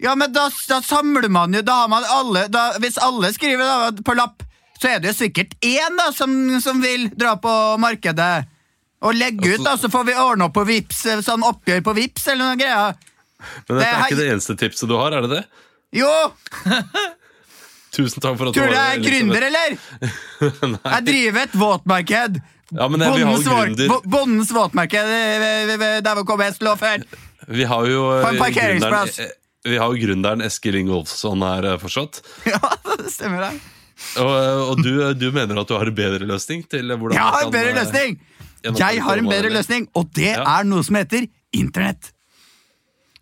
Ja, 0.00 0.14
men 0.16 0.32
da, 0.32 0.46
da 0.70 0.80
samler 0.82 1.28
man 1.30 1.52
jo 1.54 1.60
Da 1.62 1.84
har 1.84 1.90
man 1.92 2.02
alle 2.10 2.48
da, 2.50 2.64
Hvis 2.82 2.96
alle 2.98 3.28
skriver 3.36 3.62
da, 3.62 3.92
på 4.02 4.16
lapp, 4.18 4.42
så 4.80 4.94
er 4.94 4.98
det 5.04 5.12
jo 5.12 5.18
sikkert 5.20 5.52
én 5.62 6.00
da 6.00 6.08
som, 6.16 6.32
som 6.64 6.80
vil 6.82 7.10
dra 7.14 7.36
på 7.40 7.52
markedet. 7.84 8.46
Og 9.04 9.12
legge 9.18 9.54
ut, 9.54 9.64
da, 9.66 9.74
så 9.76 9.90
får 9.92 10.06
vi 10.08 10.14
ordne 10.16 10.46
opp 10.48 10.54
på 10.56 10.64
Vips, 10.68 11.02
sånn 11.26 11.42
oppgjør 11.44 11.82
på 11.84 11.92
Vips 11.98 12.24
eller 12.32 12.52
noe 12.54 12.56
greier. 12.60 12.94
Men 13.68 13.76
dette 13.82 13.90
er 13.90 14.04
ikke 14.06 14.20
det 14.22 14.28
eneste 14.32 14.56
tipset 14.56 14.88
du 14.88 14.94
har, 14.96 15.12
er 15.18 15.26
det 15.26 15.32
det? 15.38 15.42
Jo! 16.00 16.08
Tusen 17.94 18.18
takk 18.24 18.38
for 18.40 18.50
at 18.50 18.56
Tror 18.56 18.72
du 18.72 18.74
jeg 18.74 18.96
er 18.96 19.02
gründer, 19.04 19.44
eller? 19.50 19.76
Jeg 20.96 21.04
driver 21.06 21.44
et 21.44 21.52
våtmarked. 21.60 22.40
Ja, 22.74 22.88
men 22.90 23.04
Bondens 23.04 23.46
vår- 23.46 24.08
Bondens 24.10 24.50
våtmarked 24.56 25.12
eh, 25.14 26.00
der 26.02 26.16
hvor 26.18 26.26
KBS 26.32 26.58
lå 26.64 26.72
før. 26.80 27.04
Vi 27.54 27.68
har 27.70 27.86
jo 27.86 28.00
På 28.24 28.32
en 28.32 28.38
eh, 28.38 28.40
parkeringsplass. 28.42 29.20
eh, 29.22 29.30
Vi 29.68 29.78
har 29.78 29.92
jo 29.94 30.00
gründeren 30.00 30.42
Eskil 30.42 30.80
Ingolfsson 30.80 31.44
her 31.46 31.68
eh, 31.74 31.78
fortsatt. 31.84 32.18
Ja, 32.50 32.58
det 32.98 33.12
stemmer 33.14 33.46
det. 33.46 33.52
Og, 34.18 34.32
eh, 34.32 34.62
og 34.72 34.82
du, 34.82 34.90
du 35.14 35.28
mener 35.36 35.60
at 35.62 35.70
du 35.70 35.76
har 35.78 35.86
en 35.92 35.94
bedre 36.00 36.26
løsning 36.26 36.64
til 36.66 36.90
hvordan 36.98 37.20
har 37.20 37.44
en 37.46 37.54
bedre 37.54 37.76
eh, 37.76 37.78
løsning! 37.84 38.18
Jeg 38.64 39.02
har 39.04 39.20
en 39.20 39.28
bedre 39.28 39.52
løsning, 39.52 39.88
og 39.94 40.08
det 40.16 40.32
er 40.38 40.68
noe 40.68 40.84
som 40.86 40.96
heter 40.96 41.26
internett. 41.52 42.10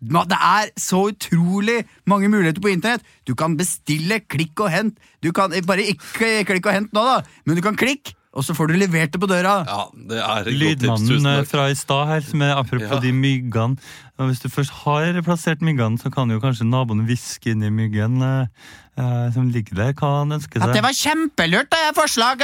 Det 0.03 0.37
er 0.39 0.71
så 0.79 1.05
utrolig 1.11 1.83
mange 2.07 2.29
muligheter 2.29 2.61
på 2.61 2.71
internett. 2.73 3.03
Du 3.27 3.35
kan 3.35 3.55
bestille 3.57 4.19
klikk 4.19 4.59
og 4.59 4.71
hent. 4.71 4.97
Du 5.23 5.31
kan 5.31 5.53
eh, 5.53 5.63
Bare 5.63 5.85
ikke 5.87 6.43
klikk 6.47 6.67
og 6.67 6.75
hent 6.75 6.95
nå, 6.95 7.03
da, 7.07 7.21
men 7.45 7.55
du 7.55 7.63
kan 7.63 7.77
klikke, 7.79 8.15
og 8.33 8.41
så 8.45 8.55
får 8.57 8.71
du 8.71 8.77
levert 8.81 9.11
det 9.13 9.19
på 9.21 9.27
døra. 9.29 9.59
Ja, 9.69 9.83
det 9.93 10.17
er 10.17 10.23
et 10.23 10.45
godt 10.45 10.53
tips. 10.53 10.61
Lydmannen 10.63 11.09
Tusen 11.11 11.27
eh, 11.29 11.41
takk. 11.43 11.49
fra 11.51 11.65
i 11.69 11.75
stad 11.77 12.07
her, 12.09 12.21
som 12.25 12.41
er 12.41 12.55
apropos 12.57 12.95
Ja. 12.97 12.99
de 13.03 13.11
myggene. 13.13 13.77
Hvis 14.23 14.39
du 14.43 14.47
først 14.49 14.71
har 14.83 15.19
plassert 15.25 15.61
myggene, 15.65 15.97
så 15.99 16.09
kan 16.13 16.29
jo 16.29 16.39
kanskje 16.41 16.65
naboen 16.69 17.05
hviske 17.05 17.51
inn 17.51 17.63
i 17.65 17.69
myggen 17.73 18.21
eh, 18.21 18.47
eh, 18.97 19.31
som 19.33 19.49
ligger 19.53 19.75
der, 19.79 19.93
hva 19.97 20.11
han 20.19 20.35
ønsker 20.37 20.61
At 20.61 20.69
Ja, 20.69 20.73
det 20.77 20.83
var 20.85 20.93
kjempelurt, 20.97 21.69
det 21.73 21.79
er 21.89 21.95
forslag. 21.97 22.41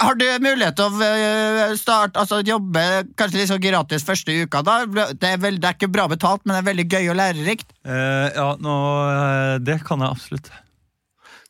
Har 0.00 0.14
du 0.20 0.24
mulighet 0.44 0.76
til 0.80 0.88
å 0.88 1.08
øh, 1.08 1.76
starte, 1.80 2.18
altså 2.20 2.40
jobbe 2.44 2.84
kanskje 3.20 3.40
litt 3.42 3.52
sånn 3.52 3.62
gratis 3.64 4.04
første 4.08 4.32
uka? 4.44 4.62
da? 4.66 4.78
Det 5.12 5.28
er, 5.34 5.38
vel, 5.44 5.60
det 5.60 5.68
er 5.70 5.76
ikke 5.76 5.92
bra 5.92 6.08
betalt, 6.08 6.44
men 6.44 6.56
det 6.56 6.62
er 6.64 6.70
veldig 6.72 6.88
gøy 6.88 7.12
og 7.12 7.20
lærerikt. 7.20 7.68
Eh, 7.84 8.28
ja, 8.36 8.48
nå, 8.60 8.76
eh, 9.12 9.58
det 9.64 9.80
kan 9.88 10.00
jeg 10.04 10.16
absolutt. 10.16 10.50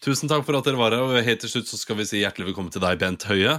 Tusen 0.00 0.31
takk 0.33 0.46
for 0.46 0.57
at 0.57 0.64
dere 0.64 0.79
var 0.81 0.94
her. 0.96 1.03
Og 1.05 1.24
helt 1.26 1.42
til 1.44 1.50
slutt 1.53 1.68
så 1.68 1.76
skal 1.76 1.98
vi 1.98 2.07
si 2.09 2.22
hjertelig 2.22 2.50
velkommen 2.50 2.72
til 2.72 2.81
deg, 2.83 2.98
Bent 3.03 3.26
Høie. 3.29 3.59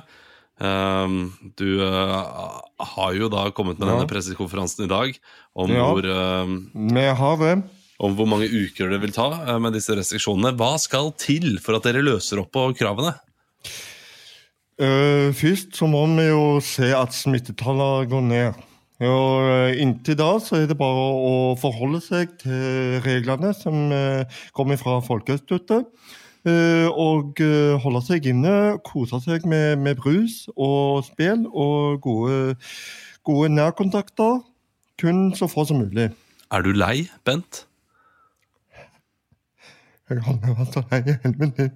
Um, 0.62 1.32
du 1.58 1.80
uh, 1.82 2.62
har 2.78 3.16
jo 3.18 3.30
da 3.34 3.48
kommet 3.50 3.80
med 3.80 3.88
Ja. 3.90 3.96
denne 3.96 4.10
pressekonferansen 4.10 4.86
i 4.86 4.90
dag 4.92 5.16
om, 5.58 5.72
Ja. 5.74 5.88
hvor, 5.90 6.06
um, 6.06 6.70
Vi 6.76 7.02
har 7.02 7.38
det. 7.38 7.64
om 8.00 8.16
hvor 8.16 8.28
mange 8.30 8.46
uker 8.46 8.92
det 8.92 9.02
vil 9.02 9.12
ta 9.12 9.26
uh, 9.42 9.58
med 9.58 9.74
disse 9.74 9.90
restriksjonene. 9.98 10.54
Hva 10.56 10.78
skal 10.78 11.12
til 11.18 11.58
for 11.58 11.76
at 11.80 11.84
dere 11.90 12.06
løser 12.06 12.44
opp 12.44 12.52
på 12.54 12.68
kravene? 12.78 13.16
Uh, 14.82 15.34
først 15.34 15.74
så 15.78 15.90
må 15.90 16.06
vi 16.16 16.28
jo 16.30 16.60
se 16.62 16.94
at 16.94 17.10
smittetallene 17.14 18.08
går 18.10 18.22
ned. 18.22 18.54
Og 19.02 19.74
Inntil 19.82 20.16
da 20.16 20.38
så 20.38 20.62
er 20.62 20.68
det 20.70 20.78
bare 20.78 20.94
å 20.94 21.58
forholde 21.58 22.04
seg 22.06 22.38
til 22.38 23.02
reglene 23.02 23.50
som 23.58 23.90
kommer 24.54 24.78
fra 24.78 25.00
Folkeinstituttet. 25.02 25.88
Eh, 26.48 26.88
og 26.90 27.42
eh, 27.44 27.76
holde 27.84 28.02
seg 28.06 28.28
inne, 28.32 28.78
kose 28.88 29.20
seg 29.24 29.46
med, 29.50 29.80
med 29.82 30.00
brus 30.02 30.46
og 30.56 31.04
spill 31.08 31.48
og 31.50 32.02
gode, 32.06 32.56
gode 33.28 33.52
nærkontakter. 33.54 34.42
Kun 35.02 35.32
så 35.38 35.50
få 35.50 35.66
som 35.66 35.82
mulig. 35.82 36.12
Er 36.52 36.66
du 36.66 36.74
lei, 36.76 37.08
Bent? 37.26 37.66
Jeg 40.12 40.20
har 40.20 40.34
aldri 40.34 40.54
vært 40.58 40.76
så 40.76 40.84
lei 40.92 41.02
i 41.06 41.18
hele 41.24 41.38
mitt 41.40 41.60
liv. 41.62 41.72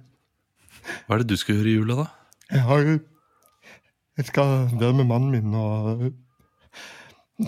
Hva 1.06 1.16
er 1.16 1.22
det 1.22 1.30
du 1.32 1.38
skal 1.40 1.56
gjøre 1.56 1.70
i 1.70 1.76
jula, 1.78 1.94
da? 2.02 2.06
Jeg 2.52 2.62
har 2.68 2.82
jo 2.84 2.98
Jeg 4.16 4.26
skal 4.30 4.52
være 4.80 4.94
med 4.96 5.04
mannen 5.04 5.30
min 5.34 5.54
og 5.54 6.06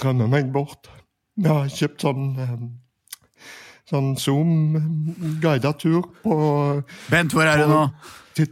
rømme 0.04 0.26
meg 0.28 0.50
bort. 0.52 0.90
Jeg 1.38 1.48
har 1.48 1.70
kjøpt 1.72 2.04
sånn 2.04 2.26
eh, 2.42 2.56
Sånn 3.88 4.10
Zoom-guida 4.20 5.72
tur 5.80 6.02
på 6.24 6.34
Bent, 7.08 7.32
hvor 7.32 7.48
er 7.48 7.62
du 7.62 7.70
nå? 7.70 7.84
til- 8.36 8.50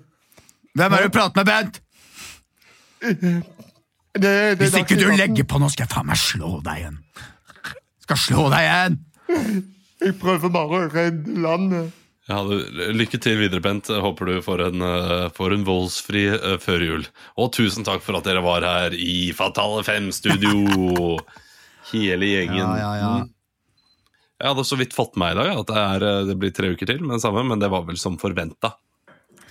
Hvem 0.76 0.92
er 0.92 0.96
det 1.02 1.10
du 1.10 1.18
prater 1.18 1.36
med, 1.42 1.46
Bent? 1.50 1.80
det, 3.00 3.42
det, 4.16 4.58
Hvis 4.60 4.78
ikke 4.80 4.96
du 4.96 5.10
legger 5.12 5.44
på 5.44 5.60
nå, 5.60 5.68
skal 5.72 5.84
jeg 5.86 5.92
faen 5.92 6.08
meg 6.08 6.16
slå 6.20 6.54
deg 6.64 6.80
igjen. 6.80 6.98
Skal 8.06 8.20
slå 8.22 8.48
deg 8.54 8.64
igjen! 8.64 8.98
Jeg 10.00 10.16
prøver 10.20 10.52
bare 10.52 10.80
å 10.80 10.90
redde 10.92 11.36
landet. 11.44 11.92
Ja, 12.26 12.40
du, 12.42 12.56
lykke 12.96 13.20
til 13.22 13.36
videre, 13.38 13.60
Bent. 13.62 13.86
Håper 13.86 14.26
du 14.26 14.40
får 14.42 14.64
en, 14.70 14.82
eh, 14.82 15.28
får 15.36 15.54
en 15.54 15.64
voldsfri 15.68 16.24
uh, 16.34 16.56
førjul. 16.58 17.04
Og 17.38 17.52
tusen 17.54 17.86
takk 17.86 18.02
for 18.02 18.18
at 18.18 18.26
dere 18.26 18.42
var 18.42 18.64
her 18.66 18.96
i 18.98 19.30
Fatale 19.36 19.84
5-studio. 19.86 21.20
Hele 21.92 22.26
gjengen. 22.32 22.58
Ja, 22.58 22.72
ja, 22.80 22.92
ja. 22.98 23.12
Jeg 24.36 24.52
hadde 24.52 24.64
så 24.68 24.76
vidt 24.76 24.92
fått 24.96 25.14
med 25.16 25.30
meg 25.30 25.36
i 25.36 25.38
dag 25.40 25.60
at 25.62 25.70
det, 25.70 25.82
er, 25.82 26.04
eh, 26.10 26.24
det 26.28 26.36
blir 26.40 26.52
tre 26.52 26.72
uker 26.74 26.88
til, 26.90 26.98
men 27.08 27.22
samme, 27.22 27.44
men 27.48 27.62
det 27.62 27.70
var 27.72 27.86
vel 27.88 27.96
som 28.00 28.18
forventa. 28.20 28.74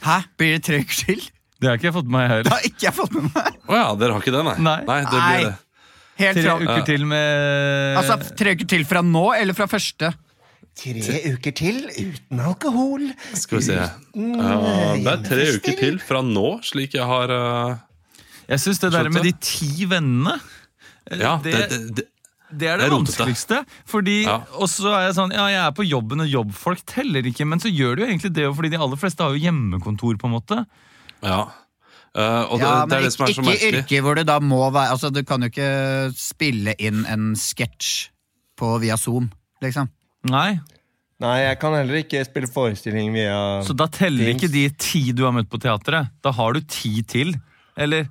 Hæ? 0.05 0.19
Blir 0.37 0.57
det 0.57 0.63
tre 0.67 0.81
uker 0.83 0.99
til? 1.07 1.23
Det 1.55 1.69
har 1.71 1.79
ikke 1.79 1.87
jeg 1.89 1.95
fått 1.95 2.09
med 2.11 2.19
meg 2.19 2.25
Det 2.27 2.35
heller. 2.35 2.51
har 2.53 2.67
ikke 2.69 2.85
jeg 2.85 2.93
fått 2.97 3.15
med 3.15 3.29
meg. 3.31 3.55
Å 3.65 3.77
ja, 3.79 3.87
dere 3.97 4.13
har 4.17 4.21
ikke 4.25 4.33
det, 4.35 4.43
nei? 4.45 4.55
Nei. 4.67 4.75
det 4.85 4.97
Nei. 5.15 5.29
blir 5.31 5.47
det. 5.47 5.55
Helt 6.15 6.37
Tre 6.37 6.51
uker 6.55 6.69
uker 6.69 6.85
til 6.87 7.01
med 7.11 7.97
altså, 7.99 8.15
tre 8.39 8.53
uker 8.55 8.67
til 8.71 8.85
fra 8.87 9.01
nå, 9.03 9.23
eller 9.35 9.57
fra 9.57 9.65
første? 9.67 10.11
Tre 10.75 11.19
uker 11.33 11.55
til 11.55 11.81
uten 11.95 12.39
alkohol. 12.43 13.07
Skal 13.35 13.59
vi 13.59 13.65
se. 13.67 13.75
Ja, 13.79 14.55
det 14.99 15.11
er 15.11 15.23
tre 15.25 15.47
uker 15.57 15.77
til 15.79 15.99
fra 16.03 16.21
nå, 16.23 16.45
slik 16.67 16.95
jeg 16.99 17.07
har 17.07 17.31
uh, 17.31 17.75
Jeg 18.51 18.63
syns 18.63 18.83
det 18.83 18.91
der 18.95 19.09
med 19.11 19.23
de 19.27 19.33
ti 19.43 19.87
vennene 19.91 20.37
Ja, 21.15 21.37
det, 21.43 21.55
det, 21.71 21.79
det, 21.99 22.07
det, 22.51 22.67
er 22.69 22.77
det 22.77 22.85
det, 22.85 22.91
er 22.91 22.95
vanskeligste. 22.97 23.65
Fordi, 23.89 24.23
Ja. 24.25 24.37
Og 24.59 24.67
så 24.69 24.91
er 24.93 25.07
jeg 25.07 25.15
sånn 25.17 25.31
Ja, 25.33 25.45
jeg 25.49 25.61
er 25.65 25.71
på 25.71 25.85
jobben, 25.87 26.21
og 26.21 26.27
jobbfolk 26.29 26.83
teller 26.85 27.25
ikke. 27.25 27.45
Men 27.47 27.59
så 27.59 27.69
gjør 27.73 27.95
de 27.95 28.01
jo 28.05 28.07
egentlig 28.11 28.33
det, 28.33 28.47
fordi 28.55 28.69
de 28.69 28.77
aller 28.77 28.95
fleste 28.97 29.23
har 29.23 29.31
jo 29.35 29.41
hjemmekontor, 29.43 30.17
på 30.17 30.25
en 30.29 30.35
måte. 30.39 30.65
ja. 31.23 31.45
Uh, 32.15 32.47
det, 32.55 32.61
Ja, 32.61 32.85
det 32.85 32.89
men 32.89 32.97
er 32.97 33.01
det 33.03 33.11
som 33.11 33.25
er 33.25 33.29
ikke, 33.33 33.53
ikke 33.59 33.79
yrker 33.81 34.01
hvor 34.05 34.15
det 34.15 34.23
da 34.25 34.39
må 34.39 34.71
være 34.71 34.91
Altså, 34.93 35.09
Du 35.11 35.21
kan 35.27 35.41
jo 35.41 35.49
ikke 35.51 36.13
spille 36.15 36.73
inn 36.79 37.01
en 37.11 37.33
sketsj 37.35 38.07
på 38.55 38.79
via 38.79 38.95
Zoom, 38.95 39.31
liksom. 39.61 39.89
Nei, 40.31 40.59
Nei, 41.19 41.33
jeg 41.43 41.59
kan 41.59 41.73
heller 41.75 41.95
ikke 41.99 42.23
spille 42.23 42.47
forestilling 42.47 43.11
via 43.13 43.61
Så 43.67 43.75
da 43.75 43.87
teller 43.87 44.25
Teams. 44.31 44.43
ikke 44.43 44.51
de 44.53 44.69
ti 44.79 45.11
du 45.11 45.25
har 45.25 45.31
møtt 45.35 45.49
på 45.51 45.59
teatret. 45.59 46.07
Da 46.23 46.31
har 46.31 46.53
du 46.53 46.61
ti 46.61 47.01
til. 47.03 47.35
Eller 47.77 48.07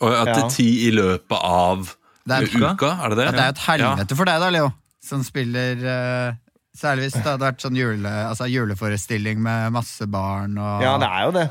Og 0.00 0.12
at 0.12 0.26
det 0.26 0.36
Ja. 0.36 0.44
er 0.44 0.50
ti 0.50 0.68
i 0.86 0.90
løpet 0.92 1.40
av 1.42 1.96
Det 2.28 2.36
er, 2.36 2.50
uka. 2.50 2.74
uka. 2.76 2.90
er 3.04 3.12
det 3.12 3.18
det? 3.20 3.24
ja, 3.24 3.32
det 3.32 3.40
er 3.42 3.48
jo 3.48 3.54
et 3.56 3.64
helvete 3.68 4.18
for 4.18 4.28
deg 4.28 4.42
da, 4.42 4.50
Leo, 4.52 4.68
som 5.04 5.24
spiller 5.26 5.86
uh, 5.86 6.36
Særlig 6.78 7.08
hvis 7.08 7.16
det 7.16 7.24
hadde 7.26 7.42
vært 7.42 7.64
sånn 7.64 7.74
jule, 7.78 8.10
altså 8.28 8.46
juleforestilling 8.46 9.40
med 9.42 9.72
masse 9.74 10.06
barn 10.06 10.52
og 10.62 10.84
Ja, 10.84 10.92
det 11.00 11.08
er 11.08 11.24
jo 11.26 11.32
det. 11.34 11.46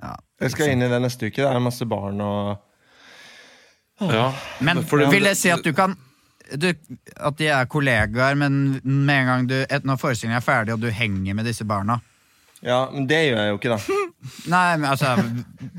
Ja, 0.00 0.12
Jeg 0.40 0.54
skal 0.54 0.70
inn 0.72 0.84
i 0.86 0.88
det 0.88 1.00
neste 1.04 1.28
uke. 1.28 1.42
Det 1.42 1.50
er 1.50 1.60
masse 1.60 1.84
barn 1.90 2.22
og 2.24 2.54
Ja. 4.00 4.32
Men 4.64 4.82
Fordi- 4.82 5.10
vil 5.10 5.28
det 5.28 5.36
si 5.36 5.50
at 5.50 5.62
du 5.62 5.72
kan 5.72 5.96
du, 6.56 6.72
At 7.16 7.36
de 7.36 7.46
er 7.48 7.66
kollegaer, 7.66 8.34
men 8.36 8.80
med 8.84 9.20
en 9.20 9.26
gang 9.26 9.46
du 9.46 9.66
når 9.84 10.00
forestillingen 10.00 10.36
er 10.36 10.44
ferdig 10.44 10.72
og 10.74 10.80
du 10.80 10.90
henger 10.90 11.34
med 11.34 11.44
disse 11.44 11.64
barna 11.64 12.00
Ja, 12.64 12.78
men 12.92 13.04
det 13.10 13.18
gjør 13.26 13.40
jeg 13.42 13.50
jo 13.52 13.58
ikke, 13.58 13.74
da. 13.74 13.98
Nei, 14.54 14.68
men 14.80 14.86
altså 14.88 15.10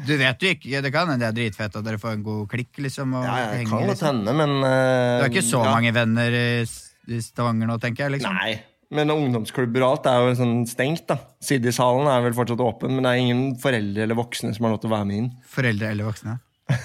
Du 0.06 0.12
vet 0.20 0.44
jo 0.46 0.52
ikke 0.54 0.82
Det 0.86 0.92
kan 0.94 1.10
hende 1.10 1.24
det 1.24 1.32
er 1.32 1.38
dritfett 1.40 1.80
at 1.80 1.88
dere 1.88 1.98
får 1.98 2.20
en 2.20 2.26
god 2.28 2.44
klikk, 2.52 2.78
liksom. 2.86 3.16
Og 3.18 3.26
Ja, 3.26 3.40
jeg 3.42 3.64
henger, 3.64 3.72
kan 3.72 3.80
godt 3.80 3.92
liksom. 3.96 4.08
hende, 4.12 4.36
men 4.38 4.54
uh, 4.62 4.70
Du 4.70 5.24
har 5.26 5.32
ikke 5.34 5.48
så 5.50 5.64
ja. 5.64 5.74
mange 5.74 5.94
venner 5.96 6.38
i, 6.38 6.48
i 7.10 7.22
Stavanger 7.26 7.72
nå, 7.72 7.80
tenker 7.82 8.06
jeg. 8.06 8.18
liksom 8.20 8.38
Nei. 8.38 8.54
Men 8.96 9.10
ungdomsklubber 9.10 9.82
og 9.82 9.96
alt 9.96 10.10
er 10.12 10.22
jo 10.22 10.36
sånn 10.38 10.58
stengt. 10.70 11.08
da 11.10 11.18
Siddishallen 11.44 12.06
er 12.12 12.22
vel 12.28 12.36
fortsatt 12.38 12.62
åpen, 12.62 12.94
men 12.94 13.06
det 13.08 13.12
er 13.16 13.24
ingen 13.24 13.46
foreldre 13.60 14.06
eller 14.06 14.20
voksne 14.20 14.54
som 14.56 14.68
har 14.68 14.76
lov 14.76 14.84
til 14.84 14.92
å 14.92 14.96
være 14.96 15.08
med 15.10 15.24
inn. 15.24 15.32
Foreldre 15.52 15.90
eller 15.90 16.08
voksne. 16.12 16.38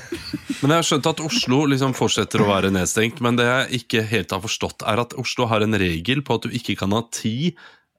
Men 0.61 0.74
jeg 0.74 0.80
har 0.82 0.84
skjønt 0.84 1.07
at 1.09 1.20
Oslo 1.24 1.59
liksom 1.70 1.94
fortsetter 1.96 2.42
å 2.44 2.48
være 2.51 2.68
nedstengt. 2.74 3.22
Men 3.24 3.38
det 3.38 3.46
jeg 3.46 3.80
ikke 3.80 4.03
helt 4.11 4.34
har 4.34 4.42
forstått, 4.44 4.84
er 4.84 5.01
at 5.01 5.14
Oslo 5.20 5.46
har 5.48 5.64
en 5.64 5.76
regel 5.80 6.20
på 6.26 6.36
at 6.36 6.44
du 6.44 6.57
ikke 6.57 6.76
kan 6.82 6.92
ha 6.92 7.01
ti 7.16 7.55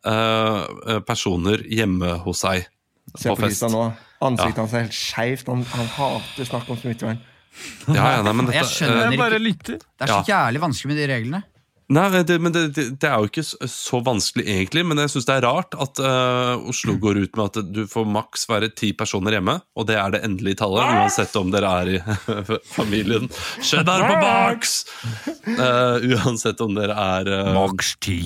eh, 0.08 1.02
personer 1.08 1.66
hjemme 1.70 2.18
hos 2.26 2.46
seg 2.46 2.68
Se 3.18 3.28
på 3.28 3.36
på 3.36 3.48
fest. 3.50 3.66
Nå. 3.74 3.90
Ansiktet 4.24 4.62
hans 4.62 4.74
er 4.78 4.86
helt 4.86 4.96
skeivt. 4.96 5.50
Han, 5.52 5.64
han 5.74 5.88
hater 5.98 6.48
snakk 6.48 6.70
om 6.72 6.80
smittevern. 6.80 7.22
Ja, 7.92 8.04
ja, 8.16 8.20
nei, 8.24 8.36
men 8.38 8.52
Jeg 8.54 8.68
skjønner 8.70 9.08
eh, 9.08 9.08
jeg 9.10 9.20
bare 9.20 9.40
lytter. 9.42 9.82
Det 9.82 10.06
er 10.06 10.14
så 10.14 10.22
jævlig 10.30 10.62
vanskelig 10.64 10.94
med 10.94 11.02
de 11.02 11.08
reglene. 11.12 11.42
Nei, 11.92 12.22
det, 12.24 12.38
men 12.40 12.54
det, 12.56 12.62
det, 12.72 12.86
det 13.04 13.08
er 13.10 13.20
jo 13.20 13.28
ikke 13.28 13.44
så, 13.44 13.58
så 13.68 14.00
vanskelig 14.06 14.46
egentlig, 14.48 14.86
men 14.88 15.02
jeg 15.02 15.12
syns 15.12 15.26
det 15.28 15.34
er 15.36 15.44
rart 15.44 15.76
at 15.76 16.00
uh, 16.00 16.70
Oslo 16.72 16.96
går 17.02 17.20
ut 17.26 17.36
med 17.36 17.50
at 17.50 17.74
du 17.76 17.82
får 17.92 18.06
maks 18.08 18.48
være 18.48 18.70
ti 18.80 18.94
personer 18.96 19.36
hjemme, 19.36 19.58
og 19.76 19.90
det 19.90 19.98
er 20.00 20.14
det 20.14 20.22
endelige 20.24 20.62
tallet, 20.62 20.88
uansett 21.02 21.36
om 21.36 21.52
dere 21.52 21.74
er 21.82 21.92
i 21.92 22.00
familien 22.78 23.28
Cheddar 23.60 24.06
på 24.08 24.22
maks! 24.24 24.78
Uh, 25.50 26.00
uansett 26.16 26.64
om 26.64 26.80
dere 26.80 26.96
er 26.96 27.34
uh, 27.34 27.52
Maks 27.60 27.98
ti. 28.00 28.22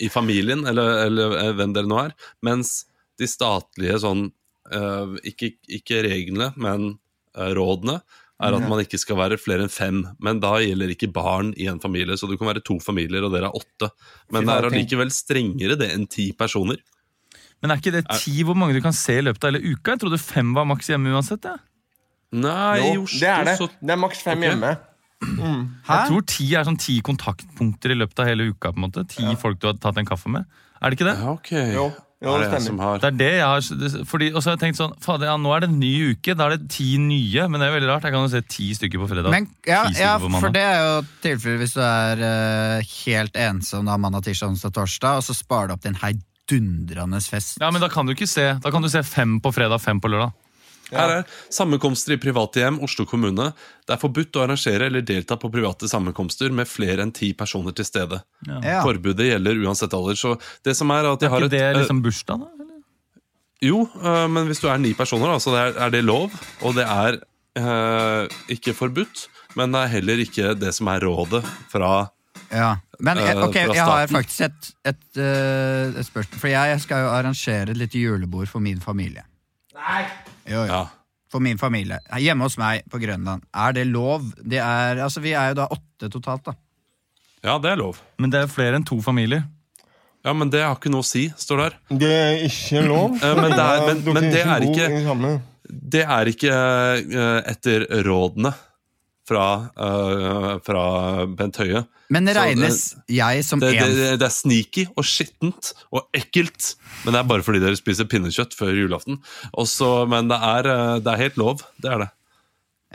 I 0.00 0.08
familien, 0.12 0.64
eller, 0.68 1.04
eller 1.06 1.36
eh, 1.40 1.52
hvem 1.58 1.74
dere 1.76 1.90
nå 1.90 1.98
er. 2.06 2.14
Mens 2.46 2.82
de 3.18 3.28
statlige 3.30 3.98
sånn 4.02 4.28
eh, 4.74 5.18
ikke, 5.32 5.52
ikke 5.80 6.02
reglene, 6.06 6.52
men 6.60 6.90
eh, 7.36 7.52
rådene, 7.58 8.00
er 8.38 8.54
at 8.54 8.68
man 8.70 8.78
ikke 8.78 9.00
skal 9.02 9.18
være 9.18 9.38
flere 9.40 9.64
enn 9.66 9.72
fem. 9.72 10.04
Men 10.22 10.38
da 10.38 10.52
gjelder 10.62 10.92
ikke 10.94 11.10
barn 11.10 11.50
i 11.58 11.66
en 11.70 11.80
familie, 11.82 12.14
så 12.14 12.28
du 12.30 12.36
kan 12.38 12.46
være 12.52 12.62
to 12.62 12.76
familier, 12.78 13.24
og 13.26 13.32
dere 13.34 13.50
er 13.50 13.58
åtte. 13.58 13.88
Men 14.30 14.46
det 14.46 14.54
er 14.54 14.68
allikevel 14.68 15.10
strengere 15.10 15.78
det 15.80 15.88
enn 15.90 16.06
ti 16.06 16.28
personer. 16.38 16.78
Men 17.58 17.74
er 17.74 17.80
ikke 17.80 17.96
det 17.96 18.04
ti 18.20 18.44
hvor 18.46 18.54
mange 18.54 18.76
du 18.76 18.82
kan 18.84 18.94
se 18.94 19.16
i 19.18 19.24
løpet 19.26 19.42
av 19.42 19.50
hele 19.50 19.74
uka? 19.74 19.96
Jeg 19.96 20.04
trodde 20.04 20.20
fem 20.22 20.52
var 20.54 20.68
maks 20.70 20.92
hjemme 20.92 21.10
uansett. 21.10 21.48
Ja. 21.50 21.56
Nei, 22.38 22.92
i 22.92 22.94
Oslo 23.00 23.24
det 23.24 23.32
er 23.32 23.48
det. 23.48 23.56
Det 23.80 23.94
er 23.94 24.00
maks 24.04 24.22
fem 24.22 24.38
okay. 24.38 24.52
hjemme. 24.52 24.72
Hæ? 25.18 25.62
Jeg 25.88 26.10
tror 26.10 26.26
ti 26.30 26.44
er 26.54 26.66
sånn 26.66 26.78
ti 26.78 26.98
kontaktpunkter 27.04 27.94
i 27.94 27.98
løpet 27.98 28.20
av 28.22 28.28
hele 28.30 28.50
uka. 28.52 28.70
på 28.70 28.78
en 28.78 28.84
måte 28.86 29.06
Ti 29.10 29.24
folk 29.40 29.58
du 29.60 29.66
har 29.70 29.78
tatt 29.80 29.98
en 29.98 30.06
kaffe 30.06 30.30
med. 30.30 30.46
Er 30.78 30.90
det 30.90 30.98
ikke 30.98 31.08
det? 31.08 31.16
Ja, 31.18 31.32
ok. 31.34 31.50
Jo, 31.74 31.86
jo, 32.22 32.32
er 32.34 32.44
det 32.44 32.60
det 32.66 32.74
har 32.82 32.98
Det 33.02 33.08
er 33.08 33.18
det 33.18 33.30
jeg 33.38 33.46
har 33.46 34.06
fordi, 34.06 34.28
Og 34.32 34.42
så 34.42 34.50
har 34.50 34.56
jeg 34.56 34.62
tenkt 34.64 34.78
sånn 34.80 34.94
Fader, 35.02 35.28
ja, 35.30 35.36
nå 35.38 35.52
er 35.54 35.62
det 35.62 35.68
en 35.70 35.78
ny 35.78 35.92
uke. 36.14 36.34
Da 36.38 36.48
er 36.48 36.56
det 36.56 36.70
ti 36.74 36.96
nye. 37.02 37.48
Men 37.50 37.62
det 37.62 37.68
er 37.68 37.76
veldig 37.76 37.90
rart. 37.90 38.06
Jeg 38.06 38.14
kan 38.14 38.26
jo 38.26 38.32
se 38.32 38.42
ti 38.46 38.70
stykker 38.78 39.02
på 39.02 39.10
fredag. 39.10 39.30
Men, 39.34 39.50
ja, 39.66 39.84
ja, 39.98 40.16
på 40.22 40.30
for 40.38 40.54
det 40.54 40.64
er 40.64 40.80
jo 40.82 40.96
tilfellet 41.26 41.62
hvis 41.64 41.76
du 41.76 41.82
er 41.82 42.22
uh, 42.22 42.96
helt 43.04 43.38
ensom 43.38 43.90
da 43.90 43.98
mandag, 43.98 44.26
tirsdag, 44.26 44.54
onsdag, 44.54 44.74
torsdag, 44.78 45.18
og 45.18 45.26
så 45.26 45.34
sparer 45.34 45.70
du 45.70 45.76
opp 45.76 45.82
til 45.86 45.94
en 45.94 46.02
heidundrende 46.02 47.22
fest. 47.26 47.58
Ja, 47.62 47.70
men 47.74 47.82
Da 47.82 47.90
kan 47.92 48.06
du 48.06 48.14
ikke 48.14 48.30
se 48.30 48.52
Da 48.62 48.70
kan 48.74 48.82
du 48.82 48.90
se 48.90 49.02
fem 49.06 49.38
på 49.42 49.54
fredag, 49.54 49.82
fem 49.82 50.02
på 50.02 50.10
lørdag. 50.10 50.34
Her 50.92 51.12
er 51.18 51.38
sammenkomster 51.52 52.14
i 52.16 52.20
private 52.20 52.62
hjem, 52.62 52.78
Oslo 52.84 53.06
kommune. 53.08 53.50
Det 53.86 53.94
er 53.94 54.00
forbudt 54.00 54.38
å 54.38 54.44
arrangere 54.44 54.88
eller 54.88 55.04
delta 55.06 55.38
på 55.40 55.50
private 55.52 55.88
sammenkomster 55.90 56.52
med 56.54 56.68
flere 56.70 57.04
enn 57.04 57.12
ti 57.14 57.32
personer 57.36 57.76
til 57.76 57.88
stede. 57.88 58.20
Ja. 58.48 58.80
Forbudet 58.86 59.28
gjelder 59.30 59.62
uansett 59.64 59.96
alder. 59.96 60.18
Så 60.18 60.36
det 60.66 60.76
som 60.78 60.92
er 60.94 61.10
at 61.10 61.22
de 61.22 61.28
Er 61.28 61.48
ikke 61.48 61.54
det 61.56 61.64
eh, 61.66 61.78
liksom 61.80 62.02
bursdag, 62.04 62.44
da? 62.44 62.52
eller? 62.56 62.76
Jo, 63.64 63.86
øh, 64.02 64.26
men 64.30 64.46
hvis 64.48 64.62
du 64.62 64.68
er 64.70 64.78
ni 64.80 64.94
personer, 64.96 65.32
da, 65.32 65.40
så 65.42 65.56
er, 65.58 65.90
det 65.94 66.04
lov. 66.06 66.32
Og 66.62 66.76
det 66.78 66.86
er 66.86 67.18
øh, 67.58 68.38
ikke 68.54 68.76
forbudt, 68.76 69.26
men 69.58 69.74
det 69.74 69.82
er 69.82 69.96
heller 69.98 70.22
ikke 70.24 70.54
det 70.58 70.74
som 70.76 70.90
er 70.94 71.04
rådet 71.04 71.44
fra 71.72 72.08
Ja. 72.48 72.78
Men 72.98 73.18
eh, 73.18 73.30
Eh, 73.30 73.44
ok, 73.44 73.54
jeg 73.54 73.84
har 73.84 74.06
faktisk 74.06 74.40
et, 74.40 74.70
et, 74.86 75.04
eh, 75.16 75.98
et 76.00 76.06
spørsmål. 76.06 76.40
For 76.40 76.50
jeg 76.50 76.80
skal 76.80 77.04
jo 77.04 77.10
arrangere 77.12 77.70
et 77.70 77.76
lite 77.76 77.98
julebord 77.98 78.46
for 78.50 78.58
min 78.64 78.80
familie. 78.80 79.22
Nei! 79.74 80.04
Jo, 80.48 80.62
jo. 80.64 80.70
Ja. 80.72 80.84
For 81.28 81.44
min 81.44 81.58
familie. 81.60 81.98
Hjemme 82.16 82.46
hos 82.46 82.56
meg 82.56 82.86
på 82.88 82.96
Grønland. 83.02 83.42
Er 83.52 83.74
det 83.76 83.84
lov? 83.90 84.24
Det 84.40 84.60
er, 84.64 85.02
altså, 85.04 85.20
vi 85.20 85.34
er 85.36 85.50
jo 85.52 85.58
da 85.60 85.66
åtte 85.74 86.08
totalt, 86.14 86.44
da. 86.48 86.54
ja, 87.44 87.58
det 87.62 87.70
er 87.74 87.76
lov. 87.82 87.98
Men 88.18 88.30
det 88.32 88.40
er 88.42 88.48
flere 88.50 88.78
enn 88.80 88.86
to 88.88 88.96
familier. 89.04 89.44
Ja, 90.24 90.32
men 90.34 90.50
det 90.50 90.62
har 90.64 90.74
ikke 90.76 90.90
noe 90.90 91.04
å 91.04 91.06
si, 91.06 91.26
står 91.38 91.60
der. 91.62 91.76
Det 92.00 92.08
er 92.10 92.40
ikke 92.48 92.80
lov. 92.88 93.14
Eh, 93.22 93.34
men 93.38 93.52
det 93.52 93.60
er- 93.66 93.84
men- 93.86 94.02
men 94.14 94.30
det 94.32 94.40
er 94.42 94.64
ikke- 94.66 95.42
Det 95.92 96.02
er 96.02 96.24
ikke 96.32 96.50
øh, 96.50 97.42
etter 97.46 97.84
rådene 98.08 98.54
fra, 99.28 99.46
uh, 99.76 100.56
fra 100.64 100.82
Bent 101.36 101.60
Høie. 101.60 101.84
Men 102.08 102.24
Så, 102.24 102.34
regnes 102.38 102.80
jeg 103.12 103.44
som 103.44 103.60
Det, 103.60 103.74
en 103.76 103.92
det, 103.92 104.12
det 104.22 104.26
er 104.26 104.32
sneaky 104.32 104.86
og 104.94 105.04
skittent 105.04 105.74
og 105.92 106.06
ekkelt, 106.16 106.74
men 107.04 107.12
det 107.12 107.20
er 107.20 107.28
bare 107.28 107.44
fordi 107.44 107.60
dere 107.60 107.76
spiser 107.76 108.08
pinnekjøtt 108.08 108.56
før 108.56 108.72
julaften. 108.72 109.20
Også, 109.52 110.06
men 110.08 110.30
det 110.32 110.38
er, 110.40 110.70
eh, 110.72 110.94
det 111.04 111.12
er 111.12 111.24
helt 111.26 111.36
lov. 111.40 111.64
Det 111.76 111.92
er 111.92 112.06
det. 112.06 112.08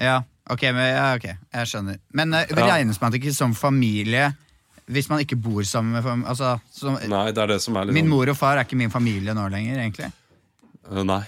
Ja, 0.01 0.15
ok, 0.49 0.65
men, 0.73 0.87
ja, 0.89 1.11
okay. 1.19 1.37
jeg 1.53 1.69
skjønner. 1.69 2.01
Men 2.17 2.33
uh, 2.33 2.41
det 2.49 2.65
regnes 2.65 3.01
man 3.03 3.19
ikke 3.19 3.35
som 3.35 3.53
familie 3.57 4.31
hvis 4.91 5.07
man 5.07 5.21
ikke 5.23 5.37
bor 5.39 5.63
sammen 5.63 5.95
med 5.95 6.27
altså, 6.27 6.57
som, 6.73 6.97
Nei, 7.07 7.29
det 7.31 7.39
er 7.39 7.53
det 7.53 7.61
som 7.63 7.77
er 7.79 7.87
litt 7.87 7.95
Min 7.95 8.03
sånn- 8.03 8.17
mor 8.17 8.31
og 8.33 8.35
far 8.35 8.57
er 8.57 8.65
ikke 8.67 8.75
min 8.81 8.91
familie 8.91 9.31
nå 9.37 9.45
lenger, 9.53 9.79
egentlig. 9.79 10.09
Uh, 10.89 11.05
Nei. 11.07 11.21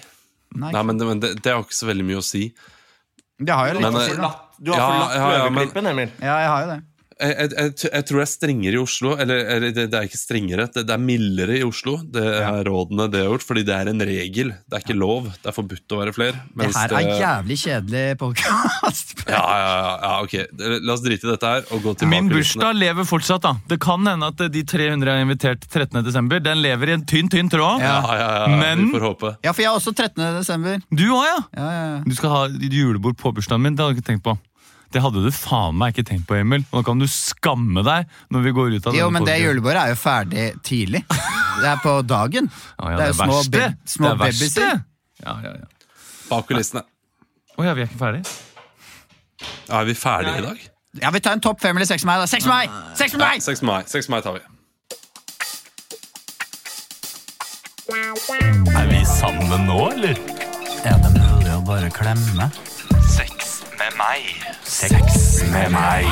Nei, 0.55 0.71
Nei, 0.71 0.81
men, 0.87 0.97
men 0.97 1.21
det, 1.21 1.35
det 1.43 1.53
har 1.53 1.63
ikke 1.63 1.77
så 1.77 1.87
veldig 1.87 2.03
mye 2.07 2.19
å 2.19 2.25
si. 2.25 2.49
Det 3.37 3.51
har 3.51 3.67
jeg 3.67 3.75
litt 3.75 3.83
Men, 3.83 3.93
å 3.99 4.03
si, 4.05 4.11
eh, 4.11 4.17
da. 4.21 4.29
Du 4.59 4.71
har 4.71 4.79
Ja, 4.79 4.85
forlatt 4.87 5.15
ja, 5.15 5.19
ja, 5.19 5.49
men- 5.49 5.53
løveklippen, 5.53 5.87
Emil. 5.91 6.11
Ja, 6.21 6.35
jeg 6.39 6.47
har 6.47 6.61
jo 6.61 6.67
det. 6.71 6.83
Jeg, 7.15 7.31
jeg, 7.39 7.51
jeg, 7.55 7.71
jeg 7.93 8.05
tror 8.09 8.19
det 8.19 8.23
er 8.25 8.31
strengere 8.31 8.75
i 8.75 8.79
Oslo. 8.81 9.13
Eller, 9.15 9.37
eller 9.55 9.71
det, 9.71 9.85
det 9.93 9.99
er 9.99 10.07
ikke 10.09 10.19
strengere, 10.19 10.65
det, 10.75 10.81
det 10.89 10.95
er 10.95 10.99
mildere 10.99 11.55
i 11.59 11.63
Oslo. 11.63 11.93
Det 12.11 12.23
er 12.41 12.65
rådene 12.67 13.05
det 13.13 13.21
har 13.23 13.29
gjort, 13.31 13.45
fordi 13.47 13.63
det 13.69 13.75
er 13.77 13.91
en 13.93 14.03
regel. 14.09 14.51
Det 14.67 14.75
er 14.79 14.83
ikke 14.83 14.97
lov. 14.99 15.29
Det 15.31 15.47
er 15.51 15.55
forbudt 15.55 15.95
å 15.95 15.99
være 16.01 16.13
flere. 16.17 16.41
Det 16.59 16.67
her 16.75 16.95
er 16.99 17.07
jævlig 17.21 17.59
kjedelig 17.63 18.03
podkast. 18.23 19.13
Ja, 19.25 19.39
ja, 19.41 19.69
ja, 19.73 19.93
ja, 20.03 20.09
ok. 20.21 20.33
La 20.85 20.93
oss 20.93 21.01
drite 21.01 21.25
i 21.25 21.29
dette 21.31 21.49
her 21.49 21.63
og 21.73 21.79
gå 21.81 21.93
tilbake. 21.97 22.11
Min 22.11 22.27
bursdag 22.29 22.75
lever 22.77 23.07
fortsatt. 23.09 23.41
da 23.41 23.55
Det 23.71 23.79
kan 23.81 24.05
hende 24.05 24.27
at 24.29 24.43
de 24.53 24.61
300 24.69 25.01
jeg 25.09 25.17
har 25.17 25.23
invitert 25.25 25.65
13. 25.65 26.03
desember, 26.05 26.43
den 26.45 26.61
lever 26.61 26.91
i 26.91 26.95
en 26.99 27.05
tynn, 27.09 27.31
tynn 27.33 27.49
tråd. 27.49 27.81
Ja, 27.81 27.95
ja, 28.05 28.15
ja, 28.19 28.27
ja, 28.45 28.59
Men- 28.61 28.85
Vi 28.85 28.99
får 28.99 29.05
håpe. 29.07 29.31
Ja, 29.43 29.51
for 29.55 29.63
jeg 29.65 29.71
er 29.71 29.79
også 29.79 29.95
13. 29.97 30.21
desember. 30.37 30.77
Du 30.93 31.05
òg, 31.09 31.23
ja! 31.25 31.39
Ja, 31.57 31.69
ja, 31.73 31.85
ja. 31.95 32.03
Du 32.05 32.13
skal 32.19 32.35
ha 32.35 32.43
julebord 32.53 33.17
på 33.17 33.33
bursdagen 33.33 33.65
min. 33.65 33.75
Det 33.75 33.81
hadde 33.85 33.95
du 33.97 34.01
ikke 34.03 34.11
tenkt 34.13 34.23
på. 34.29 34.37
Det 34.95 35.01
hadde 35.03 35.25
du 35.25 35.31
faen 35.35 35.75
meg 35.75 35.91
ikke 35.91 36.05
tenkt 36.07 36.23
på, 36.29 36.37
Emil. 36.39 36.61
Nå 36.71 36.79
kan 36.87 37.01
du 37.01 37.03
skamme 37.11 37.81
deg 37.83 38.05
når 38.31 38.45
vi 38.45 38.53
går 38.55 38.75
ut 38.77 38.85
av 38.87 38.95
Jo, 38.95 39.09
men 39.11 39.25
men 39.25 39.27
det 39.27 39.33
julebordet 39.41 39.81
er 39.81 39.91
jo 39.91 39.97
ferdig 39.99 40.45
tidlig. 40.63 41.01
Det 41.09 41.67
er 41.67 41.81
på 41.83 41.97
dagen. 42.07 42.47
Ja, 42.79 42.91
ja, 42.93 42.97
det 42.99 43.03
er 43.03 43.11
jo 43.11 43.17
små, 43.17 43.35
verste. 43.35 43.59
bab 43.59 43.91
små 43.91 44.07
det 44.07 44.13
er 44.13 44.21
verste. 44.23 44.61
babyer. 44.61 44.79
Ja, 45.25 45.33
ja, 45.43 45.51
ja. 45.59 45.67
Bak 46.29 46.47
kulissene. 46.47 46.83
Å 47.55 47.65
ja, 47.67 47.73
vi 47.75 47.83
er 47.83 47.89
ikke 47.89 47.99
ferdige? 47.99 48.35
Ja, 49.67 49.81
er 49.81 49.85
vi 49.89 49.95
ferdige 49.99 50.39
i 50.39 50.45
dag? 50.47 50.63
Ja, 51.03 51.11
vi 51.11 51.21
tar 51.27 51.35
en 51.35 51.43
topp 51.43 51.59
fem 51.63 51.75
eller 51.75 51.87
seks 51.91 52.07
med 52.07 52.13
meg, 52.13 52.23
da. 52.23 52.27
Seks 52.31 52.47
med 52.47 52.55
meg! 52.55 52.79
Seks 52.95 53.15
med 53.15 53.25
meg! 53.25 53.43
6. 53.43 53.63
mai. 53.67 53.79
6. 53.91 54.11
mai 54.15 54.21
tar 54.23 54.39
vi. 54.39 54.43
Er 58.75 58.87
vi 58.91 59.01
sammen 59.07 59.67
nå, 59.67 59.79
eller? 59.91 60.15
Er 60.87 60.99
det 61.03 61.11
mulig 61.19 61.51
å 61.51 61.59
bare 61.67 61.91
klemme? 61.93 62.47
Sex 63.85 63.93
med 63.93 63.97
meg. 63.97 64.21
Sex 64.63 65.43
med 65.51 65.69
meg. 65.69 66.05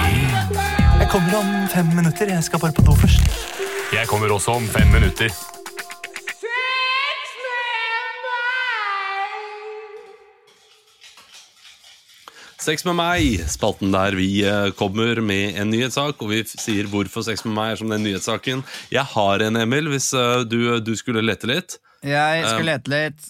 Jeg 0.99 1.07
kommer 1.09 1.37
om 1.39 1.67
fem 1.73 1.85
minutter. 1.95 2.29
Jeg 2.29 2.43
skal 2.43 2.59
bare 2.59 2.73
på 2.77 2.81
do 2.85 2.93
først. 2.95 3.21
Jeg 3.93 4.07
kommer 4.07 4.29
også 4.31 4.51
om 4.59 4.67
fem 4.67 4.87
minutter. 4.93 5.29
Sex 12.63 12.85
med 12.87 12.95
meg, 12.95 13.41
spalten 13.51 13.91
der 13.91 14.15
vi 14.15 14.27
eh, 14.47 14.69
kommer 14.79 15.19
med 15.25 15.57
en 15.59 15.71
nyhetssak, 15.73 16.21
og 16.23 16.29
vi 16.31 16.43
sier 16.47 16.87
hvorfor 16.91 17.25
sex 17.25 17.41
med 17.43 17.57
meg 17.57 17.73
er 17.73 17.81
som 17.81 17.89
den 17.91 18.05
nyhetssaken. 18.05 18.61
Jeg 18.93 19.03
har 19.15 19.43
en, 19.43 19.57
Emil, 19.59 19.89
hvis 19.91 20.11
eh, 20.15 20.45
du, 20.47 20.59
du 20.79 20.93
skulle 20.99 21.25
lete 21.25 21.49
litt. 21.49 21.75
Jeg 22.07 22.45
skulle 22.45 22.69
lete 22.77 22.93
litt. 22.93 23.27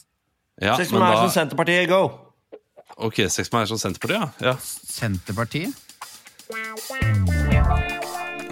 Ja, 0.62 0.76
Sex 0.78 0.92
med 0.94 1.02
meg 1.02 1.16
da- 1.16 1.24
som 1.24 1.34
Senterpartiet, 1.34 1.88
go! 1.90 2.04
Ok, 2.98 3.24
seks 3.30 3.50
med 3.50 3.58
meg 3.58 3.64
er 3.66 3.72
som 3.72 3.80
Senterpartiet, 3.82 4.44
ja. 4.44 4.54
Senterpartiet? 4.62 5.74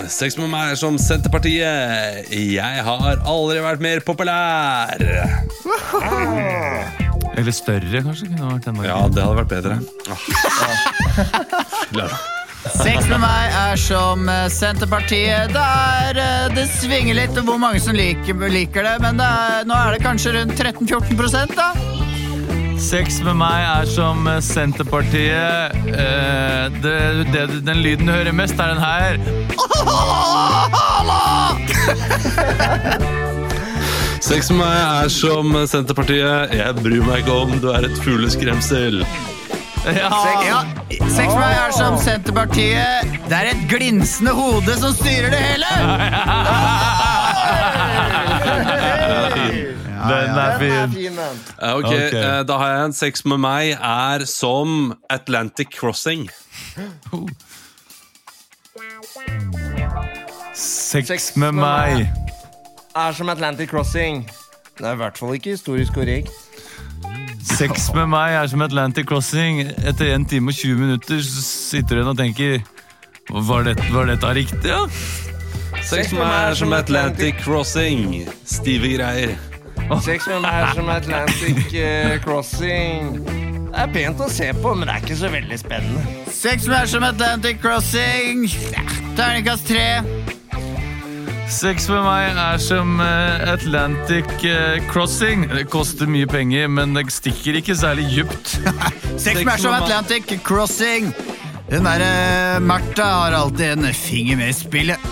Seks 0.02 0.12
Sex 0.12 0.38
med 0.40 0.50
meg 0.50 0.72
er 0.74 0.80
som 0.80 0.98
Senterpartiet. 0.98 2.32
Jeg 2.34 2.84
har 2.88 3.22
aldri 3.30 3.62
vært 3.62 3.84
mer 3.84 4.02
populær. 4.06 4.98
Eller 7.38 7.54
større, 7.56 8.02
kanskje? 8.04 8.32
Kunne 8.32 8.50
vært 8.56 8.68
enda 8.72 8.88
Ja, 8.90 8.98
det 9.14 9.24
hadde 9.24 9.38
vært 9.44 9.54
bedre. 9.54 9.78
Seks 12.62 12.78
Sex 12.82 13.08
med 13.10 13.22
meg 13.24 13.56
er 13.58 13.80
som 13.82 14.28
eh, 14.30 14.44
Senterpartiet. 14.54 15.50
Det, 15.54 15.64
er, 15.64 16.20
eh, 16.22 16.50
det 16.54 16.68
svinger 16.70 17.18
litt 17.18 17.40
hvor 17.42 17.58
mange 17.62 17.82
som 17.82 17.98
liker, 17.98 18.38
liker 18.54 18.86
det, 18.86 18.98
men 19.02 19.18
det 19.22 19.26
er, 19.26 19.66
nå 19.70 19.78
er 19.78 19.98
det 19.98 20.04
kanskje 20.06 20.36
rundt 20.38 20.54
13-14% 20.62 21.58
da. 21.58 21.91
Sex 22.82 23.20
med 23.22 23.36
meg 23.38 23.62
er 23.62 23.86
som 23.86 24.26
eh, 24.28 24.40
Senterpartiet. 24.42 25.76
Eh, 25.94 26.66
det, 26.82 27.26
det, 27.30 27.44
den 27.68 27.78
lyden 27.86 28.10
du 28.10 28.14
hører 28.16 28.32
mest, 28.34 28.58
er 28.58 28.68
den 28.74 28.82
her. 28.82 29.18
Sex 34.22 34.50
med 34.50 34.60
meg 34.64 34.78
er 34.82 35.10
som 35.14 35.54
Senterpartiet. 35.70 36.56
Jeg 36.58 36.76
bryr 36.82 37.04
meg 37.06 37.18
ikke 37.22 37.36
om 37.46 37.52
du 37.62 37.70
er 37.70 37.86
et 37.86 37.98
fugleskremsel. 38.02 39.06
Ja. 39.86 40.10
Ja, 40.46 40.60
Sex 40.90 41.30
med 41.30 41.42
meg 41.42 41.54
er 41.60 41.72
som 41.78 41.98
Senterpartiet. 42.02 43.06
Det 43.30 43.36
er 43.38 43.46
et 43.54 43.64
glinsende 43.70 44.34
hode 44.38 44.74
som 44.82 44.92
styrer 44.98 45.30
det 45.34 45.42
hele. 45.46 45.70
Den 50.10 50.38
er 50.38 50.58
fin. 50.60 51.18
Eh, 51.20 51.74
Ok, 51.74 51.86
Ok. 51.86 51.94
eh, 52.14 52.44
Da 52.44 52.58
har 52.58 52.68
jeg 52.76 52.86
en 52.86 52.94
sex 52.94 53.26
med 53.26 53.38
meg 53.40 53.72
er 53.82 54.26
som 54.26 54.94
Atlantic 55.10 55.68
Crossing. 55.78 56.30
Sex 60.54 61.36
med 61.36 61.54
meg. 61.56 62.08
Er 62.96 63.12
som 63.16 63.30
Atlantic 63.30 63.70
Crossing. 63.70 64.26
Det 64.78 64.88
er 64.88 64.94
i 64.94 65.00
hvert 65.00 65.18
fall 65.20 65.36
ikke 65.38 65.54
historisk 65.56 65.94
korrekt. 65.96 66.32
Sex 67.46 67.90
med 67.96 68.08
meg 68.12 68.36
er 68.38 68.48
som 68.52 68.62
Atlantic 68.66 69.08
Crossing. 69.10 69.62
Etter 69.88 70.14
1 70.16 70.28
time 70.32 70.52
og 70.52 70.56
20 70.58 70.78
minutter 70.80 71.22
så 71.26 71.44
sitter 71.46 71.96
du 71.96 72.02
igjen 72.02 72.14
og 72.14 72.18
tenker 72.20 72.62
Var, 73.32 73.64
dette, 73.64 73.86
var 73.94 74.10
dette 74.10 74.28
riktig, 74.36 74.66
ja? 74.68 74.82
Sex 75.88 76.12
med 76.12 76.26
meg 76.26 76.50
er 76.50 76.56
som 76.60 76.74
Atlantic 76.76 77.38
Crossing. 77.46 78.26
Stive 78.50 78.90
greier. 78.98 79.38
Sex 80.00 80.28
med 80.28 80.42
meg 80.46 80.72
som 80.78 80.90
Atlantic 80.90 81.74
eh, 81.76 82.16
Crossing. 82.24 83.18
Det 83.72 83.80
er 83.84 83.92
pent 83.92 84.22
å 84.24 84.28
se 84.32 84.48
på, 84.56 84.74
men 84.76 84.88
det 84.88 84.96
er 84.96 85.04
ikke 85.04 85.18
så 85.20 85.32
veldig 85.32 85.58
spennende. 85.60 86.04
Sex 86.32 86.68
med 86.68 86.76
meg 86.78 86.92
som 86.92 87.06
Atlantic 87.08 87.60
Crossing. 87.64 88.46
Ja, 88.72 88.86
Terningkast 89.20 89.68
tre. 89.68 89.86
Sex 91.52 91.90
med 91.92 92.06
meg 92.06 92.40
er 92.40 92.62
som 92.64 93.02
eh, 93.04 93.44
Atlantic 93.52 94.32
eh, 94.48 94.80
Crossing. 94.92 95.50
Det 95.52 95.66
koster 95.72 96.08
mye 96.08 96.30
penger, 96.32 96.72
men 96.72 96.96
det 96.96 97.10
stikker 97.12 97.60
ikke 97.60 97.76
særlig 97.76 98.08
djupt. 98.16 98.56
Sex 99.18 99.42
med 99.42 99.50
meg 99.50 99.58
er 99.58 99.66
som 99.66 99.76
Atlantic 99.76 100.32
Crossing. 100.48 101.12
Den 101.72 101.88
derre 101.88 102.60
Martha 102.64 103.08
har 103.26 103.36
alltid 103.44 103.76
en 103.76 103.94
finger 103.96 104.40
med 104.40 104.52
i 104.52 104.56
spillet. 104.56 105.12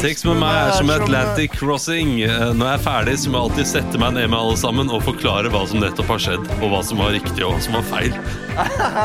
Sex 0.00 0.24
med 0.24 0.38
meg 0.40 0.54
er 0.56 0.72
som 0.78 0.90
Atlantic 0.94 1.52
Crossing. 1.58 2.14
Eh, 2.24 2.44
Når 2.56 2.66
jeg 2.70 2.78
er 2.78 2.84
ferdig, 2.84 3.14
så 3.20 3.30
må 3.32 3.38
jeg 3.40 3.50
alltid 3.50 3.68
sette 3.72 4.00
meg 4.00 4.14
ned 4.16 4.30
med 4.32 4.38
alle 4.38 4.56
sammen 4.60 4.90
og 4.92 5.02
forklare 5.04 5.50
hva 5.52 5.62
som 5.68 5.82
nettopp 5.82 6.08
har 6.14 6.22
skjedd, 6.26 6.48
og 6.60 6.64
hva 6.72 6.80
som 6.86 7.02
var 7.02 7.12
riktig 7.14 7.44
og 7.44 7.54
hva 7.54 7.60
som 7.64 7.76
var 7.76 7.84
feil. 7.90 8.16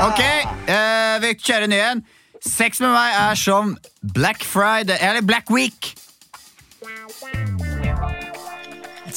Ok, 0.08 0.22
eh, 0.24 1.18
vi 1.24 1.34
kjører 1.44 1.68
ny 1.72 1.80
en. 1.90 2.04
Sex 2.46 2.80
med 2.84 2.94
meg 2.94 3.16
er 3.20 3.40
som 3.42 3.74
Black 4.16 4.46
Friday, 4.46 4.98
eller 5.02 5.26
Black 5.26 5.50
Week. 5.52 5.94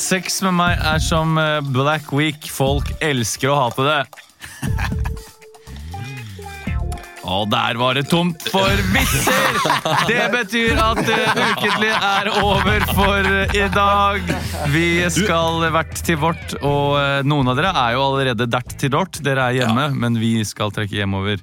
Sex 0.00 0.40
med 0.46 0.56
meg 0.56 0.78
er 0.80 0.98
som 1.04 1.36
eh, 1.38 1.60
Black 1.74 2.10
Week. 2.16 2.48
Folk 2.50 2.88
elsker 3.04 3.52
å 3.52 3.60
hate 3.66 3.86
det. 3.90 4.02
Og 7.28 7.50
der 7.52 7.76
var 7.76 7.94
det 7.98 8.06
tomt 8.08 8.46
for 8.48 8.78
vitser! 8.94 9.58
Det 10.08 10.22
betyr 10.32 10.78
at 10.80 11.00
uh, 11.04 11.40
Ukentlig 11.50 11.90
er 11.92 12.30
over 12.40 12.86
for 12.96 13.28
eh, 13.28 13.52
i 13.60 13.66
dag. 13.74 14.30
Vi 14.72 14.86
skal 15.12 15.66
hvert 15.74 16.00
til 16.06 16.16
vårt, 16.22 16.54
og 16.64 16.96
eh, 16.96 17.18
noen 17.28 17.50
av 17.52 17.58
dere 17.60 17.74
er 17.76 17.96
jo 17.98 18.06
allerede 18.06 18.46
dert 18.50 18.72
til 18.80 18.92
dort. 18.94 19.20
Dere 19.26 19.50
er 19.50 19.58
hjemme, 19.60 19.90
men 20.00 20.16
vi 20.20 20.32
skal 20.48 20.72
trekke 20.74 20.96
hjemover 21.02 21.42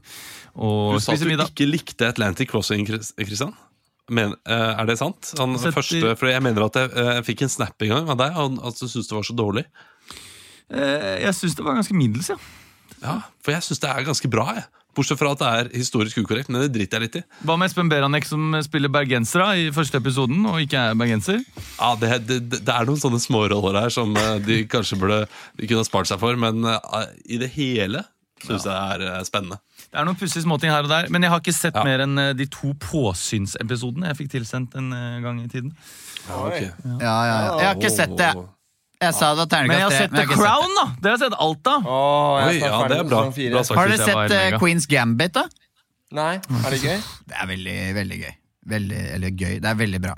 og 0.57 0.95
Du 0.97 1.03
sa 1.05 1.13
at 1.13 1.21
du 1.21 1.28
middag. 1.30 1.51
ikke 1.53 1.67
likte 1.69 2.07
Atlantic 2.09 2.49
Crossing, 2.49 2.82
Chris- 2.89 3.13
Christian. 3.21 3.53
Men, 4.09 4.34
er 4.49 4.88
det 4.89 4.95
sant? 4.97 5.34
Han, 5.38 5.53
Setter- 5.59 5.75
første, 5.75 6.13
for 6.17 6.32
Jeg 6.32 6.41
mener 6.41 6.63
at 6.65 6.80
jeg, 6.80 6.89
jeg 6.95 7.25
fikk 7.28 7.43
en 7.45 7.51
snap 7.53 7.84
en 7.86 7.91
gang 7.91 8.09
av 8.09 8.17
deg, 8.23 8.39
og 8.41 8.57
at 8.65 8.80
du 8.82 8.88
syntes 8.88 9.11
det 9.11 9.17
var 9.19 9.28
så 9.28 9.36
dårlig. 9.38 9.65
Jeg 10.73 11.36
syns 11.38 11.53
det 11.59 11.65
var 11.67 11.78
ganske 11.78 11.93
middels, 11.95 12.32
ja. 12.34 12.39
Ja, 13.03 13.19
For 13.45 13.53
jeg 13.53 13.61
syns 13.67 13.84
det 13.84 13.91
er 13.93 14.07
ganske 14.07 14.32
bra. 14.34 14.47
jeg 14.57 14.65
Bortsett 14.98 15.20
fra 15.22 15.30
at 15.36 15.41
det 15.43 15.50
er 15.54 15.68
historisk 15.78 16.18
ukorrekt, 16.24 16.50
men 16.50 16.64
det 16.66 16.72
driter 16.74 16.98
jeg 16.98 17.06
litt 17.06 17.18
i. 17.20 17.24
Hva 17.45 17.56
med 17.62 17.70
Espen 17.70 17.89
Beranek 17.91 18.26
som 18.26 18.56
spiller 18.66 18.89
bergensere 18.89 19.52
i 19.62 19.68
første 19.76 20.00
episoden 20.02 20.41
og 20.50 20.58
ikke 20.64 20.88
er 20.89 20.98
bergenser? 20.98 21.43
Ja, 21.78 21.91
det, 22.02 22.10
det, 22.26 22.39
det 22.58 22.74
er 22.74 22.89
noen 22.89 22.98
sånne 23.02 23.20
småroller 23.22 23.78
her 23.84 23.93
som 23.93 24.16
eh, 24.18 24.38
de 24.41 24.64
kanskje 24.72 24.98
burde 24.98 25.20
de 25.30 25.70
kunne 25.70 25.84
ha 25.86 25.88
spart 25.88 26.10
seg 26.10 26.18
for, 26.24 26.34
men 26.41 26.66
eh, 26.66 27.06
i 27.30 27.38
det 27.41 27.52
hele 27.54 28.02
syns 28.41 28.66
jeg 28.66 28.70
det 28.70 28.76
er 28.78 29.06
eh, 29.20 29.22
spennende. 29.26 29.62
Det 29.88 30.02
er 30.02 30.06
noen 30.10 30.18
pussige 30.20 30.43
småting 30.45 30.74
her 30.74 30.86
og 30.86 30.91
der, 30.91 31.08
men 31.14 31.24
jeg 31.26 31.32
har 31.36 31.41
ikke 31.45 31.56
sett 31.58 31.78
Ja. 31.78 31.86
mer 31.86 32.04
enn 32.06 32.18
de 32.38 32.50
to 32.54 32.74
påsynsepisodene 32.84 34.10
jeg 34.12 34.20
fikk 34.24 34.34
tilsendt 34.36 34.76
en 34.82 34.89
gang 35.24 35.39
i 35.45 35.48
tiden. 35.50 35.74
Ja, 36.28 36.41
Ja, 36.50 36.68
ja, 37.00 37.24
ja. 37.24 37.58
Jeg 37.62 37.68
har 37.70 37.76
ikke 37.80 37.93
sett 37.93 38.18
det. 38.20 38.34
Jeg 38.98 39.14
sa 39.14 39.28
det 39.38 39.43
var 39.45 39.68
Men 39.68 39.78
jeg 39.78 39.86
har 39.86 39.91
terningkast 39.91 39.98
tre. 39.98 39.98
sett 39.98 40.12
The 40.12 40.18
jeg 40.18 40.28
har 40.28 40.34
ikke 40.34 40.41
Crown, 40.41 40.72
da! 40.78 40.86
Det 41.02 41.10
har 41.10 41.18
jeg 41.18 41.22
sett 41.26 41.36
alt 41.45 41.68
av. 41.74 41.84
Åh, 41.86 42.38
jeg 42.41 42.48
Oi, 42.48 42.60
ja, 42.64 42.78
det 42.88 42.98
er 42.98 43.04
bra. 43.12 43.20
Bra 43.30 43.64
sagt. 43.64 43.78
Har 43.78 43.88
dere 43.91 43.98
synes 43.98 44.08
jeg 44.08 44.16
var 44.18 44.28
sett 44.32 44.38
eh, 44.38 44.45
mega. 44.48 44.62
Queen's 44.64 44.88
Gambit, 44.89 45.34
da? 45.38 45.43
Nei, 46.18 46.32
er 46.39 46.70
det 46.74 46.80
gøy? 46.82 46.98
Det 47.28 47.36
er 47.43 47.50
veldig, 47.52 47.76
veldig 47.98 48.18
gøy. 48.24 48.34
Veldig, 48.74 49.02
eller 49.18 49.36
gøy. 49.43 49.54
Det 49.62 49.70
er 49.70 49.78
veldig 49.84 50.02
bra. 50.08 50.16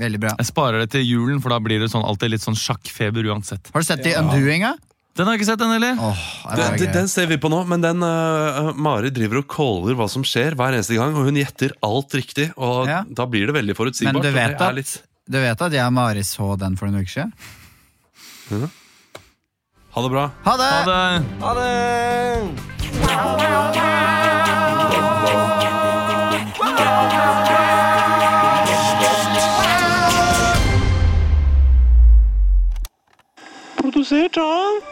Veldig 0.00 0.20
bra. 0.22 0.32
Jeg 0.40 0.48
sparer 0.48 0.80
det 0.80 0.88
til 0.94 1.04
julen, 1.04 1.42
for 1.44 1.52
da 1.52 1.58
blir 1.60 1.82
det 1.84 1.90
sånn, 1.92 2.06
alltid 2.08 2.32
litt 2.32 2.42
sånn 2.46 2.56
sjakkfeber 2.56 3.28
uansett. 3.28 3.68
Har 3.74 3.84
du 3.84 3.86
sett 3.86 4.02
The 4.06 4.14
Undoing, 4.22 4.64
da? 4.64 4.72
Den 5.12 5.28
har 5.28 5.34
jeg 5.36 5.42
ikke 5.42 5.50
sett, 5.52 5.60
den 5.60 5.74
heller. 5.76 5.98
Åh, 6.00 6.20
det 6.48 6.56
Den, 6.56 6.70
den, 6.72 6.86
gøy. 6.88 6.92
den 6.96 7.08
ser 7.12 7.26
vi 7.28 7.36
på 7.36 7.50
nå, 7.52 7.58
men 7.68 7.82
den 7.84 8.00
uh, 8.00 8.72
Mari 8.72 9.10
driver 9.12 9.42
og 9.42 9.48
caller 9.52 9.98
hva 9.98 10.06
som 10.08 10.24
skjer 10.24 10.56
hver 10.56 10.72
eneste 10.78 10.96
gang, 10.96 11.12
og 11.20 11.28
hun 11.28 11.36
gjetter 11.36 11.74
alt 11.84 12.16
riktig. 12.16 12.48
Og 12.56 12.88
Ja. 12.88 13.02
da 13.04 13.26
blir 13.28 13.44
det 13.50 13.58
veldig 13.60 13.76
forutsigbart. 13.76 14.16
Men 14.16 14.24
du 14.24 14.30
og 14.32 14.38
vet 14.40 14.54
det 14.56 14.64
er 14.64 14.70
at- 14.70 14.78
litt- 14.80 15.02
Du 15.28 15.36
vet 15.38 15.60
at 15.68 15.72
jeg 15.76 15.84
og 15.84 15.92
Mari 15.92 16.24
så 16.24 16.56
den 16.58 16.76
for 16.80 16.88
noen 16.88 17.04
uker 17.04 17.12
siden? 17.12 17.34
Ha 18.52 20.02
det 20.02 20.08
bra. 20.08 20.30
Ha 20.44 20.56
det! 20.56 20.64
Ha 20.64 20.84
det. 20.84 21.22
Ha 21.40 21.54
det! 21.54 22.72
Produsert 33.76 34.36
av 34.36 34.91